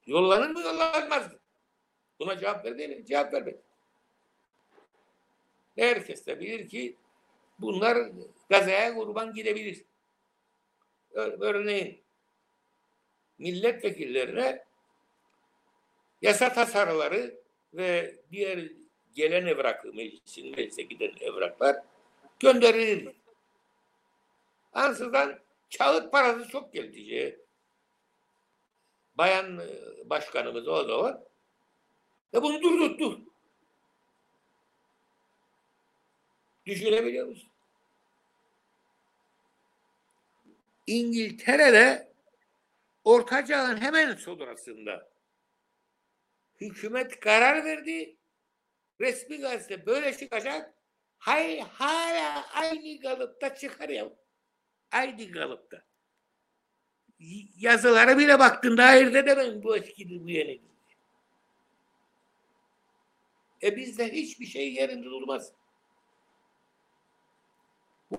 Yollanır 0.07 0.51
mı 0.51 0.61
yollanmaz 0.61 1.33
mı? 1.33 1.39
Buna 2.19 2.39
cevap 2.39 2.65
verdi? 2.65 3.05
Cevap 3.09 3.33
vermedi. 3.33 3.61
Herkes 5.77 6.27
de 6.27 6.41
bilir 6.41 6.69
ki 6.69 6.97
bunlar 7.59 8.13
gazaya 8.51 8.95
kurban 8.95 9.35
gidebilir. 9.35 9.85
Örneğin 11.15 12.03
milletvekillerine 13.39 14.65
yasa 16.23 16.53
tasarıları 16.53 17.35
ve 17.75 18.17
diğer 18.31 18.69
gelen 19.15 19.47
evrakı 19.47 19.93
meclisin 19.93 20.51
meclise 20.51 20.83
giden 20.83 21.13
evraklar 21.21 21.77
gönderilir. 22.41 23.15
Ansızdan 24.73 25.39
kağıt 25.79 26.13
parası 26.13 26.49
çok 26.49 26.73
geldi. 26.73 27.41
Bayan 29.15 29.59
e, 29.59 29.69
başkanımız 30.11 30.69
o 30.69 30.85
zaman 30.85 31.25
ve 32.35 32.43
bunu 32.43 32.63
durdurttu. 32.63 33.21
Düşünebiliyor 36.67 37.27
musun? 37.27 37.52
İngiltere'de 40.87 42.13
Orta 43.05 43.47
Çağ'ın 43.47 43.77
hemen 43.77 44.17
sonrasında 44.17 45.11
hükümet 46.61 47.21
karar 47.21 47.65
verdi. 47.65 48.17
Resmi 49.01 49.37
gazete 49.37 49.87
böyle 49.87 50.17
çıkacak. 50.17 50.75
Hay 51.19 51.61
hala 51.61 52.47
aynı 52.53 53.01
kalıpta 53.01 53.55
çıkar 53.55 53.89
ya. 53.89 54.13
Aynı 54.91 55.33
kalıpta. 55.33 55.85
Yazılara 57.57 58.19
bile 58.19 58.39
baktığında 58.39 58.87
hayır 58.87 59.15
demem 59.15 59.63
bu 59.63 59.77
eskidir 59.77 60.21
bu 60.21 60.31
yenidir. 60.31 60.73
E 63.63 63.77
bizde 63.77 64.13
hiçbir 64.13 64.47
şey 64.47 64.75
yerinde 64.75 65.05
durmaz. 65.05 65.53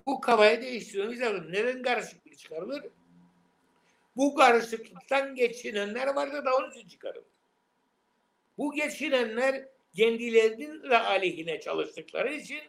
Bu 0.05 0.21
kafayı 0.21 0.61
değiştirmemiz 0.61 1.21
lazım. 1.21 1.51
Neden 1.51 1.81
karışıklık 1.81 2.37
çıkarılır? 2.37 2.83
Bu 4.15 4.35
karışıklıktan 4.35 5.35
geçinenler 5.35 6.07
vardı 6.07 6.45
da 6.45 6.55
onun 6.55 6.71
için 6.71 6.87
çıkarılır. 6.87 7.25
Bu 8.57 8.73
geçinenler 8.73 9.67
kendilerinin 9.95 10.89
de 10.89 10.97
aleyhine 10.97 11.59
çalıştıkları 11.59 12.33
için 12.33 12.61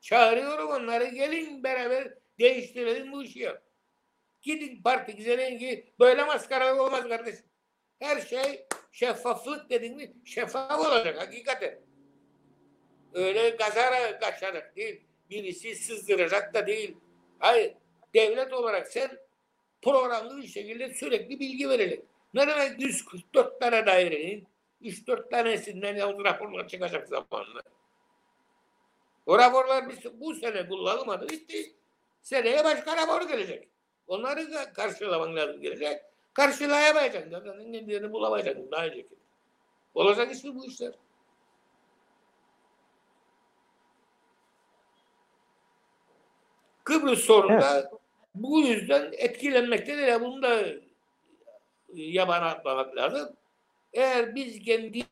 çağırıyorum 0.00 0.70
onları 0.70 1.04
gelin 1.04 1.64
beraber 1.64 2.14
değiştirelim 2.38 3.12
bu 3.12 3.22
işi. 3.22 3.48
Gidin 4.42 4.82
parti 4.82 5.16
güzelin 5.16 5.58
ki 5.58 5.92
böyle 6.00 6.24
maskaralık 6.24 6.80
olmaz 6.80 7.08
kardeşim. 7.08 7.44
Her 7.98 8.20
şey 8.20 8.66
şeffaflık 8.92 9.70
dedin 9.70 9.96
mi 9.96 10.12
şeffaf 10.24 10.80
olacak 10.80 11.20
hakikaten. 11.20 11.80
Öyle 13.14 13.50
gazara 13.50 14.18
kaçarak 14.18 14.76
değil. 14.76 15.11
Birisi 15.32 15.74
sızdıracak 15.74 16.54
da 16.54 16.66
değil. 16.66 16.96
Hayır. 17.38 17.74
Devlet 18.14 18.52
olarak 18.52 18.88
sen 18.88 19.18
programlı 19.82 20.42
bir 20.42 20.46
şekilde 20.46 20.94
sürekli 20.94 21.40
bilgi 21.40 21.68
verecek. 21.68 22.02
Ne 22.34 22.46
demek 22.46 22.80
144 22.80 23.60
tane 23.60 23.86
dairenin 23.86 24.46
3-4 24.82 25.30
tanesinden 25.30 25.96
yalnız 25.96 26.24
raporlar 26.24 26.68
çıkacak 26.68 27.08
zamanla. 27.08 27.62
O 29.26 29.38
raporlar 29.38 29.88
biz 29.88 30.20
bu 30.20 30.34
sene 30.34 30.68
kullanılmadı. 30.68 31.28
Bitti. 31.28 31.72
Seneye 32.22 32.64
başka 32.64 32.96
rapor 32.96 33.28
gelecek. 33.28 33.68
Onları 34.06 34.52
da 34.52 34.72
karşılaman 34.72 35.36
lazım 35.36 35.60
gelecek. 35.60 36.02
Karşılayamayacaksın. 36.34 37.30
Zaten 37.30 37.72
kendilerini 37.72 38.12
bulamayacaksın 38.12 38.70
daha 38.70 38.86
önceki. 38.86 39.14
Olacak 39.94 40.34
iş 40.34 40.44
mi 40.44 40.54
bu 40.54 40.66
işler? 40.66 40.92
Kıbrıs 46.84 47.20
sorunu 47.20 47.60
da 47.60 47.90
bu 48.34 48.60
yüzden 48.60 49.12
etkilenmektedir. 49.12 50.20
Bunu 50.20 50.42
da 50.42 50.64
yabana 51.94 52.46
atmamak 52.46 52.96
lazım. 52.96 53.36
Eğer 53.92 54.34
biz 54.34 54.64
kendi 54.64 55.04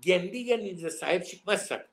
kendi 0.00 0.46
kendimize 0.46 0.90
sahip 0.90 1.26
çıkmazsak, 1.26 1.90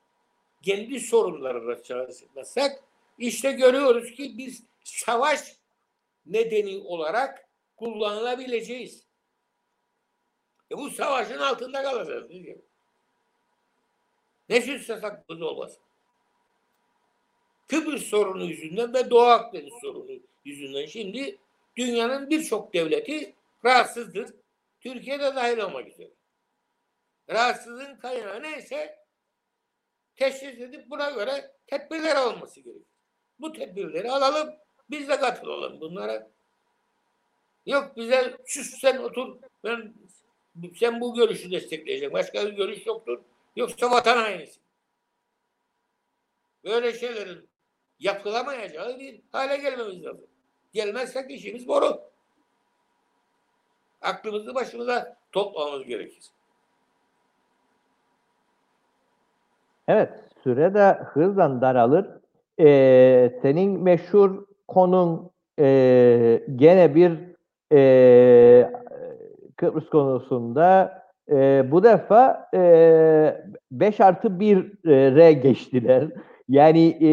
kendi 0.62 1.00
sorunlarına 1.00 1.76
sahip 1.76 2.18
çıkmazsak 2.18 2.84
işte 3.18 3.52
görüyoruz 3.52 4.12
ki 4.12 4.38
biz 4.38 4.64
savaş 4.84 5.56
nedeni 6.26 6.82
olarak 6.86 7.50
kullanılabileceğiz. 7.78 9.06
E 10.72 10.78
bu 10.78 10.90
savaşın 10.90 11.38
altında 11.38 11.84
kalacağız. 11.84 12.32
Ne 14.50 14.62
süsle 14.62 15.00
saklımız 15.00 15.42
olmasın. 15.42 15.89
Kıbrıs 17.70 18.04
sorunu 18.04 18.46
yüzünden 18.46 18.94
ve 18.94 19.10
Doğu 19.10 19.26
Akdeniz 19.26 19.74
sorunu 19.82 20.12
yüzünden 20.46 20.86
şimdi 20.86 21.38
dünyanın 21.78 22.30
birçok 22.30 22.74
devleti 22.74 23.36
rahatsızdır. 23.66 24.34
Türkiye'de 24.82 25.36
dahil 25.36 25.58
olmak 25.58 25.88
üzere. 25.88 26.10
Rahatsızlığın 27.30 27.96
kaynağı 27.96 28.44
neyse 28.44 29.00
teşhis 30.16 30.44
edip 30.44 30.90
buna 30.90 31.10
göre 31.10 31.52
tedbirler 31.68 32.16
alınması 32.16 32.60
gerekir. 32.60 32.84
Bu 33.40 33.54
tedbirleri 33.54 34.12
alalım, 34.12 34.56
biz 34.90 35.10
de 35.10 35.20
katılalım 35.20 35.82
bunlara. 35.82 36.32
Yok 37.66 37.98
bize 37.98 38.38
sus 38.46 38.80
sen 38.80 38.98
otur, 38.98 39.38
ben 39.64 39.94
sen 40.80 41.02
bu 41.02 41.16
görüşü 41.16 41.52
destekleyeceksin. 41.52 42.14
Başka 42.14 42.48
bir 42.48 42.54
görüş 42.54 42.86
yoktur. 42.86 43.20
Yoksa 43.56 43.92
vatan 43.92 44.18
hainisin. 44.18 44.64
Böyle 46.64 47.00
şeylerin 47.00 47.49
yapılamayacağı 48.00 49.00
bir 49.00 49.22
hale 49.32 49.58
gelmemiz 49.58 50.06
lazım. 50.06 50.28
Gelmezsek 50.74 51.32
işimiz 51.32 51.68
boru. 51.68 52.02
Aklımızı 54.02 54.56
başımıza 54.56 55.18
toplamamız 55.32 55.86
gerekir. 55.86 56.24
Evet, 59.88 60.10
süre 60.44 60.74
de 60.74 60.94
hızla 60.94 61.62
daralır. 61.62 62.08
Ee, 62.60 63.40
senin 63.42 63.84
meşhur 63.84 64.46
konun 64.68 65.32
e, 65.60 66.44
gene 66.56 66.96
bir 66.96 67.12
e, 67.72 68.72
Kıbrıs 69.56 69.90
konusunda 69.90 71.02
e, 71.32 71.72
bu 71.72 71.84
defa 71.84 72.50
e, 72.54 73.44
5 73.72 74.00
artı 74.00 74.40
1 74.40 74.58
re 74.86 75.34
geçtiler. 75.34 76.08
Yani 76.50 76.98
e, 77.02 77.08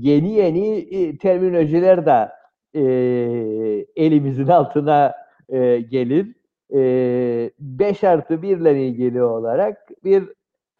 yeni 0.00 0.32
yeni 0.32 0.78
e, 0.78 1.18
terminolojiler 1.18 2.06
de 2.06 2.32
e, 2.74 2.82
elimizin 3.96 4.46
altına 4.46 5.14
e, 5.48 5.80
gelir. 5.80 6.26
5 6.70 8.02
e, 8.02 8.08
artı 8.08 8.42
1 8.42 8.56
ile 8.56 8.86
ilgili 8.86 9.22
olarak 9.22 9.88
bir 10.04 10.24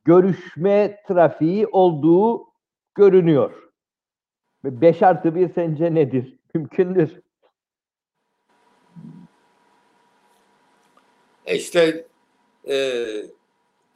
görüşme 0.05 1.03
trafiği 1.09 1.67
olduğu 1.67 2.47
görünüyor. 2.95 3.71
5 4.65 5.03
artı 5.03 5.35
1 5.35 5.49
sence 5.49 5.95
nedir? 5.95 6.39
Mümkündür. 6.55 7.21
İşte 11.47 12.07
e, 12.69 13.05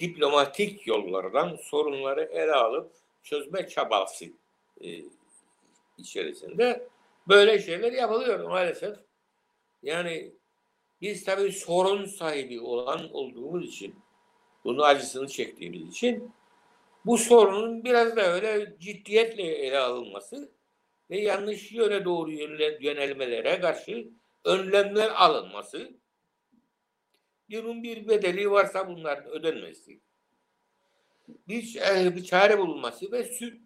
diplomatik 0.00 0.86
yollardan 0.86 1.56
sorunları 1.56 2.22
ele 2.22 2.52
alıp 2.52 3.03
çözme 3.24 3.68
çabası 3.68 4.24
e, 4.80 5.00
içerisinde 5.98 6.88
böyle 7.28 7.58
şeyler 7.58 7.92
yapılıyor 7.92 8.40
maalesef. 8.40 8.96
Yani 9.82 10.32
biz 11.00 11.24
tabii 11.24 11.52
sorun 11.52 12.04
sahibi 12.04 12.60
olan 12.60 13.12
olduğumuz 13.12 13.68
için, 13.68 13.94
bunu 14.64 14.84
acısını 14.84 15.28
çektiğimiz 15.28 15.88
için 15.88 16.32
bu 17.04 17.18
sorunun 17.18 17.84
biraz 17.84 18.16
da 18.16 18.32
öyle 18.32 18.76
ciddiyetle 18.78 19.42
ele 19.42 19.78
alınması 19.78 20.52
ve 21.10 21.20
yanlış 21.20 21.72
yöne 21.72 22.04
doğru 22.04 22.30
yönelmelere 22.80 23.60
karşı 23.60 24.08
önlemler 24.44 25.10
alınması 25.10 25.90
bunun 27.50 27.82
bir 27.82 28.08
bedeli 28.08 28.50
varsa 28.50 28.88
bunların 28.88 29.30
ödenmesi 29.30 30.00
bir, 31.28 31.80
bir 32.16 32.24
çare 32.24 32.58
bulunması 32.58 33.12
ve 33.12 33.24
sü, 33.24 33.58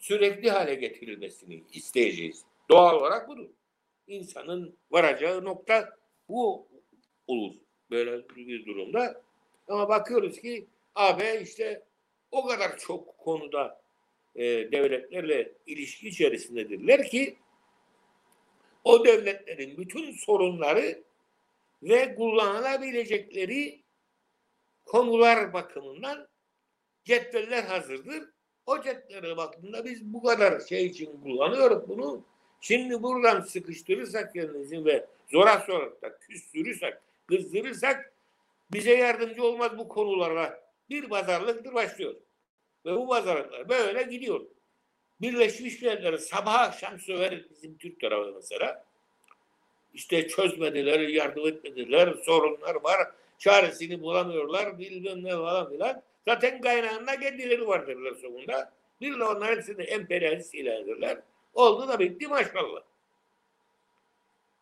sürekli 0.00 0.50
hale 0.50 0.74
getirilmesini 0.74 1.64
isteyeceğiz. 1.72 2.44
Doğal 2.70 2.96
olarak 2.96 3.28
budur. 3.28 3.48
İnsanın 4.06 4.76
varacağı 4.90 5.44
nokta 5.44 5.96
bu 6.28 6.68
olur 7.26 7.54
böyle 7.90 8.28
bir 8.28 8.66
durumda. 8.66 9.22
Ama 9.68 9.88
bakıyoruz 9.88 10.40
ki 10.40 10.66
AB 10.94 11.40
işte 11.42 11.82
o 12.30 12.46
kadar 12.46 12.78
çok 12.78 13.18
konuda 13.18 13.82
e, 14.34 14.44
devletlerle 14.44 15.52
ilişki 15.66 16.08
içerisindedirler 16.08 17.08
ki 17.08 17.36
o 18.84 19.04
devletlerin 19.04 19.76
bütün 19.76 20.12
sorunları 20.12 21.02
ve 21.82 22.14
kullanılabilecekleri 22.14 23.82
konular 24.84 25.52
bakımından 25.52 26.28
cetveller 27.04 27.64
hazırdır. 27.64 28.22
O 28.66 28.82
cetvelere 28.82 29.36
baktığında 29.36 29.84
biz 29.84 30.04
bu 30.04 30.22
kadar 30.22 30.60
şey 30.60 30.86
için 30.86 31.20
kullanıyoruz 31.22 31.88
bunu. 31.88 32.24
Şimdi 32.60 33.02
buradan 33.02 33.40
sıkıştırırsak 33.40 34.34
kendimizi 34.34 34.84
ve 34.84 35.06
zora 35.32 35.60
sorarak 35.60 36.02
da 36.02 36.18
küstürürsek, 36.18 36.94
kızdırırsak 37.26 38.12
bize 38.72 38.94
yardımcı 38.94 39.44
olmaz 39.44 39.78
bu 39.78 39.88
konulara. 39.88 40.62
Bir 40.90 41.08
pazarlıktır 41.08 41.74
başlıyor. 41.74 42.14
Ve 42.86 42.96
bu 42.96 43.08
pazarlıklar 43.08 43.68
böyle 43.68 44.02
gidiyor. 44.02 44.40
Birleşmiş 45.20 45.82
Milletleri 45.82 46.18
sabah 46.18 46.60
akşam 46.60 47.00
söver 47.00 47.44
bizim 47.50 47.78
Türk 47.78 48.00
tarafı 48.00 48.32
mesela. 48.34 48.84
İşte 49.94 50.28
çözmediler, 50.28 51.00
yardım 51.00 51.46
etmediler, 51.46 52.14
sorunlar 52.22 52.74
var, 52.74 53.10
çaresini 53.38 54.00
bulamıyorlar, 54.00 54.78
bilmem 54.78 55.24
ne 55.24 55.30
falan 55.30 55.70
filan. 55.70 56.02
Zaten 56.28 56.60
kaynağında 56.60 57.20
kendileri 57.20 57.66
vardırlar 57.66 58.14
sonunda. 58.14 58.72
Bir 59.00 59.18
de 59.18 59.24
onların 59.24 59.56
hepsini 59.56 59.82
emperyalist 59.82 60.54
ilan 60.54 60.82
ederler. 60.82 61.20
Oldu 61.54 61.88
da 61.88 61.98
bitti 61.98 62.28
maşallah. 62.28 62.82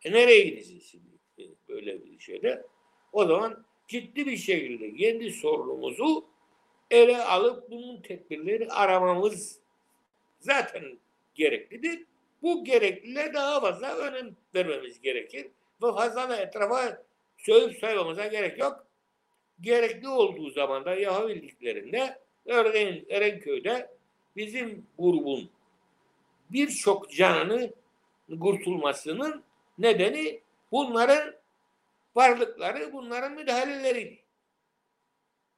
E 0.03 0.11
nereye 0.11 0.41
gideceğiz 0.41 0.83
şimdi 0.83 1.05
e, 1.39 1.43
böyle 1.69 2.05
bir 2.05 2.19
şeyde? 2.19 2.65
O 3.13 3.25
zaman 3.25 3.65
ciddi 3.87 4.25
bir 4.25 4.37
şekilde 4.37 4.95
kendi 4.95 5.31
sorunumuzu 5.31 6.25
ele 6.91 7.23
alıp 7.23 7.71
bunun 7.71 8.01
tedbirleri 8.01 8.69
aramamız 8.69 9.59
zaten 10.39 10.99
gereklidir. 11.35 12.05
Bu 12.41 12.63
gerekliliğe 12.63 13.33
daha 13.33 13.61
fazla 13.61 13.95
önem 13.95 14.35
vermemiz 14.55 15.01
gerekir. 15.01 15.47
Ve 15.83 15.91
fazla 15.93 16.29
da 16.29 16.37
etrafa 16.37 17.03
söyleyip 17.37 17.79
söylememize 17.79 18.27
gerek 18.27 18.59
yok. 18.59 18.85
Gerekli 19.61 20.07
olduğu 20.07 20.49
zaman 20.49 20.85
da 20.85 20.95
yapabildiklerinde 20.95 22.19
örneğin 22.45 23.05
Erenköy'de 23.09 23.89
bizim 24.35 24.85
grubun 24.99 25.49
birçok 26.49 27.11
canını 27.11 27.73
kurtulmasının 28.39 29.43
nedeni 29.77 30.41
bunların 30.71 31.33
varlıkları, 32.15 32.93
bunların 32.93 33.33
müdahaleleri. 33.33 34.19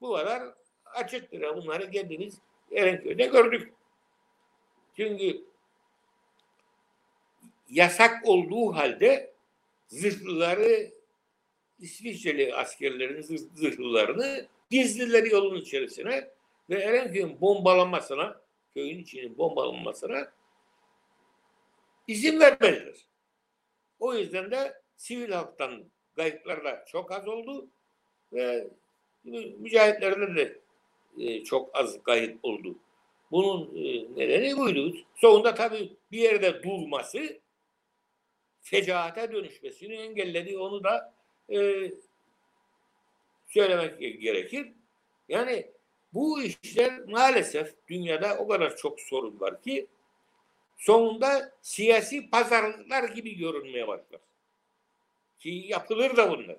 Bu 0.02 0.14
kadar 0.14 0.44
açıktır. 0.86 1.56
Bunları 1.56 1.92
kendiniz 1.92 2.38
Erenköy'de 2.72 3.26
gördük. 3.26 3.74
Çünkü 4.96 5.46
yasak 7.70 8.28
olduğu 8.28 8.76
halde 8.76 9.34
zırhlıları 9.88 10.93
İsviçreli 11.80 12.56
askerlerin 12.56 13.22
zırh- 13.22 13.56
zırhlılarını 13.56 14.48
gizlileri 14.70 15.30
yolun 15.30 15.56
içerisine 15.56 16.30
ve 16.70 16.76
Erenköy'ün 16.76 17.42
bombalanmasına, 17.42 18.42
köyün 18.74 19.00
içinin 19.00 19.38
bombalanmasına 19.38 20.32
izin 22.08 22.40
vermediler. 22.40 22.96
O 24.00 24.14
yüzden 24.16 24.52
de 24.52 24.82
sivil 24.98 25.32
halktan 25.32 25.84
kayıplar 26.16 26.64
da 26.64 26.86
çok 26.88 27.12
az 27.12 27.28
oldu 27.28 27.68
ve 28.34 28.68
mü- 29.24 29.56
mücahitlerden 29.58 30.36
de 30.36 30.60
e, 31.20 31.44
çok 31.44 31.76
az 31.78 32.04
kayıp 32.04 32.46
oldu. 32.46 32.76
Bunun 33.32 33.76
e, 33.76 34.16
nedeni 34.16 34.58
buydu. 34.58 34.96
Sonunda 35.16 35.54
tabii 35.54 35.94
bir 36.12 36.18
yerde 36.18 36.64
durması 36.64 37.40
fecaate 38.62 39.32
dönüşmesini 39.32 39.96
engelledi. 39.96 40.58
Onu 40.58 40.84
da 40.84 41.14
e, 41.50 41.92
söylemek 43.48 44.00
gerekir. 44.22 44.72
Yani 45.30 45.68
bu 46.14 46.42
işler 46.42 47.00
maalesef 47.00 47.74
dünyada 47.88 48.38
o 48.38 48.48
kadar 48.48 48.78
çok 48.78 49.00
sorun 49.00 49.40
var 49.40 49.62
ki 49.62 49.88
sonunda 50.78 51.52
siyasi 51.62 52.30
pazarlıklar 52.30 53.04
gibi 53.10 53.38
görünmeye 53.38 53.88
başlar. 53.88 54.20
Ki 55.40 55.50
yapılır 55.50 56.18
da 56.18 56.32
bunlar. 56.32 56.58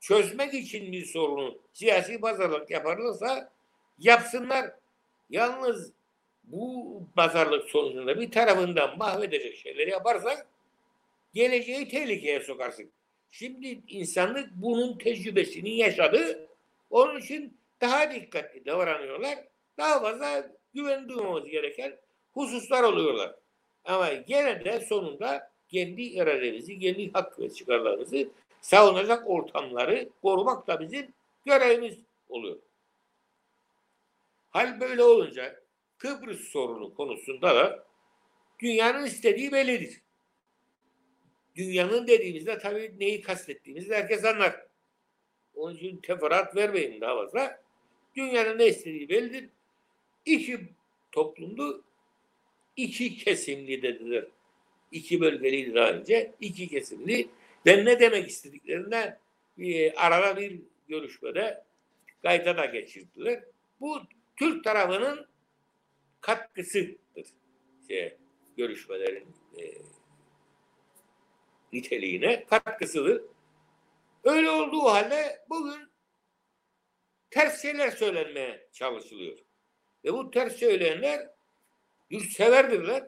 Çözmek 0.00 0.54
için 0.54 0.92
bir 0.92 1.04
sorunu 1.04 1.58
siyasi 1.72 2.20
pazarlık 2.20 2.70
yaparlarsa 2.70 3.52
yapsınlar. 3.98 4.70
Yalnız 5.30 5.92
bu 6.44 7.02
pazarlık 7.16 7.70
sonucunda 7.70 8.20
bir 8.20 8.30
tarafından 8.30 8.98
mahvedecek 8.98 9.56
şeyleri 9.56 9.90
yaparsak 9.90 10.46
geleceği 11.34 11.88
tehlikeye 11.88 12.40
sokarsın. 12.40 12.90
Şimdi 13.30 13.82
insanlık 13.88 14.50
bunun 14.52 14.98
tecrübesini 14.98 15.76
yaşadı. 15.76 16.48
Onun 16.90 17.20
için 17.20 17.58
daha 17.80 18.12
dikkatli 18.12 18.66
davranıyorlar. 18.66 19.38
Daha 19.78 20.00
fazla 20.00 20.50
güven 20.74 21.08
duymamız 21.08 21.44
gereken 21.44 21.96
hususlar 22.32 22.82
oluyorlar. 22.82 23.34
Ama 23.84 24.12
gene 24.12 24.64
de 24.64 24.80
sonunda 24.80 25.50
kendi 25.68 26.02
irademizi, 26.02 26.78
kendi 26.78 27.12
hak 27.12 27.38
ve 27.40 27.50
çıkarlarımızı 27.50 28.28
savunacak 28.60 29.30
ortamları 29.30 30.08
korumak 30.22 30.66
da 30.66 30.80
bizim 30.80 31.12
görevimiz 31.46 31.98
oluyor. 32.28 32.58
Hal 34.50 34.80
böyle 34.80 35.02
olunca 35.02 35.60
Kıbrıs 35.98 36.40
sorunu 36.40 36.94
konusunda 36.94 37.56
da 37.56 37.84
dünyanın 38.58 39.06
istediği 39.06 39.52
bellidir. 39.52 40.00
Dünyanın 41.56 42.06
dediğimizde 42.06 42.58
tabii 42.58 42.92
neyi 42.98 43.20
kastettiğimizi 43.20 43.94
herkes 43.94 44.24
anlar. 44.24 44.66
Onun 45.54 45.74
için 45.74 45.96
teferruat 45.96 46.56
vermeyin 46.56 47.00
daha 47.00 47.16
fazla. 47.16 47.62
Dünyanın 48.16 48.58
ne 48.58 48.66
istediği 48.66 49.08
bellidir. 49.08 49.48
İki 50.26 50.60
toplumdu, 51.12 51.84
iki 52.76 53.16
kesimli 53.16 53.82
dediler. 53.82 54.24
İki 54.92 55.20
bölgeliydi 55.20 55.74
daha 55.74 55.90
önce. 55.90 56.34
iki 56.40 56.68
kesimli. 56.68 57.28
Ben 57.66 57.84
ne 57.84 58.00
demek 58.00 58.28
istediklerinde 58.28 59.18
e, 59.58 59.92
arada 59.92 60.40
bir 60.40 60.60
görüşmede 60.88 61.64
kayda 62.22 62.56
da 62.56 62.64
geçirdiler. 62.64 63.44
Bu 63.80 64.02
Türk 64.36 64.64
tarafının 64.64 65.26
katkısıdır. 66.20 66.98
Şey, 67.88 68.16
görüşmelerin 68.56 69.26
e, 69.58 69.62
niteliğine 71.72 72.44
katkısıdır. 72.44 73.22
Öyle 74.24 74.50
olduğu 74.50 74.84
halde 74.84 75.44
bugün 75.48 75.90
ters 77.30 77.62
şeyler 77.62 77.90
söylenmeye 77.90 78.68
çalışılıyor. 78.72 79.38
Ve 80.04 80.12
bu 80.12 80.30
ters 80.30 80.56
söyleyenler 80.56 81.30
yurtseverdirler. 82.10 83.04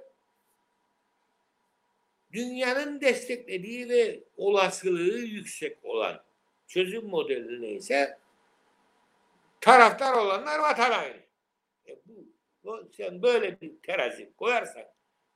Dünyanın 2.32 3.00
desteklediği 3.00 3.88
ve 3.88 4.24
olasılığı 4.36 5.18
yüksek 5.18 5.84
olan 5.84 6.24
çözüm 6.66 7.04
modeli 7.04 7.62
neyse 7.62 8.18
taraftar 9.60 10.12
olanlar 10.12 10.58
vatan 10.58 10.90
haini. 10.90 11.22
E 11.88 11.96
bu, 12.64 12.88
sen 12.96 13.22
böyle 13.22 13.60
bir 13.60 13.72
terazi 13.82 14.32
koyarsan 14.36 14.84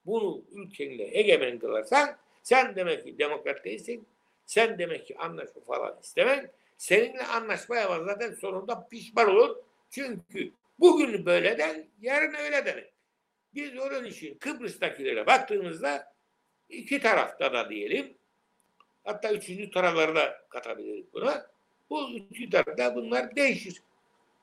bunu 0.07 0.45
ülkenle 0.53 1.19
egemen 1.19 1.59
kılarsan 1.59 2.17
sen 2.47 2.77
demek 2.77 3.05
ki 3.05 3.19
demokrat 3.19 3.65
değilsin. 3.65 4.07
Sen 4.45 4.79
demek 4.79 5.07
ki 5.07 5.19
anlaşma 5.19 5.63
falan 5.63 5.99
istemen. 6.03 6.51
Seninle 6.79 7.27
anlaşmaya 7.27 7.91
var 7.91 8.01
zaten 8.05 8.35
sonunda 8.35 8.89
pişman 8.89 9.31
olur. 9.31 9.57
Çünkü 9.91 10.53
bugün 10.79 11.27
böyle 11.27 11.59
den, 11.59 11.87
yarın 12.01 12.35
öyle 12.35 12.67
denir. 12.67 12.89
Biz 13.55 13.79
onun 13.79 14.05
için 14.05 14.39
Kıbrıs'takilere 14.39 15.27
baktığımızda 15.27 16.13
iki 16.69 17.01
tarafta 17.01 17.53
da 17.53 17.71
diyelim 17.71 18.15
hatta 19.05 19.33
üçüncü 19.33 19.71
tarafları 19.71 20.15
da 20.15 20.47
katabiliriz 20.49 21.13
buna. 21.13 21.47
Bu 21.91 22.11
üçüncü 22.11 22.51
tarafta 22.51 22.95
bunlar 22.95 23.37
değişir. 23.37 23.83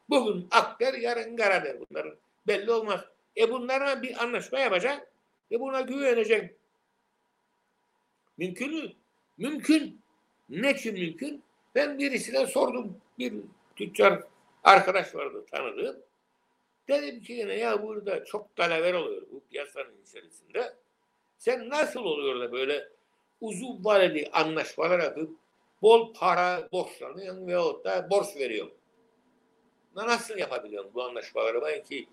Bugün 0.09 0.47
ak 0.51 0.79
der, 0.79 0.93
yarın 0.93 1.35
kara 1.35 1.63
der 1.63 1.77
bunların. 1.79 2.15
Belli 2.47 2.71
olmaz. 2.71 3.01
E 3.37 3.51
bunlarla 3.51 4.01
bir 4.01 4.23
anlaşma 4.23 4.59
yapacak 4.59 5.07
ve 5.51 5.59
buna 5.59 5.81
güvenecek. 5.81 6.62
Mümkün 8.37 8.73
mü? 8.73 8.91
Mümkün. 9.37 10.01
Ne 10.49 10.71
için 10.71 10.93
mümkün? 10.93 11.43
Ben 11.75 11.99
birisine 11.99 12.47
sordum. 12.47 12.97
Bir 13.19 13.33
tüccar 13.75 14.23
arkadaş 14.63 15.15
vardı 15.15 15.45
tanıdığım. 15.51 15.97
Dedim 16.87 17.21
ki 17.21 17.33
yine 17.33 17.53
ya 17.53 17.83
burada 17.83 18.25
çok 18.25 18.55
talaver 18.55 18.93
oluyor 18.93 19.21
bu 19.31 19.41
piyasanın 19.49 20.01
içerisinde. 20.07 20.73
Sen 21.37 21.69
nasıl 21.69 21.99
oluyor 21.99 22.39
da 22.39 22.51
böyle 22.51 22.87
uzun 23.41 23.85
vadeli 23.85 24.29
anlaşmalar 24.33 24.99
yapıp 24.99 25.31
bol 25.81 26.13
para 26.13 26.69
borçlanıyorsun 26.71 27.47
veyahut 27.47 27.85
da 27.85 28.09
borç 28.09 28.27
veriyorsun. 28.35 28.77
Nasıl 29.95 30.37
yapabiliyorsun 30.37 30.93
bu 30.93 31.03
anlaşmaları? 31.03 31.61
Belki 31.61 32.07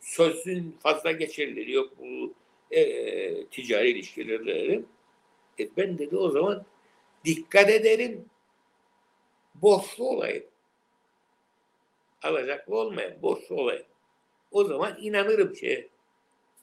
sözün 0.00 0.76
fazla 0.82 1.12
geçerlileri 1.12 1.72
yok 1.72 1.92
bu 1.98 2.34
e, 2.70 3.46
ticari 3.46 3.90
ilişkilerde. 3.90 4.82
E 5.58 5.76
ben 5.76 5.98
dedi 5.98 6.16
o 6.16 6.30
zaman 6.30 6.64
dikkat 7.24 7.70
ederim 7.70 8.24
borçlu 9.54 10.08
olayım. 10.08 10.44
Alacaklı 12.22 12.78
olmayan 12.78 13.22
borçlu 13.22 13.56
olayım. 13.56 13.86
O 14.50 14.64
zaman 14.64 14.96
inanırım 15.00 15.56
şey 15.56 15.88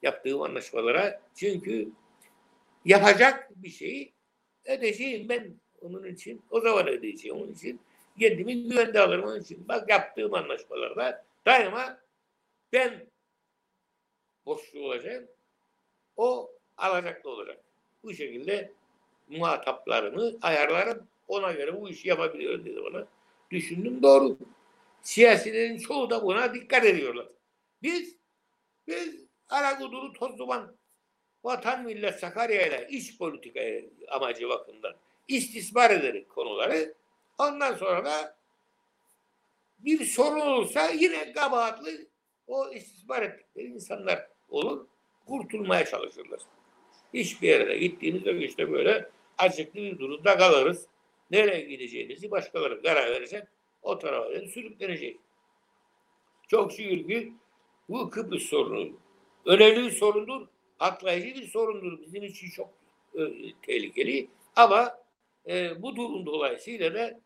yaptığım 0.02 0.42
anlaşmalara. 0.42 1.22
Çünkü 1.36 1.90
yapacak 2.86 3.50
bir 3.56 3.70
şeyi 3.70 4.14
ödeyeceğim 4.66 5.30
ben 5.30 5.54
onun 5.82 6.06
için. 6.06 6.42
O 6.50 6.62
zaman 6.62 6.88
ödeyeceğim 6.88 7.38
onun 7.38 7.54
için. 7.54 7.80
Kendimi 8.20 8.64
güvende 8.64 9.00
alırım 9.00 9.26
onun 9.26 9.42
için. 9.42 9.68
Bak 9.68 9.90
yaptığım 9.90 10.34
anlaşmalarda 10.34 11.26
daima 11.46 12.00
ben 12.74 13.08
borçlu 14.46 14.80
olacağım. 14.80 15.28
O 16.18 16.52
alacaklı 16.78 17.30
olacak. 17.30 17.64
Bu 18.04 18.14
şekilde 18.14 18.74
muhataplarımı 19.32 20.32
ayarlarım. 20.42 21.08
Ona 21.28 21.52
göre 21.52 21.82
bu 21.82 21.90
işi 21.90 22.08
yapabiliyorum 22.08 22.66
dedi 22.66 22.84
bana. 22.84 23.06
Düşündüm 23.52 24.04
doğru. 24.04 24.38
Siyasilerin 25.02 25.78
çoğu 25.78 26.10
da 26.10 26.24
buna 26.24 26.54
dikkat 26.54 26.86
ediyorlar. 26.86 27.26
Biz 27.84 28.16
biz 28.88 29.16
Aragudulu 29.50 30.14
toz 30.14 30.38
duman 30.38 30.76
vatan 31.44 31.84
millet 31.84 32.20
Sakarya 32.20 32.68
ile 32.68 32.88
iç 32.90 33.18
politika 33.18 33.60
amacı 34.08 34.50
bakımından 34.50 34.96
istismar 35.28 35.92
ederek 35.92 36.30
konuları 36.30 36.94
ondan 37.38 37.76
sonra 37.76 38.06
da 38.06 38.36
bir 39.80 40.06
sorun 40.06 40.40
olursa 40.40 40.90
yine 40.90 41.34
kabahatli 41.34 42.08
o 42.48 42.70
istismar 42.70 43.22
ettikleri 43.22 43.68
insanlar 43.68 44.28
olur. 44.50 44.86
Kurtulmaya 45.28 45.86
çalışırlar. 45.86 46.40
Hiçbir 47.14 47.48
yere 47.48 47.78
gittiğimizde 47.78 48.38
işte 48.38 48.72
böyle 48.72 49.10
acıklı 49.42 49.80
bir 49.80 50.00
durumda 50.00 50.38
kalırız. 50.38 50.88
Nereye 51.32 51.62
gideceğimizi 51.62 52.32
başkaları 52.32 52.82
karar 52.82 53.12
verecek. 53.12 53.44
o 53.82 54.00
tarafa 54.00 54.32
da 54.32 54.48
sürüklenecek. 54.48 55.18
Çok 56.48 56.72
şükür 56.72 57.08
ki 57.08 57.34
bu 57.90 58.10
Kıbrıs 58.10 58.44
sorunu 58.44 59.00
önemli 59.46 59.84
bir 59.84 59.92
sorundur. 59.92 60.48
Atlayıcı 60.80 61.42
bir 61.42 61.48
sorundur. 61.48 62.02
Bizim 62.02 62.24
için 62.24 62.50
çok 62.50 62.70
e, 63.16 63.22
tehlikeli. 63.62 64.28
Ama 64.56 64.98
e, 65.48 65.82
bu 65.82 65.96
durum 65.96 66.26
dolayısıyla 66.26 66.94
da 66.94 67.20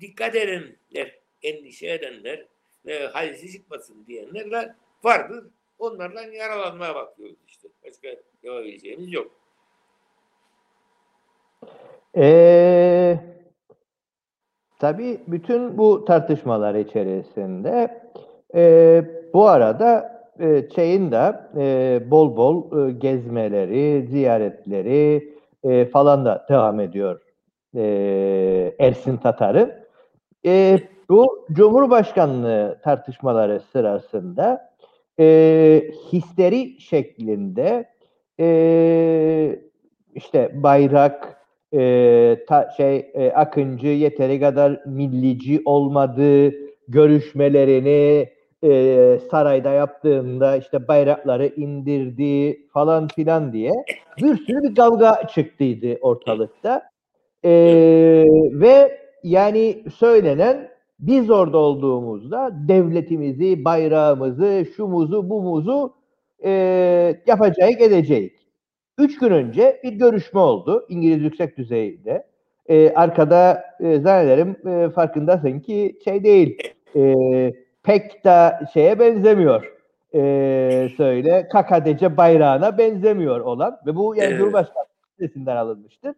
dikkat 0.00 0.36
edenler, 0.36 1.18
endişe 1.42 1.90
edenler, 1.90 2.46
e, 2.86 2.98
halsiz 2.98 3.52
çıkmasın 3.52 4.06
diyenler 4.06 4.74
vardır. 5.04 5.44
Onlardan 5.78 6.32
yaralanmaya 6.32 6.94
bakıyoruz 6.94 7.36
işte. 7.48 7.68
Başka 7.84 8.08
yapabileceğimiz 8.42 9.12
yok. 9.12 9.39
Ee, 12.16 13.18
tabii 14.78 15.20
bütün 15.26 15.78
bu 15.78 16.04
tartışmalar 16.04 16.74
içerisinde 16.74 18.00
e, 18.54 19.04
bu 19.34 19.48
arada 19.48 20.20
e, 20.40 20.68
şeyin 20.74 21.10
de 21.12 21.34
e, 21.56 22.00
bol 22.10 22.36
bol 22.36 22.88
e, 22.88 22.92
gezmeleri, 22.92 24.06
ziyaretleri 24.06 25.34
e, 25.64 25.86
falan 25.86 26.24
da 26.24 26.46
devam 26.48 26.80
ediyor 26.80 27.20
e, 27.76 28.74
Ersin 28.78 29.16
Tatar'ın. 29.16 29.72
E, 30.46 30.78
bu 31.08 31.46
Cumhurbaşkanlığı 31.52 32.80
tartışmaları 32.84 33.60
sırasında 33.72 34.70
e, 35.20 35.82
histeri 36.12 36.80
şeklinde 36.80 37.84
e, 38.40 39.60
işte 40.14 40.62
bayrak, 40.62 41.39
e, 41.74 42.36
ta, 42.48 42.70
şey 42.76 43.10
e, 43.14 43.32
Akıncı 43.32 43.86
yeteri 43.86 44.40
kadar 44.40 44.80
millici 44.86 45.62
olmadığı 45.64 46.52
görüşmelerini 46.88 48.28
e, 48.64 49.18
sarayda 49.30 49.70
yaptığında 49.70 50.56
işte 50.56 50.88
bayrakları 50.88 51.46
indirdi 51.46 52.60
falan 52.72 53.08
filan 53.08 53.52
diye 53.52 53.72
bir 54.22 54.36
sürü 54.36 54.62
bir 54.62 54.74
kavga 54.74 55.26
çıktıydı 55.34 55.98
ortalıkta. 56.00 56.90
E, 57.44 57.50
ve 58.52 58.98
yani 59.22 59.84
söylenen 59.94 60.70
biz 61.00 61.30
orada 61.30 61.58
olduğumuzda 61.58 62.50
devletimizi, 62.68 63.64
bayrağımızı, 63.64 64.66
şumuzu, 64.76 65.30
bumuzu 65.30 65.94
e, 66.44 66.50
yapacağız, 67.26 67.74
edeceğiz. 67.80 68.39
Üç 69.00 69.18
gün 69.18 69.30
önce 69.30 69.80
bir 69.84 69.92
görüşme 69.92 70.40
oldu 70.40 70.86
İngiliz 70.88 71.22
yüksek 71.22 71.58
düzeyinde. 71.58 72.26
E, 72.68 72.94
arkada 72.94 73.64
e, 73.80 74.00
zannederim 74.00 74.56
e, 74.68 74.90
farkındasın 74.90 75.60
ki 75.60 75.98
şey 76.04 76.24
değil, 76.24 76.58
e, 76.96 77.14
pek 77.82 78.24
de 78.24 78.52
şeye 78.72 78.98
benzemiyor. 78.98 79.72
E, 80.14 80.88
söyle 80.96 81.48
KKDC 81.48 82.16
bayrağına 82.16 82.78
benzemiyor 82.78 83.40
olan 83.40 83.80
ve 83.86 83.96
bu 83.96 84.16
yani 84.16 84.26
Evet. 84.28 84.38
Cumhurbaşkanı 84.38 84.84
sitesinden 85.12 85.56
alınmıştır. 85.56 86.14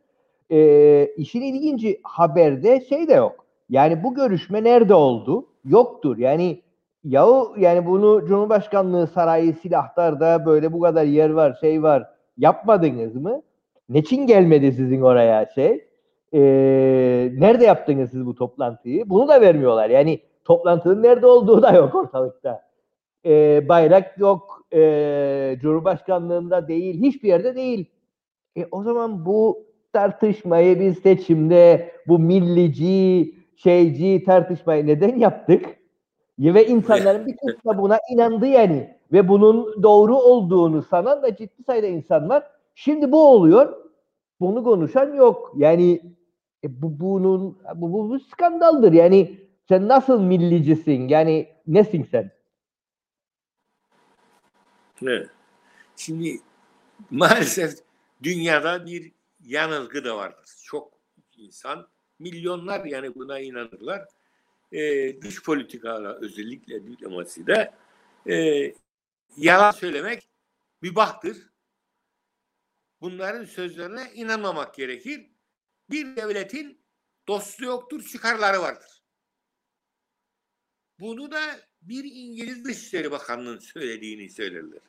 E, 0.50 1.06
işin 1.16 1.42
ilginci 1.42 2.00
haberde 2.02 2.80
şey 2.80 3.08
de 3.08 3.14
yok. 3.14 3.46
Yani 3.70 4.02
bu 4.04 4.14
görüşme 4.14 4.64
nerede 4.64 4.94
oldu? 4.94 5.46
Yoktur. 5.64 6.18
Yani 6.18 6.62
yahu 7.04 7.54
yani 7.58 7.86
bunu 7.86 8.26
Cumhurbaşkanlığı 8.26 9.06
sarayı 9.06 9.54
silahlarda 9.54 10.46
böyle 10.46 10.72
bu 10.72 10.80
kadar 10.80 11.04
yer 11.04 11.30
var, 11.30 11.56
şey 11.60 11.82
var. 11.82 12.08
Yapmadınız 12.38 13.14
mı? 13.16 13.42
Neçin 13.88 14.26
gelmedi 14.26 14.72
sizin 14.72 15.00
oraya 15.02 15.46
şey? 15.54 15.88
Ee, 16.34 17.30
nerede 17.38 17.64
yaptınız 17.64 18.10
siz 18.10 18.26
bu 18.26 18.34
toplantıyı? 18.34 19.10
Bunu 19.10 19.28
da 19.28 19.40
vermiyorlar. 19.40 19.90
Yani 19.90 20.20
toplantının 20.44 21.02
nerede 21.02 21.26
olduğu 21.26 21.62
da 21.62 21.72
yok 21.72 21.94
ortalıkta. 21.94 22.62
Ee, 23.26 23.68
bayrak 23.68 24.18
yok. 24.18 24.66
Ee, 24.72 25.56
Cumhurbaşkanlığında 25.60 26.68
değil. 26.68 27.02
Hiçbir 27.02 27.28
yerde 27.28 27.56
değil. 27.56 27.90
E, 28.56 28.66
o 28.70 28.82
zaman 28.82 29.26
bu 29.26 29.66
tartışmayı 29.92 30.80
biz 30.80 30.98
seçimde 30.98 31.92
bu 32.08 32.18
millici, 32.18 33.34
şeyci 33.56 34.24
tartışmayı 34.24 34.86
neden 34.86 35.18
yaptık? 35.18 35.64
Ve 36.38 36.66
insanların 36.66 37.26
bir 37.26 37.36
kısmı 37.36 37.78
buna 37.78 37.98
inandı 38.12 38.46
yani. 38.46 38.96
Ve 39.12 39.28
bunun 39.28 39.82
doğru 39.82 40.16
olduğunu 40.16 40.82
sanan 40.82 41.22
da 41.22 41.36
ciddi 41.36 41.62
sayıda 41.66 41.86
insan 41.86 42.28
var. 42.28 42.50
Şimdi 42.74 43.12
bu 43.12 43.28
oluyor. 43.28 43.76
Bunu 44.40 44.64
konuşan 44.64 45.14
yok. 45.14 45.52
Yani 45.56 46.00
e, 46.64 46.82
bu 46.82 47.00
bunun 47.00 47.58
bu, 47.74 47.92
bu, 47.92 48.10
bu 48.10 48.20
skandaldır. 48.20 48.92
Yani 48.92 49.40
sen 49.68 49.88
nasıl 49.88 50.20
millicisin? 50.20 51.08
Yani 51.08 51.48
nesin 51.66 52.08
sen? 52.10 52.30
Evet. 55.02 55.28
Şimdi 55.96 56.40
maalesef 57.10 57.78
dünyada 58.22 58.86
bir 58.86 59.12
yanılgı 59.44 60.04
da 60.04 60.16
vardır. 60.16 60.46
Çok 60.64 60.92
insan, 61.36 61.86
milyonlar 62.18 62.84
yani 62.84 63.14
buna 63.14 63.40
inanırlar. 63.40 64.08
Ee, 64.72 65.20
dış 65.22 65.42
politikada 65.42 66.18
özellikle 66.18 66.86
diplomaside 66.86 67.72
e, 68.28 68.66
yalan 69.36 69.70
söylemek 69.70 70.28
mübahtır. 70.82 71.52
Bunların 73.00 73.44
sözlerine 73.44 74.12
inanmamak 74.14 74.74
gerekir. 74.74 75.30
Bir 75.90 76.16
devletin 76.16 76.84
dostu 77.28 77.64
yoktur, 77.64 78.04
çıkarları 78.04 78.62
vardır. 78.62 79.02
Bunu 81.00 81.30
da 81.30 81.60
bir 81.82 82.04
İngiliz 82.04 82.64
Dışişleri 82.64 83.10
Bakanı'nın 83.10 83.58
söylediğini 83.58 84.30
söylerler. 84.30 84.80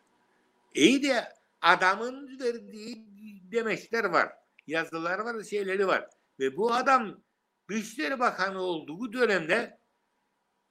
İyi 0.76 1.04
de 1.04 1.34
adamın 1.62 2.40
verdiği 2.40 3.06
demeçler 3.52 4.04
var. 4.04 4.34
Yazılar 4.68 5.20
var, 5.20 5.44
şeyleri 5.44 5.88
var. 5.88 6.10
Ve 6.40 6.58
bu 6.58 6.74
adam 6.74 7.24
Dışişleri 7.70 8.20
Bakanı 8.20 8.62
olduğu 8.62 9.14
dönemde 9.14 9.80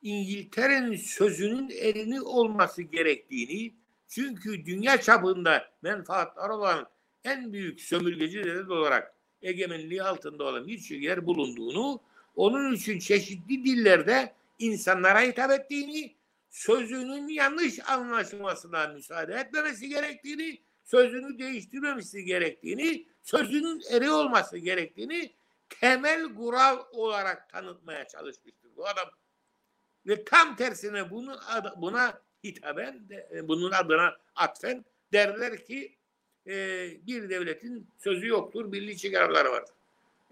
İngiltere'nin 0.02 0.96
sözünün 0.96 1.70
elini 1.70 2.20
olması 2.20 2.82
gerektiğini 2.82 3.74
çünkü 4.08 4.66
dünya 4.66 5.00
çapında 5.00 5.70
menfaatlar 5.82 6.48
olan 6.50 6.88
en 7.24 7.52
büyük 7.52 7.80
sömürgeci 7.80 8.44
devlet 8.44 8.70
olarak 8.70 9.14
egemenliği 9.42 10.02
altında 10.02 10.44
olan 10.44 10.66
birçok 10.66 10.98
yer 10.98 11.26
bulunduğunu, 11.26 12.00
onun 12.36 12.74
için 12.74 12.98
çeşitli 12.98 13.64
dillerde 13.64 14.32
insanlara 14.58 15.20
hitap 15.20 15.50
ettiğini, 15.50 16.16
sözünün 16.50 17.28
yanlış 17.28 17.90
anlaşılmasına 17.90 18.86
müsaade 18.86 19.34
etmemesi 19.34 19.88
gerektiğini, 19.88 20.62
sözünü 20.84 21.38
değiştirmemesi 21.38 22.24
gerektiğini, 22.24 23.06
sözünün 23.22 23.82
eri 23.90 24.10
olması 24.10 24.58
gerektiğini 24.58 25.32
temel 25.80 26.34
kural 26.34 26.78
olarak 26.92 27.50
tanıtmaya 27.50 28.08
çalışmıştır 28.08 28.70
bu 28.76 28.86
adam. 28.86 29.21
Ve 30.06 30.24
tam 30.24 30.56
tersine 30.56 31.10
bunun 31.10 31.36
ad- 31.48 31.80
buna 31.80 32.20
hitaben, 32.44 33.08
de- 33.08 33.48
bunun 33.48 33.70
adına 33.72 34.16
atfen 34.36 34.84
derler 35.12 35.64
ki 35.64 35.96
e, 36.46 36.52
bir 37.06 37.28
devletin 37.28 37.86
sözü 37.98 38.26
yoktur, 38.26 38.64
milli 38.64 38.96
çıkarları 38.96 39.50
vardır. 39.50 39.74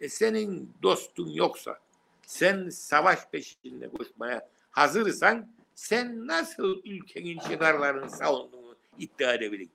E, 0.00 0.08
senin 0.08 0.72
dostun 0.82 1.28
yoksa, 1.28 1.78
sen 2.26 2.68
savaş 2.68 3.18
peşinde 3.32 3.88
koşmaya 3.88 4.48
hazırsan, 4.70 5.52
sen 5.74 6.26
nasıl 6.26 6.80
ülkenin 6.84 7.38
çıkarlarını 7.38 8.10
savunduğunu 8.10 8.76
iddia 8.98 9.34
edebilirsin? 9.34 9.72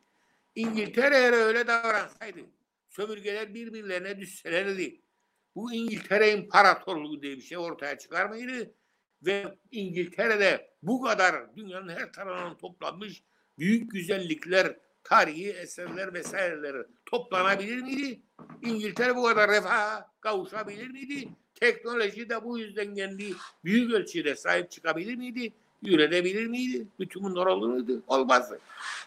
İngiltere 0.55 1.17
eğer 1.17 1.33
öyle 1.33 1.67
davransaydı, 1.67 2.39
sömürgeler 2.89 3.53
birbirlerine 3.53 4.19
düşselerdi, 4.19 4.99
bu 5.55 5.73
İngiltere 5.73 6.31
İmparatorluğu 6.31 7.21
diye 7.21 7.37
bir 7.37 7.41
şey 7.41 7.57
ortaya 7.57 7.97
çıkar 7.97 8.25
mıydı? 8.25 8.71
Ve 9.25 9.57
İngiltere'de 9.71 10.69
bu 10.83 11.01
kadar 11.01 11.55
dünyanın 11.55 11.89
her 11.89 12.13
tarafından 12.13 12.57
toplanmış 12.57 13.23
büyük 13.59 13.91
güzellikler, 13.91 14.77
tarihi 15.03 15.51
eserler 15.51 16.13
vesaireler 16.13 16.85
toplanabilir 17.05 17.81
miydi? 17.81 18.21
İngiltere 18.61 19.15
bu 19.15 19.23
kadar 19.23 19.51
refaha 19.51 20.11
kavuşabilir 20.21 20.87
miydi? 20.87 21.29
Teknoloji 21.55 22.29
de 22.29 22.43
bu 22.43 22.59
yüzden 22.59 22.95
kendi 22.95 23.33
büyük 23.63 23.93
ölçüde 23.93 24.35
sahip 24.35 24.71
çıkabilir 24.71 25.15
miydi? 25.15 25.53
Üretebilir 25.83 26.47
miydi? 26.47 26.87
Bütün 26.99 27.23
bunlar 27.23 27.45
olur 27.45 27.69
muydu? 27.69 28.03
Olmazdı. 28.07 28.59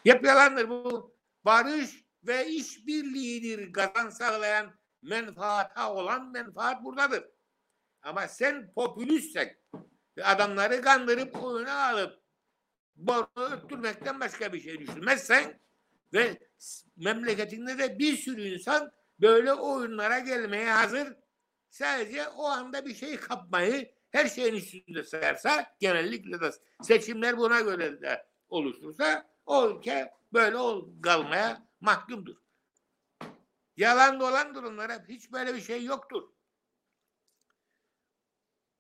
Hep 0.05 0.25
yalandır 0.25 0.69
bu. 0.69 1.13
Barış 1.45 2.05
ve 2.27 2.49
işbirliğidir 2.49 3.73
kazan 3.73 4.11
sağlayan 4.11 4.71
menfaata 5.03 5.95
olan 5.95 6.31
menfaat 6.31 6.85
buradadır. 6.85 7.25
Ama 8.03 8.29
sen 8.29 8.73
popülistsen 8.75 9.57
adamları 10.25 10.83
kandırıp 10.83 11.45
oyuna 11.45 11.89
alıp 11.89 12.21
boru 12.97 13.27
öttürmekten 13.37 14.21
başka 14.21 14.53
bir 14.53 14.61
şey 14.61 14.79
düşünmezsen 14.79 15.61
ve 16.13 16.39
memleketinde 16.97 17.79
de 17.79 17.99
bir 17.99 18.17
sürü 18.17 18.43
insan 18.43 18.93
böyle 19.21 19.53
oyunlara 19.53 20.19
gelmeye 20.19 20.71
hazır 20.73 21.17
sadece 21.71 22.29
o 22.29 22.45
anda 22.45 22.87
bir 22.87 22.95
şey 22.95 23.17
kapmayı 23.17 23.93
her 24.11 24.29
şeyin 24.29 24.55
üstünde 24.55 25.03
sayarsa 25.03 25.75
genellikle 25.81 26.41
de 26.41 26.51
seçimler 26.83 27.39
buna 27.39 27.61
göre 27.61 28.01
de 28.01 28.27
oluşursa 28.49 29.31
o 29.47 29.71
ülke 29.71 30.13
böyle 30.33 30.57
ol, 30.57 31.03
kalmaya 31.03 31.69
mahkumdur. 31.81 32.37
Yalan 33.77 34.21
dolan 34.21 34.55
durumlar 34.55 34.93
hep 34.93 35.09
hiç 35.09 35.33
böyle 35.33 35.55
bir 35.55 35.61
şey 35.61 35.85
yoktur. 35.85 36.23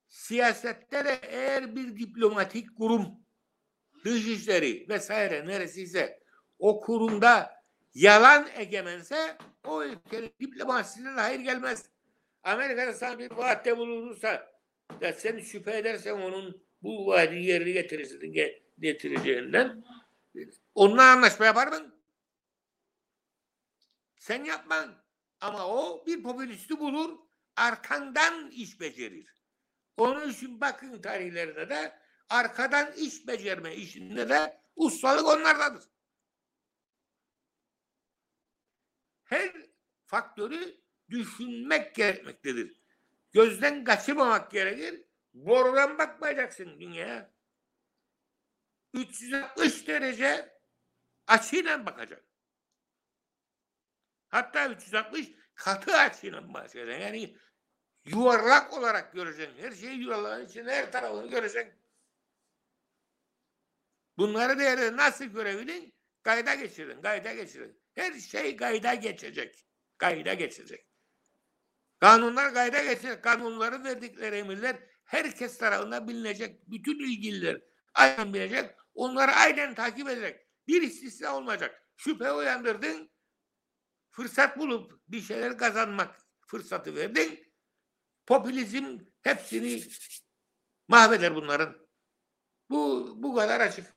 Siyasette 0.08 1.04
de 1.04 1.20
eğer 1.22 1.76
bir 1.76 1.96
diplomatik 1.96 2.76
kurum 2.76 3.08
dışişleri 4.04 4.86
vesaire 4.88 5.46
neresiyse 5.46 6.22
o 6.58 6.80
kurumda 6.80 7.64
yalan 7.94 8.48
egemense 8.56 9.36
o 9.64 9.84
ülkenin 9.84 10.32
diplomasisine 10.40 11.08
hayır 11.08 11.40
gelmez. 11.40 11.90
Amerika'da 12.42 12.92
sana 12.92 13.18
bir 13.18 13.30
vaatte 13.30 13.76
bulunursa 13.76 14.52
ya 15.00 15.12
sen 15.12 15.40
şüphe 15.40 15.78
edersen 15.78 16.12
onun 16.12 16.62
bu 16.82 17.06
vaadi 17.06 17.36
yerine 17.36 17.70
getirirsin, 17.70 18.34
getireceğinden 18.78 19.84
onunla 20.74 21.10
anlaşma 21.10 21.46
yapar 21.46 21.66
mısın? 21.66 21.94
Sen 24.16 24.44
yapman. 24.44 25.04
Ama 25.40 25.66
o 25.66 26.06
bir 26.06 26.22
popülisti 26.22 26.78
bulur, 26.78 27.18
arkandan 27.56 28.50
iş 28.50 28.80
becerir. 28.80 29.37
Onun 29.98 30.28
için 30.28 30.60
bakın 30.60 31.02
tarihlerine 31.02 31.68
de 31.68 31.98
arkadan 32.28 32.92
iş 32.92 33.26
becerme 33.26 33.74
işinde 33.74 34.28
de 34.28 34.60
ustalık 34.76 35.26
onlardadır. 35.26 35.84
Her 39.24 39.52
faktörü 40.06 40.80
düşünmek 41.10 41.94
gerekmektedir. 41.94 42.80
Gözden 43.32 43.84
kaçırmamak 43.84 44.50
gerekir. 44.50 45.04
Borudan 45.34 45.98
bakmayacaksın 45.98 46.80
dünyaya. 46.80 47.34
360 48.94 49.86
derece 49.86 50.58
açıyla 51.26 51.86
bakacaksın. 51.86 52.28
Hatta 54.28 54.68
360 54.68 55.28
katı 55.54 55.96
açıyla 55.96 56.54
bakacaksın. 56.54 57.00
Yani 57.00 57.36
yuvarlak 58.10 58.72
olarak 58.72 59.12
göreceksin. 59.12 59.62
Her 59.62 59.72
şeyi 59.72 59.98
yuvarlağın 59.98 60.46
içinde 60.46 60.74
her 60.74 60.92
tarafını 60.92 61.30
göreceksin. 61.30 61.72
Bunları 64.18 64.58
değerli 64.58 64.96
nasıl 64.96 65.24
görebilin? 65.24 65.94
Kayda 66.22 66.54
geçirin, 66.54 67.02
kayda 67.02 67.34
geçirin. 67.34 67.80
Her 67.94 68.12
şey 68.12 68.56
kayda 68.56 68.94
geçecek. 68.94 69.66
Kayda 69.98 70.34
geçecek. 70.34 70.86
Kanunlar 72.00 72.54
kayda 72.54 72.84
geçecek. 72.84 73.24
Kanunları 73.24 73.84
verdikleri 73.84 74.36
emirler 74.36 74.76
herkes 75.04 75.58
tarafından 75.58 76.08
bilinecek. 76.08 76.70
Bütün 76.70 76.98
ilgililer 76.98 77.60
aynen 77.94 78.34
bilecek. 78.34 78.70
Onları 78.94 79.32
aynen 79.32 79.74
takip 79.74 80.08
edecek. 80.08 80.46
Bir 80.68 80.82
istisna 80.82 81.36
olmayacak. 81.36 81.82
Şüphe 81.96 82.32
uyandırdın. 82.32 83.10
Fırsat 84.10 84.58
bulup 84.58 84.92
bir 85.08 85.20
şeyler 85.20 85.58
kazanmak 85.58 86.20
fırsatı 86.46 86.96
verdin. 86.96 87.47
Popülizm 88.28 88.98
hepsini 89.22 89.82
mahveder 90.88 91.34
bunların. 91.34 91.76
Bu 92.70 93.14
bu 93.16 93.34
kadar 93.34 93.60
açık. 93.60 93.94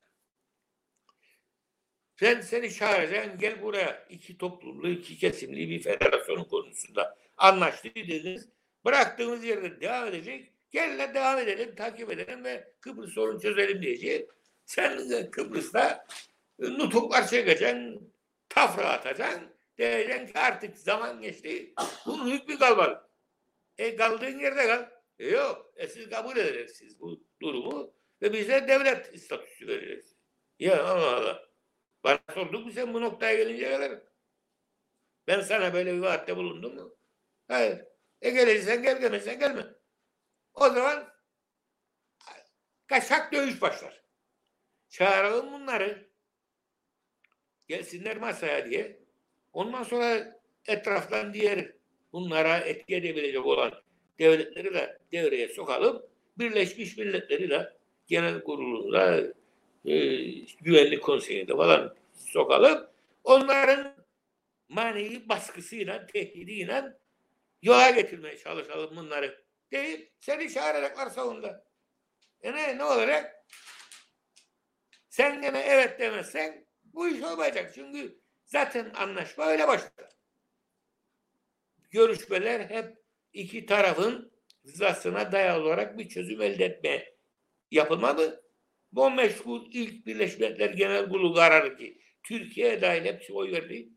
Ben 2.21 2.41
seni 2.41 2.73
çağıracağım 2.73 3.37
gel 3.37 3.61
buraya 3.61 4.07
iki 4.09 4.37
toplumlu 4.37 4.89
iki 4.89 5.17
kesimli 5.17 5.69
bir 5.69 5.83
federasyonun 5.83 6.43
konusunda 6.43 7.17
anlaştı 7.37 7.95
dediniz. 7.95 8.49
Bıraktığımız 8.85 9.43
yerde 9.43 9.81
devam 9.81 10.07
edecek. 10.07 10.53
Gel 10.71 10.99
de 10.99 11.13
devam 11.13 11.39
edelim, 11.39 11.75
takip 11.75 12.11
edelim 12.11 12.43
ve 12.43 12.73
Kıbrıs 12.81 13.13
sorunu 13.13 13.41
çözelim 13.41 13.81
diyecek. 13.81 14.29
Sen 14.65 15.09
de 15.09 15.31
Kıbrıs'ta 15.31 16.05
nutuklar 16.59 17.27
çekeceksin, 17.27 18.13
tafra 18.49 18.89
atacaksın. 18.89 19.43
Diyeceksin 19.77 20.27
ki 20.27 20.39
artık 20.39 20.77
zaman 20.77 21.21
geçti. 21.21 21.73
Bunun 22.05 22.31
hükmü 22.31 22.59
kalmadı. 22.59 23.10
E 23.77 23.95
kaldığın 23.95 24.39
yerde 24.39 24.67
kal. 24.67 24.89
E 25.19 25.27
yok. 25.27 25.73
E 25.75 25.87
siz 25.87 26.09
kabul 26.09 26.37
edeceksiniz 26.37 26.99
bu 26.99 27.23
durumu 27.41 27.95
ve 28.21 28.33
bize 28.33 28.67
devlet 28.67 29.19
statüsü 29.21 29.67
vereceksiniz. 29.67 30.17
Ya 30.59 30.85
Allah 30.85 31.15
Allah. 31.15 31.49
Bana 32.03 32.19
sordun 32.33 32.63
mu 32.63 32.71
sen 32.71 32.93
bu 32.93 33.01
noktaya 33.01 33.33
gelince 33.43 33.71
kadar? 33.71 34.01
Ben 35.27 35.41
sana 35.41 35.73
böyle 35.73 35.93
bir 35.93 35.99
vaatte 35.99 36.37
bulundum 36.37 36.75
mu? 36.75 36.97
Hayır. 37.47 37.85
E 38.21 38.29
gelirsen 38.29 38.83
gel 38.83 38.99
gelmezsen 39.01 39.39
gelme. 39.39 39.65
O 40.53 40.69
zaman 40.69 41.13
kaçak 42.87 43.33
dövüş 43.33 43.61
başlar. 43.61 44.03
Çağıralım 44.89 45.53
bunları. 45.53 46.11
Gelsinler 47.67 48.17
masaya 48.17 48.69
diye. 48.69 49.05
Ondan 49.53 49.83
sonra 49.83 50.41
etraftan 50.65 51.33
diğer 51.33 51.80
bunlara 52.13 52.57
etki 52.57 52.95
edebilecek 52.95 53.45
olan 53.45 53.71
devletleri 54.19 54.73
de 54.73 54.99
devreye 55.11 55.47
sokalım. 55.47 56.03
Birleşmiş 56.37 56.97
Milletleri 56.97 57.49
de 57.49 57.73
genel 58.07 58.43
kurulunda 58.43 59.23
e, 59.85 59.95
güvenlik 60.61 61.03
konseyinde 61.03 61.55
falan 61.55 61.95
sokalım. 62.15 62.87
Onların 63.23 63.95
manevi 64.69 65.29
baskısıyla, 65.29 66.07
tehdidiyle 66.07 66.93
yola 67.61 67.89
getirmeye 67.89 68.37
çalışalım 68.37 68.95
bunları. 68.95 69.41
Değil, 69.71 70.09
seni 70.19 70.53
çağıracaklar 70.53 71.09
savunda. 71.09 71.63
E 72.41 72.51
ne, 72.51 72.77
ne 72.77 72.83
olacak? 72.83 73.45
Sen 75.09 75.41
gene 75.41 75.59
evet 75.59 75.99
demezsen 75.99 76.65
bu 76.83 77.07
iş 77.07 77.23
olmayacak. 77.23 77.71
Çünkü 77.75 78.19
zaten 78.45 78.91
anlaşma 78.95 79.45
öyle 79.45 79.67
başladı. 79.67 80.09
Görüşmeler 81.91 82.69
hep 82.69 82.97
iki 83.33 83.65
tarafın 83.65 84.31
rızasına 84.65 85.31
dayalı 85.31 85.63
olarak 85.63 85.97
bir 85.97 86.09
çözüm 86.09 86.41
elde 86.41 86.65
etmeye 86.65 87.17
yapılmalı. 87.71 88.43
Bu 88.91 89.11
meşgul 89.11 89.65
ilk 89.71 90.05
Birleşmiş 90.05 90.39
Milletler 90.39 90.69
Genel 90.69 91.09
Kurulu 91.09 91.35
kararı 91.35 91.77
ki 91.77 92.01
Türkiye 92.23 92.81
dahil 92.81 93.05
hepsi 93.05 93.33
oy 93.33 93.51
verdi. 93.51 93.89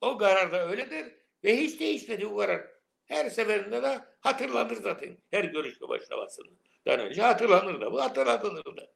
O 0.00 0.18
karar 0.18 0.52
da 0.52 0.68
öyledir 0.68 1.12
ve 1.44 1.56
hiç 1.56 1.80
değişmedi 1.80 2.30
bu 2.30 2.36
karar. 2.36 2.74
Her 3.04 3.30
seferinde 3.30 3.82
de 3.82 4.04
hatırlanır 4.20 4.76
zaten. 4.76 5.18
Her 5.30 5.44
görüşme 5.44 5.88
başlamasından 5.88 7.00
önce 7.00 7.22
hatırlanır 7.22 7.80
da 7.80 7.92
bu 7.92 8.02
hatırlatılır 8.02 8.76
da. 8.76 8.92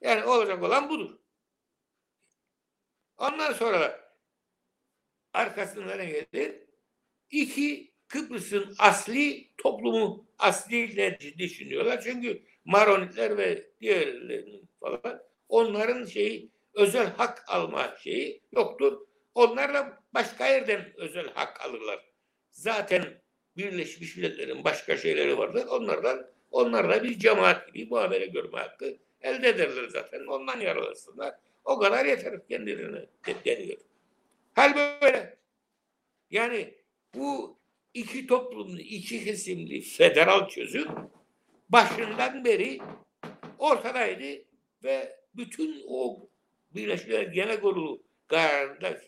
Yani 0.00 0.24
olacak 0.24 0.62
olan 0.62 0.88
budur. 0.88 1.18
Ondan 3.16 3.52
sonra 3.52 4.10
arkasından 5.32 5.98
ne 5.98 6.06
gelir? 6.06 6.63
İki 7.30 7.92
Kıbrıs'ın 8.08 8.74
asli 8.78 9.48
toplumu 9.58 10.26
asli 10.38 11.18
düşünüyorlar. 11.38 12.00
Çünkü 12.00 12.42
Maronitler 12.64 13.38
ve 13.38 13.66
diğerlerinin 13.80 14.68
falan 14.80 15.22
onların 15.48 16.04
şeyi 16.04 16.50
özel 16.74 17.06
hak 17.06 17.44
alma 17.46 17.96
şeyi 18.02 18.40
yoktur. 18.52 19.00
Onlar 19.34 19.74
da 19.74 20.02
başka 20.14 20.46
yerden 20.46 20.92
özel 20.96 21.28
hak 21.34 21.60
alırlar. 21.60 22.00
Zaten 22.50 23.04
Birleşmiş 23.56 24.16
Milletler'in 24.16 24.64
başka 24.64 24.96
şeyleri 24.96 25.38
vardır. 25.38 25.66
Onlardan 25.66 26.26
onlar 26.50 26.88
da 26.88 27.04
bir 27.04 27.18
cemaat 27.18 27.74
gibi 27.74 27.86
muamele 27.90 28.26
görme 28.26 28.58
hakkı 28.58 28.96
elde 29.20 29.48
ederler 29.48 29.88
zaten. 29.88 30.26
Ondan 30.26 30.60
yararlasınlar. 30.60 31.34
O 31.64 31.78
kadar 31.78 32.04
yeter 32.04 32.46
kendilerine 32.48 33.06
deniyor. 33.44 33.78
Hal 34.54 34.74
böyle. 34.76 35.36
Yani 36.30 36.74
bu 37.14 37.58
iki 37.94 38.26
toplumlu, 38.26 38.80
iki 38.80 39.24
kesimli 39.24 39.80
federal 39.80 40.48
çözüm 40.48 40.88
başından 41.68 42.44
beri 42.44 42.78
ortadaydı 43.58 44.44
ve 44.84 45.16
bütün 45.36 45.84
o 45.88 46.28
Birleşmiş 46.74 47.34
Genel 47.34 47.60
Kurulu 47.60 48.02
kararında 48.26 49.00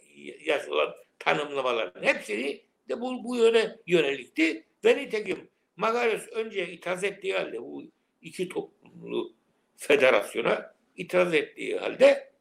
yazılan 0.45 0.95
tanımlamaların 1.19 2.03
hepsini 2.03 2.63
de 2.89 3.01
bu, 3.01 3.25
bu 3.25 3.37
yöne 3.37 3.77
yönelikti. 3.87 4.67
Ve 4.85 4.97
nitekim 4.97 5.49
Magarios 5.77 6.29
önce 6.33 6.73
itiraz 6.73 7.05
ettiği 7.05 7.35
halde 7.35 7.63
bu 7.63 7.85
iki 8.23 8.49
toplumlu 8.49 9.35
federasyona 9.77 10.75
itiraz 10.97 11.35
ettiği 11.35 11.79
halde 11.79 12.33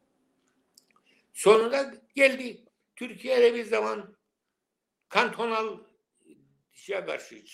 sonunda 1.32 1.94
geldi. 2.14 2.62
Türkiye'de 2.96 3.54
bir 3.54 3.64
zaman 3.64 4.15
kantonal 5.08 5.78
dişe 6.72 7.04
karşı 7.04 7.44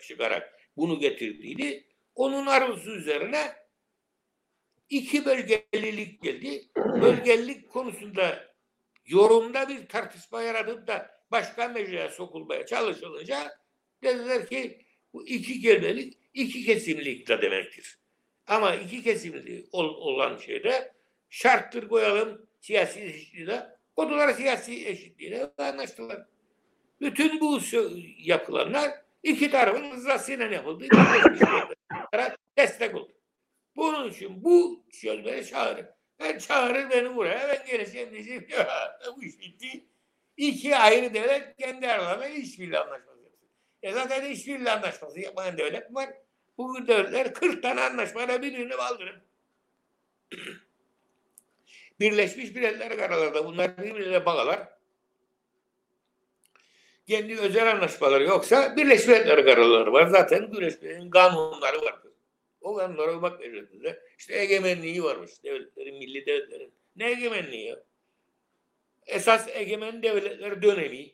çıkarak 0.00 0.60
bunu 0.76 0.98
getirdiydi. 0.98 1.86
Onun 2.14 2.46
arzusu 2.46 2.90
üzerine 2.90 3.52
iki 4.88 5.24
bölgelilik 5.24 6.22
geldi. 6.22 6.68
Bölgelilik 6.76 7.68
konusunda 7.70 8.54
yorumda 9.06 9.68
bir 9.68 9.88
tartışma 9.88 10.42
yaratıp 10.42 10.86
da 10.86 11.20
başka 11.30 11.68
meclise 11.68 12.08
sokulmaya 12.08 12.66
çalışılınca 12.66 13.58
dediler 14.02 14.46
ki 14.48 14.86
Bu 15.12 15.26
iki 15.26 15.60
kelimelik 15.60 16.18
iki 16.34 16.64
kesimlik 16.64 17.28
de 17.28 17.42
demektir. 17.42 17.98
Ama 18.46 18.74
iki 18.74 19.02
kesimli 19.02 19.66
ol- 19.72 19.94
olan 19.96 20.36
şeyde 20.36 20.92
şarttır 21.30 21.88
koyalım 21.88 22.46
siyasi 22.60 23.00
eşitliğine. 23.00 23.66
Kodular 23.96 24.32
siyasi 24.32 24.88
eşitliğine 24.88 25.50
anlaştılar. 25.58 26.26
Bütün 27.00 27.40
bu 27.40 27.60
yapılanlar 28.18 28.90
iki 29.22 29.50
tarafın 29.50 29.92
rızasıyla 29.92 30.46
yapıldı. 30.46 30.84
Destek 32.58 32.94
oldu. 32.94 33.12
Bunun 33.76 34.10
için 34.10 34.44
bu 34.44 34.84
çözmeye 35.00 35.44
çağırır. 35.44 35.86
Ben 36.20 36.38
çağırır 36.38 36.90
beni 36.90 37.16
buraya. 37.16 37.48
Ben 37.48 37.66
geleceğim 37.66 38.10
diyeceğim. 38.10 38.46
Ya 38.50 38.98
bu 39.16 39.22
iş 39.22 39.40
bitti. 39.40 39.84
İki 40.36 40.76
ayrı 40.76 41.14
devlet 41.14 41.56
kendi 41.56 41.88
aralarında 41.88 42.26
işbirliği 42.28 42.78
anlaşması 42.78 43.22
yapsın. 43.22 43.48
E 43.82 43.92
zaten 43.92 44.30
işbirliği 44.30 44.70
anlaşması 44.70 45.20
yapmayan 45.20 45.58
devlet 45.58 45.94
var. 45.94 46.10
Bu 46.58 46.88
devletler 46.88 47.34
40 47.34 47.62
tane 47.62 47.80
anlaşmayla 47.80 48.42
birbirini 48.42 48.76
kaldırır. 48.76 49.20
Birleşmiş 52.00 52.54
Milletler 52.54 52.90
aralarında 52.90 53.44
bunlar 53.44 53.78
birbirine 53.78 54.26
bağlar. 54.26 54.79
Kendi 57.06 57.38
özel 57.40 57.70
anlaşmaları 57.70 58.24
yoksa 58.24 58.76
Birleşmiş 58.76 59.08
Milletler 59.08 59.44
kararları 59.44 59.92
var. 59.92 60.06
Zaten 60.06 60.52
Birleşmiş 60.52 61.10
kanunları 61.10 61.82
var. 61.82 62.00
O 62.60 62.74
kanunlara 62.74 63.12
uymak 63.12 63.40
mecburiyetinde. 63.40 64.02
İşte 64.18 64.38
egemenliği 64.38 65.04
varmış 65.04 65.30
devletlerin, 65.44 65.98
milli 65.98 66.26
devletlerin. 66.26 66.72
Ne 66.96 67.10
egemenliği 67.10 67.66
ya? 67.66 67.84
Esas 69.06 69.48
egemen 69.48 70.02
devletler 70.02 70.62
dönemi 70.62 71.12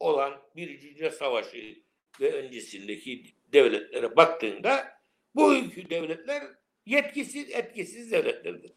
olan 0.00 0.42
Birinci 0.56 0.96
Dünya 0.96 1.10
Savaşı 1.10 1.82
ve 2.20 2.32
öncesindeki 2.32 3.24
devletlere 3.52 4.16
baktığında 4.16 4.98
bu 5.34 5.54
ülke 5.54 5.90
devletler 5.90 6.42
yetkisiz, 6.86 7.50
etkisiz 7.50 8.12
devletlerdir. 8.12 8.72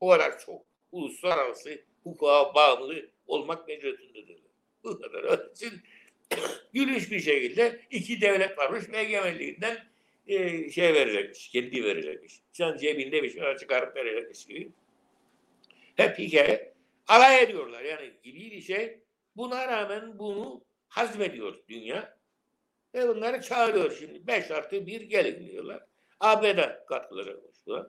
O 0.00 0.08
kadar 0.08 0.38
çok 0.38 0.66
uluslararası 0.92 1.84
hukuka 2.04 2.54
bağımlı 2.54 3.10
olmak 3.26 3.68
mecburiyetindedirler. 3.68 4.45
Bu 4.86 5.00
kadar. 5.00 5.22
Onun 5.24 5.52
gülünç 6.72 7.10
bir 7.10 7.20
şekilde 7.20 7.80
iki 7.90 8.20
devlet 8.20 8.58
varmış 8.58 8.84
ve 8.92 8.98
egemenliğinden 8.98 9.84
e, 10.26 10.70
şey 10.70 10.94
verecekmiş, 10.94 11.48
kendi 11.48 11.84
verecekmiş. 11.84 12.40
Can 12.52 12.76
cebinde 12.76 13.22
bir 13.22 13.30
şey 13.30 13.56
çıkarıp 13.56 13.96
verecekmiş 13.96 14.46
gibi. 14.46 14.68
Hep 15.96 16.18
hikaye. 16.18 16.74
Alay 17.08 17.42
ediyorlar 17.42 17.82
yani 17.82 18.12
gibi 18.22 18.50
bir 18.50 18.60
şey. 18.60 18.98
Buna 19.36 19.68
rağmen 19.68 20.18
bunu 20.18 20.64
hazmediyor 20.88 21.54
dünya. 21.68 22.16
Ve 22.94 23.08
bunları 23.08 23.40
çağırıyor 23.40 23.96
şimdi. 23.98 24.26
5 24.26 24.50
artı 24.50 24.86
1 24.86 25.00
gelin 25.00 25.46
diyorlar. 25.46 25.82
ABD 26.20 26.86
katkıları 26.88 27.38
oluştular. 27.38 27.86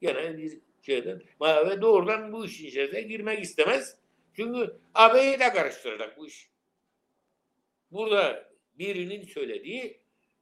Gene 0.00 0.38
bir 0.38 0.60
şeyden. 0.82 1.22
Ve 1.40 1.82
doğrudan 1.82 2.32
bu 2.32 2.46
işin 2.46 2.66
içerisine 2.66 3.00
girmek 3.00 3.42
istemez. 3.42 3.96
Çünkü 4.36 4.76
AB'yi 4.94 5.40
de 5.40 5.52
karıştıracak 5.52 6.18
bu 6.18 6.26
iş. 6.26 6.50
Burada 7.90 8.52
birinin 8.74 9.22
söylediği 9.22 10.00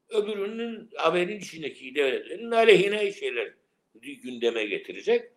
öbürünün 0.09 0.91
AB'nin 0.99 1.39
içindeki 1.39 1.95
devletlerin 1.95 2.51
aleyhine 2.51 3.13
şeyler 3.13 3.55
gündeme 3.95 4.65
getirecek. 4.65 5.33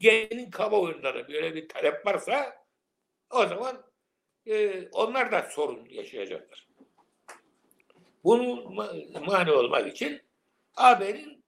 Gelinin 0.00 0.50
kamuoyunda 0.50 1.14
da 1.14 1.28
böyle 1.28 1.54
bir 1.54 1.68
talep 1.68 2.06
varsa 2.06 2.64
o 3.30 3.46
zaman 3.46 3.84
e, 4.46 4.88
onlar 4.92 5.32
da 5.32 5.42
sorun 5.50 5.86
yaşayacaklar. 5.90 6.68
Bunu 8.24 8.44
ma- 8.44 9.26
mani 9.26 9.52
olmak 9.52 9.92
için 9.92 10.22
AB'nin 10.74 11.44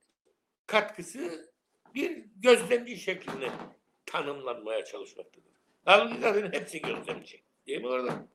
katkısı 0.66 1.52
bir 1.94 2.24
gözlemci 2.36 2.96
şeklinde 2.96 3.50
tanımlanmaya 4.06 4.84
çalışmaktadır. 4.84 5.53
Halbuki 5.84 6.58
hepsi 6.58 6.80
gözlemci. 6.80 7.42
Değil 7.66 7.80
mi 7.80 7.88
orada? 7.88 8.28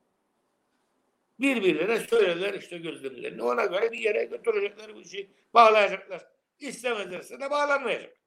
Birbirlerine 1.39 1.99
söylerler 1.99 2.53
işte 2.53 2.77
gözlemlerini. 2.77 3.43
Ona 3.43 3.65
göre 3.65 3.91
bir 3.91 3.99
yere 3.99 4.23
götürecekler 4.23 4.95
bu 4.95 5.01
işi. 5.01 5.31
Bağlayacaklar. 5.53 6.27
İstemezlerse 6.59 7.39
de 7.39 7.51
bağlanmayacak. 7.51 8.17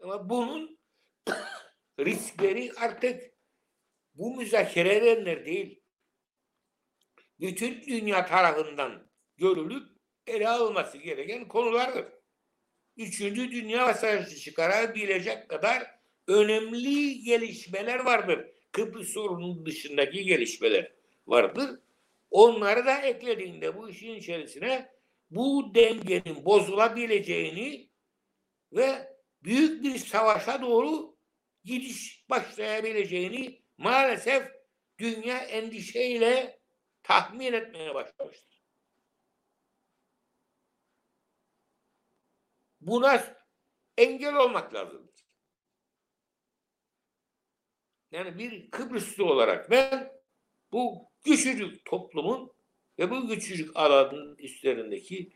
Ama 0.00 0.30
bunun 0.30 0.78
riskleri 2.00 2.72
artık 2.76 3.34
bu 4.14 4.36
müzakere 4.36 4.94
edenler 4.96 5.46
değil. 5.46 5.80
Bütün 7.40 7.82
dünya 7.86 8.26
tarafından 8.26 9.10
görülüp 9.36 9.88
ele 10.26 10.48
alınması 10.48 10.98
gereken 10.98 11.48
konulardır. 11.48 12.06
Üçüncü 12.96 13.50
Dünya 13.50 13.94
Savaşı 13.94 14.36
çıkarabilecek 14.36 15.48
kadar 15.48 15.93
önemli 16.28 17.20
gelişmeler 17.20 18.00
vardır. 18.00 18.46
Kıbrıs 18.72 19.08
sorunun 19.08 19.66
dışındaki 19.66 20.24
gelişmeler 20.24 20.92
vardır. 21.26 21.80
Onları 22.30 22.86
da 22.86 22.98
eklediğinde 22.98 23.76
bu 23.76 23.88
işin 23.88 24.14
içerisine 24.14 24.94
bu 25.30 25.74
dengenin 25.74 26.44
bozulabileceğini 26.44 27.88
ve 28.72 29.16
büyük 29.42 29.84
bir 29.84 29.98
savaşa 29.98 30.62
doğru 30.62 31.16
gidiş 31.64 32.24
başlayabileceğini 32.30 33.62
maalesef 33.78 34.52
dünya 34.98 35.38
endişeyle 35.38 36.60
tahmin 37.02 37.52
etmeye 37.52 37.94
başlamıştır. 37.94 38.64
Buna 42.80 43.36
engel 43.98 44.36
olmak 44.36 44.74
lazımdır. 44.74 45.13
Yani 48.14 48.38
bir 48.38 48.70
Kıbrıslı 48.70 49.24
olarak 49.24 49.70
ben 49.70 50.12
bu 50.72 51.08
küçücük 51.24 51.84
toplumun 51.84 52.52
ve 52.98 53.10
bu 53.10 53.28
küçücük 53.28 53.76
alanın 53.76 54.36
üstlerindeki 54.38 55.30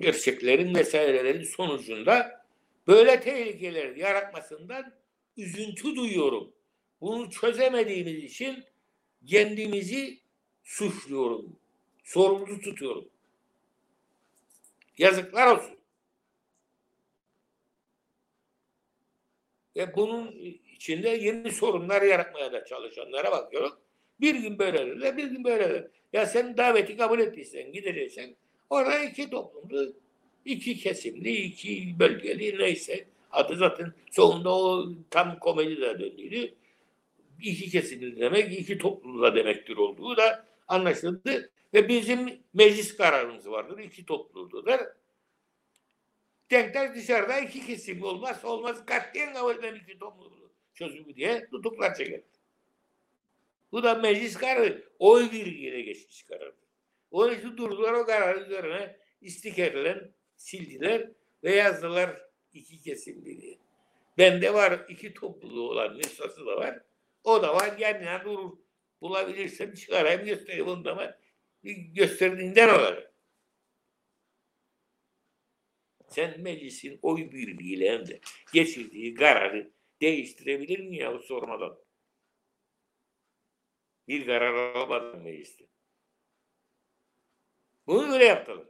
gerçeklerin 0.00 0.74
vesairelerin 0.74 1.44
sonucunda 1.44 2.44
böyle 2.86 3.20
tehlikeler 3.20 3.96
yaratmasından 3.96 4.92
üzüntü 5.36 5.96
duyuyorum. 5.96 6.52
Bunu 7.00 7.30
çözemediğimiz 7.30 8.24
için 8.24 8.64
kendimizi 9.26 10.20
suçluyorum. 10.64 11.56
Sorumlu 12.04 12.60
tutuyorum. 12.60 13.08
Yazıklar 14.98 15.56
olsun. 15.56 15.78
Ve 19.76 19.96
bunun 19.96 20.34
içinde 20.82 21.08
yeni 21.08 21.52
sorunlar 21.52 22.02
yaratmaya 22.02 22.52
da 22.52 22.64
çalışanlara 22.64 23.32
bakıyorum. 23.32 23.72
Bir 24.20 24.34
gün 24.34 24.58
böyle 24.58 24.78
derler, 24.78 25.16
bir 25.16 25.24
gün 25.24 25.44
böyle 25.44 25.68
derler. 25.68 25.90
Ya 26.12 26.26
sen 26.26 26.56
daveti 26.56 26.96
kabul 26.96 27.20
ettiysen, 27.20 27.72
gideceksen 27.72 28.36
orada 28.70 28.98
iki 28.98 29.30
toplumlu, 29.30 29.92
iki 30.44 30.76
kesimli, 30.76 31.30
iki 31.30 31.98
bölgeli 31.98 32.58
neyse 32.58 33.04
adı 33.30 33.56
zaten 33.56 33.92
sonunda 34.10 34.54
o 34.54 34.88
tam 35.10 35.38
komedi 35.38 35.80
de 35.80 36.00
döndüydü. 36.00 36.54
İki 37.42 37.70
kesimli 37.70 38.20
demek, 38.20 38.58
iki 38.58 38.78
toplumlu 38.78 39.22
da 39.22 39.34
demektir 39.34 39.76
olduğu 39.76 40.16
da 40.16 40.46
anlaşıldı. 40.68 41.50
Ve 41.74 41.88
bizim 41.88 42.40
meclis 42.54 42.96
kararımız 42.96 43.50
vardır. 43.50 43.78
iki 43.78 44.06
topluludur. 44.06 44.78
Denkler 46.50 46.94
dışarıda 46.94 47.38
iki 47.38 47.66
kesim 47.66 48.02
olmaz 48.02 48.44
olmaz 48.44 48.86
katliyen 48.86 49.34
kabul 49.34 49.54
eden 49.54 49.74
iki 49.74 49.98
topluluğu 49.98 50.41
çözümü 50.74 51.16
diye 51.16 51.46
tutuklar 51.50 51.94
çeker. 51.94 52.20
Bu 53.72 53.82
da 53.82 53.94
meclis 53.94 54.36
kararı 54.36 54.84
oy 54.98 55.32
birliğiyle 55.32 55.80
geçmiş 55.80 56.22
karardır. 56.22 56.68
Onun 57.10 57.34
için 57.34 57.56
durdular 57.56 57.92
o 57.92 58.06
kararın 58.06 58.44
üzerine 58.44 58.96
istikerler, 59.20 60.08
sildiler 60.36 61.08
ve 61.44 61.54
yazdılar 61.54 62.22
iki 62.52 62.82
kesimli 62.82 63.42
diye. 63.42 63.58
Bende 64.18 64.54
var 64.54 64.86
iki 64.88 65.14
topluluğu 65.14 65.70
olan 65.70 65.98
nüshası 65.98 66.46
da 66.46 66.56
var. 66.56 66.80
O 67.24 67.42
da 67.42 67.54
var 67.54 67.78
kendine 67.78 68.24
durur. 68.24 68.58
Bulabilirsem 69.00 69.74
çıkarayım 69.74 70.24
göstereyim 70.24 70.68
onu 70.68 70.84
da 70.84 70.96
var. 70.96 71.18
Gösterdiğinden 71.94 72.68
olarak. 72.68 73.12
Sen 76.08 76.40
meclisin 76.40 76.98
oy 77.02 77.32
birliğiyle 77.32 77.90
hem 77.90 78.06
de 78.06 78.20
geçirdiği 78.52 79.14
kararı 79.14 79.70
değiştirebilir 80.02 80.88
mi 80.88 80.96
ya 80.96 81.18
sormadan? 81.18 81.78
Bir 84.08 84.26
karar 84.26 84.74
almadan 84.74 85.22
mecliste. 85.22 85.64
Bunu 87.86 88.12
öyle 88.12 88.24
yaptılar. 88.24 88.66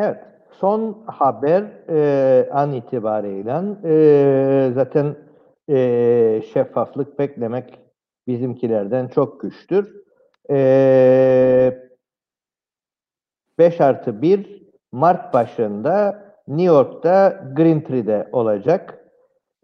Evet. 0.00 0.24
Son 0.60 1.04
haber 1.06 1.62
e, 1.88 2.50
an 2.50 2.72
itibariyle 2.72 3.62
e, 3.84 4.72
zaten 4.74 5.16
e, 5.68 6.42
şeffaflık 6.52 7.18
beklemek 7.18 7.78
bizimkilerden 8.26 9.08
çok 9.08 9.40
güçtür. 9.40 10.04
Ee, 10.50 11.88
5 13.58 13.80
artı 13.80 14.22
1 14.22 14.62
Mart 14.92 15.34
başında 15.34 16.23
New 16.48 16.64
York'ta 16.64 17.44
Green 17.56 17.80
Tree'de 17.80 18.28
olacak 18.32 19.04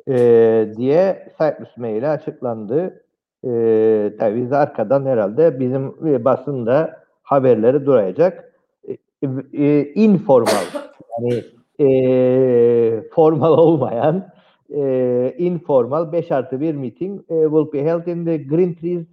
ee, 0.08 0.72
diye 0.76 1.28
Cyprus 1.38 1.76
Mail'e 1.76 2.08
açıklandı. 2.08 3.04
Ee, 3.44 4.12
tabii 4.18 4.42
biz 4.42 4.52
arkadan 4.52 5.06
herhalde 5.06 5.60
bizim 5.60 5.94
e, 6.06 6.24
basında 6.24 7.00
haberleri 7.22 7.86
duracak. 7.86 8.52
E, 8.88 8.96
e, 9.52 9.92
informal 9.94 10.64
yani 11.18 11.44
e, 11.80 13.02
formal 13.10 13.58
olmayan 13.58 14.28
e, 14.74 15.34
informal 15.38 16.12
5 16.12 16.32
artı 16.32 16.60
1 16.60 16.74
meeting 16.74 17.20
e, 17.20 17.42
will 17.42 17.72
be 17.72 17.84
held 17.84 18.06
in 18.06 18.24
the 18.24 18.36
Green 18.36 18.74
Trees 18.74 19.06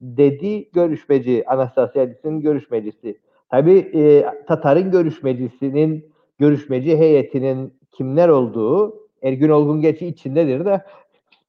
dedi 0.00 0.70
görüşmeci 0.72 1.44
Anastasiadis'in 1.46 2.40
görüşmecisi. 2.40 3.18
Tabii 3.50 3.90
e, 3.94 4.26
Tatar'ın 4.46 4.90
görüşmecisinin 4.90 6.09
görüşmeci 6.40 6.96
heyetinin 6.96 7.74
kimler 7.92 8.28
olduğu 8.28 9.00
Ergün 9.22 9.48
Olgun 9.48 9.80
geçi 9.80 10.06
içindedir 10.06 10.64
de 10.64 10.84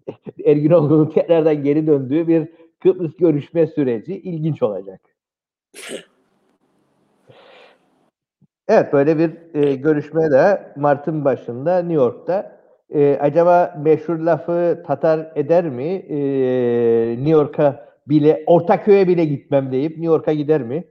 Ergün 0.46 0.72
Olgun'un 0.72 1.06
tekrardan 1.06 1.64
geri 1.64 1.88
döndüğü 1.88 2.28
bir 2.28 2.48
Kıbrıs 2.80 3.16
görüşme 3.18 3.68
süreci 3.68 4.22
ilginç 4.22 4.64
olacak. 4.64 5.02
Evet 8.68 8.94
böyle 8.94 9.18
bir 9.18 9.56
e, 9.62 9.76
görüşme 9.76 10.32
de 10.32 10.74
Mart'ın 10.76 11.26
başında 11.26 11.78
New 11.78 11.94
York'ta. 11.94 12.62
E, 12.90 13.18
acaba 13.22 13.76
meşhur 13.84 14.20
lafı 14.20 14.84
Tatar 14.88 15.32
eder 15.36 15.70
mi? 15.70 16.06
E, 16.10 16.18
New 17.16 17.30
York'a 17.30 17.88
bile, 18.08 18.44
Ortaköy'e 18.46 19.08
bile 19.08 19.26
gitmem 19.26 19.72
deyip 19.72 19.92
New 19.92 20.06
York'a 20.06 20.34
gider 20.34 20.62
mi? 20.62 20.84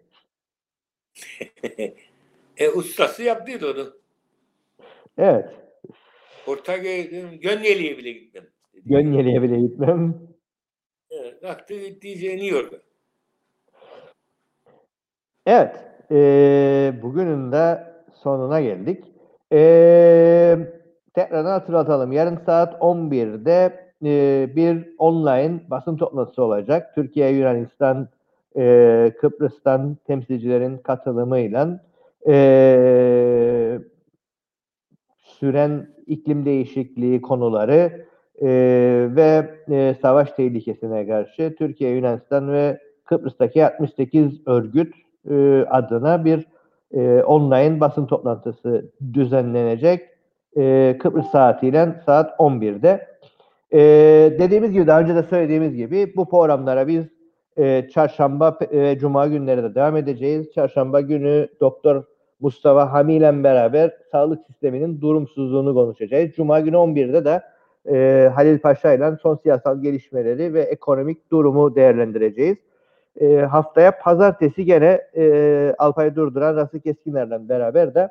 e, 2.61 2.69
ustası 2.69 3.23
yaptıydı 3.23 3.73
onu. 3.73 3.93
Evet. 5.19 5.49
Ortaköy'e 6.47 7.03
Gönyeli'ye 7.37 7.99
bile 7.99 8.13
gitmem. 8.13 8.45
Gönyeli'ye 8.85 9.43
bile 9.43 9.61
gitmem. 9.61 10.15
Evet, 11.11 11.41
kalktı 11.41 11.75
gitti 11.75 12.09
New 12.09 12.47
York'a. 12.47 12.77
Evet. 15.47 15.77
E, 16.11 16.93
bugünün 17.03 17.53
de 17.53 17.95
sonuna 18.15 18.61
geldik. 18.61 19.05
E, 19.53 20.59
tekrardan 21.15 21.51
hatırlatalım. 21.51 22.13
Yarın 22.13 22.37
saat 22.47 22.75
11'de 22.75 23.91
e, 24.05 24.49
bir 24.57 24.95
online 24.99 25.61
basın 25.71 25.97
toplantısı 25.97 26.43
olacak. 26.43 26.95
Türkiye, 26.95 27.31
Yunanistan, 27.31 28.09
e, 28.57 29.13
Kıbrıs'tan 29.21 29.97
temsilcilerin 30.07 30.79
katılımıyla 30.79 31.81
e, 32.29 33.79
süren 35.19 35.87
iklim 36.07 36.45
değişikliği 36.45 37.21
konuları 37.21 38.07
e, 38.43 38.49
ve 39.17 39.51
e, 39.71 39.95
savaş 40.03 40.33
tehlikesine 40.33 41.07
karşı 41.07 41.55
Türkiye, 41.59 41.91
Yunanistan 41.91 42.53
ve 42.53 42.81
Kıbrıs'taki 43.05 43.65
68 43.65 44.47
örgüt 44.47 44.95
e, 45.31 45.65
adına 45.71 46.25
bir 46.25 46.47
e, 46.93 47.23
online 47.23 47.81
basın 47.81 48.07
toplantısı 48.07 48.93
düzenlenecek. 49.13 50.09
E, 50.57 50.97
Kıbrıs 51.01 51.27
saatiyle 51.27 52.03
saat 52.07 52.41
11'de. 52.41 53.07
E, 53.73 53.79
dediğimiz 54.39 54.73
gibi 54.73 54.87
daha 54.87 55.01
önce 55.01 55.15
de 55.15 55.23
söylediğimiz 55.23 55.75
gibi 55.75 56.13
bu 56.17 56.29
programlara 56.29 56.89
biz 56.89 57.05
e, 57.61 57.89
çarşamba 57.89 58.59
ve 58.73 58.99
cuma 58.99 59.27
günleri 59.27 59.63
de 59.63 59.75
devam 59.75 59.97
edeceğiz. 59.97 60.53
Çarşamba 60.53 61.01
günü 61.01 61.49
Doktor 61.61 62.05
Mustafa 62.41 62.93
Hami 62.93 63.15
ile 63.15 63.45
beraber 63.45 63.97
sağlık 64.13 64.47
sisteminin 64.47 65.01
durumsuzluğunu 65.01 65.75
konuşacağız. 65.75 66.31
Cuma 66.37 66.61
günü 66.61 66.77
11'de 66.77 67.25
de 67.25 67.43
e, 67.89 68.29
Halil 68.35 68.59
Paşa 68.59 68.93
ile 68.93 69.17
son 69.23 69.37
siyasal 69.37 69.83
gelişmeleri 69.83 70.55
ve 70.55 70.61
ekonomik 70.61 71.31
durumu 71.31 71.75
değerlendireceğiz. 71.75 72.57
E, 73.21 73.37
haftaya 73.37 73.99
pazartesi 73.99 74.65
gene 74.65 75.01
e, 75.17 75.75
Alpay 75.79 76.17
Durduran, 76.17 76.57
Rası 76.57 76.81
Keskiner'le 76.81 77.49
beraber 77.49 77.95
de 77.95 78.09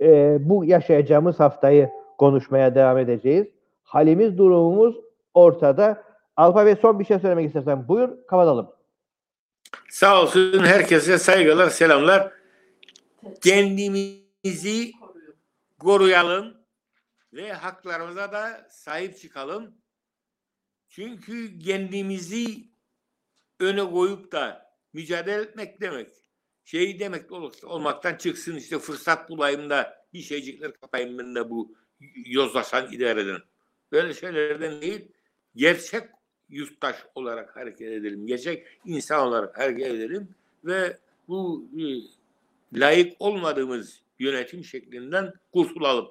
e, 0.00 0.38
bu 0.40 0.64
yaşayacağımız 0.64 1.40
haftayı 1.40 1.90
konuşmaya 2.18 2.74
devam 2.74 2.98
edeceğiz. 2.98 3.46
Halimiz, 3.82 4.38
durumumuz 4.38 4.96
ortada. 5.34 6.05
Alpay 6.36 6.66
Bey 6.66 6.76
son 6.76 7.00
bir 7.00 7.04
şey 7.04 7.18
söylemek 7.18 7.46
istersen 7.46 7.88
buyur, 7.88 8.26
kapatalım. 8.26 8.70
Sağ 9.90 10.22
olsun 10.22 10.64
herkese 10.64 11.18
saygılar, 11.18 11.70
selamlar. 11.70 12.32
Kendimizi 13.42 14.92
koruyalım 15.78 16.56
ve 17.32 17.52
haklarımıza 17.52 18.32
da 18.32 18.68
sahip 18.70 19.18
çıkalım. 19.18 19.74
Çünkü 20.88 21.58
kendimizi 21.58 22.46
öne 23.60 23.90
koyup 23.90 24.32
da 24.32 24.70
mücadele 24.92 25.42
etmek 25.42 25.80
demek. 25.80 26.08
Şey 26.64 27.00
demek 27.00 27.32
ol- 27.32 27.52
olmaktan 27.64 28.14
çıksın 28.14 28.56
işte 28.56 28.78
fırsat 28.78 29.30
bulayım 29.30 29.70
da 29.70 30.06
bir 30.12 30.22
şeycikler 30.22 30.72
kapayım 30.72 31.18
ben 31.18 31.34
de 31.34 31.50
bu 31.50 31.76
yozlaşan 32.26 32.92
idareden. 32.92 33.40
Böyle 33.92 34.14
şeylerden 34.14 34.80
değil, 34.82 35.12
gerçek 35.54 36.02
yurttaş 36.48 36.96
olarak 37.14 37.56
hareket 37.56 37.92
edelim. 37.92 38.26
Gerçek 38.26 38.66
insan 38.84 39.28
olarak 39.28 39.58
hareket 39.58 39.86
edelim 39.86 40.28
ve 40.64 40.96
bu 41.28 41.64
e, 41.78 41.84
layık 42.80 43.16
olmadığımız 43.18 44.00
yönetim 44.18 44.64
şeklinden 44.64 45.32
kurtulalım. 45.52 46.08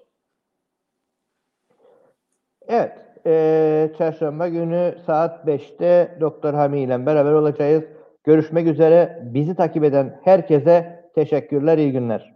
Evet, 2.68 2.91
e, 3.26 3.91
çarşamba 3.98 4.48
günü 4.48 4.98
saat 5.06 5.48
5'te 5.48 6.18
Doktor 6.22 6.53
Hami 6.53 6.82
ile 6.82 7.06
beraber 7.06 7.32
olacağız. 7.32 7.84
Görüşmek 8.24 8.68
üzere. 8.68 9.22
Bizi 9.24 9.56
takip 9.56 9.84
eden 9.84 10.22
herkese 10.24 11.06
teşekkürler, 11.16 11.78
iyi 11.78 11.91
günler. 11.91 12.35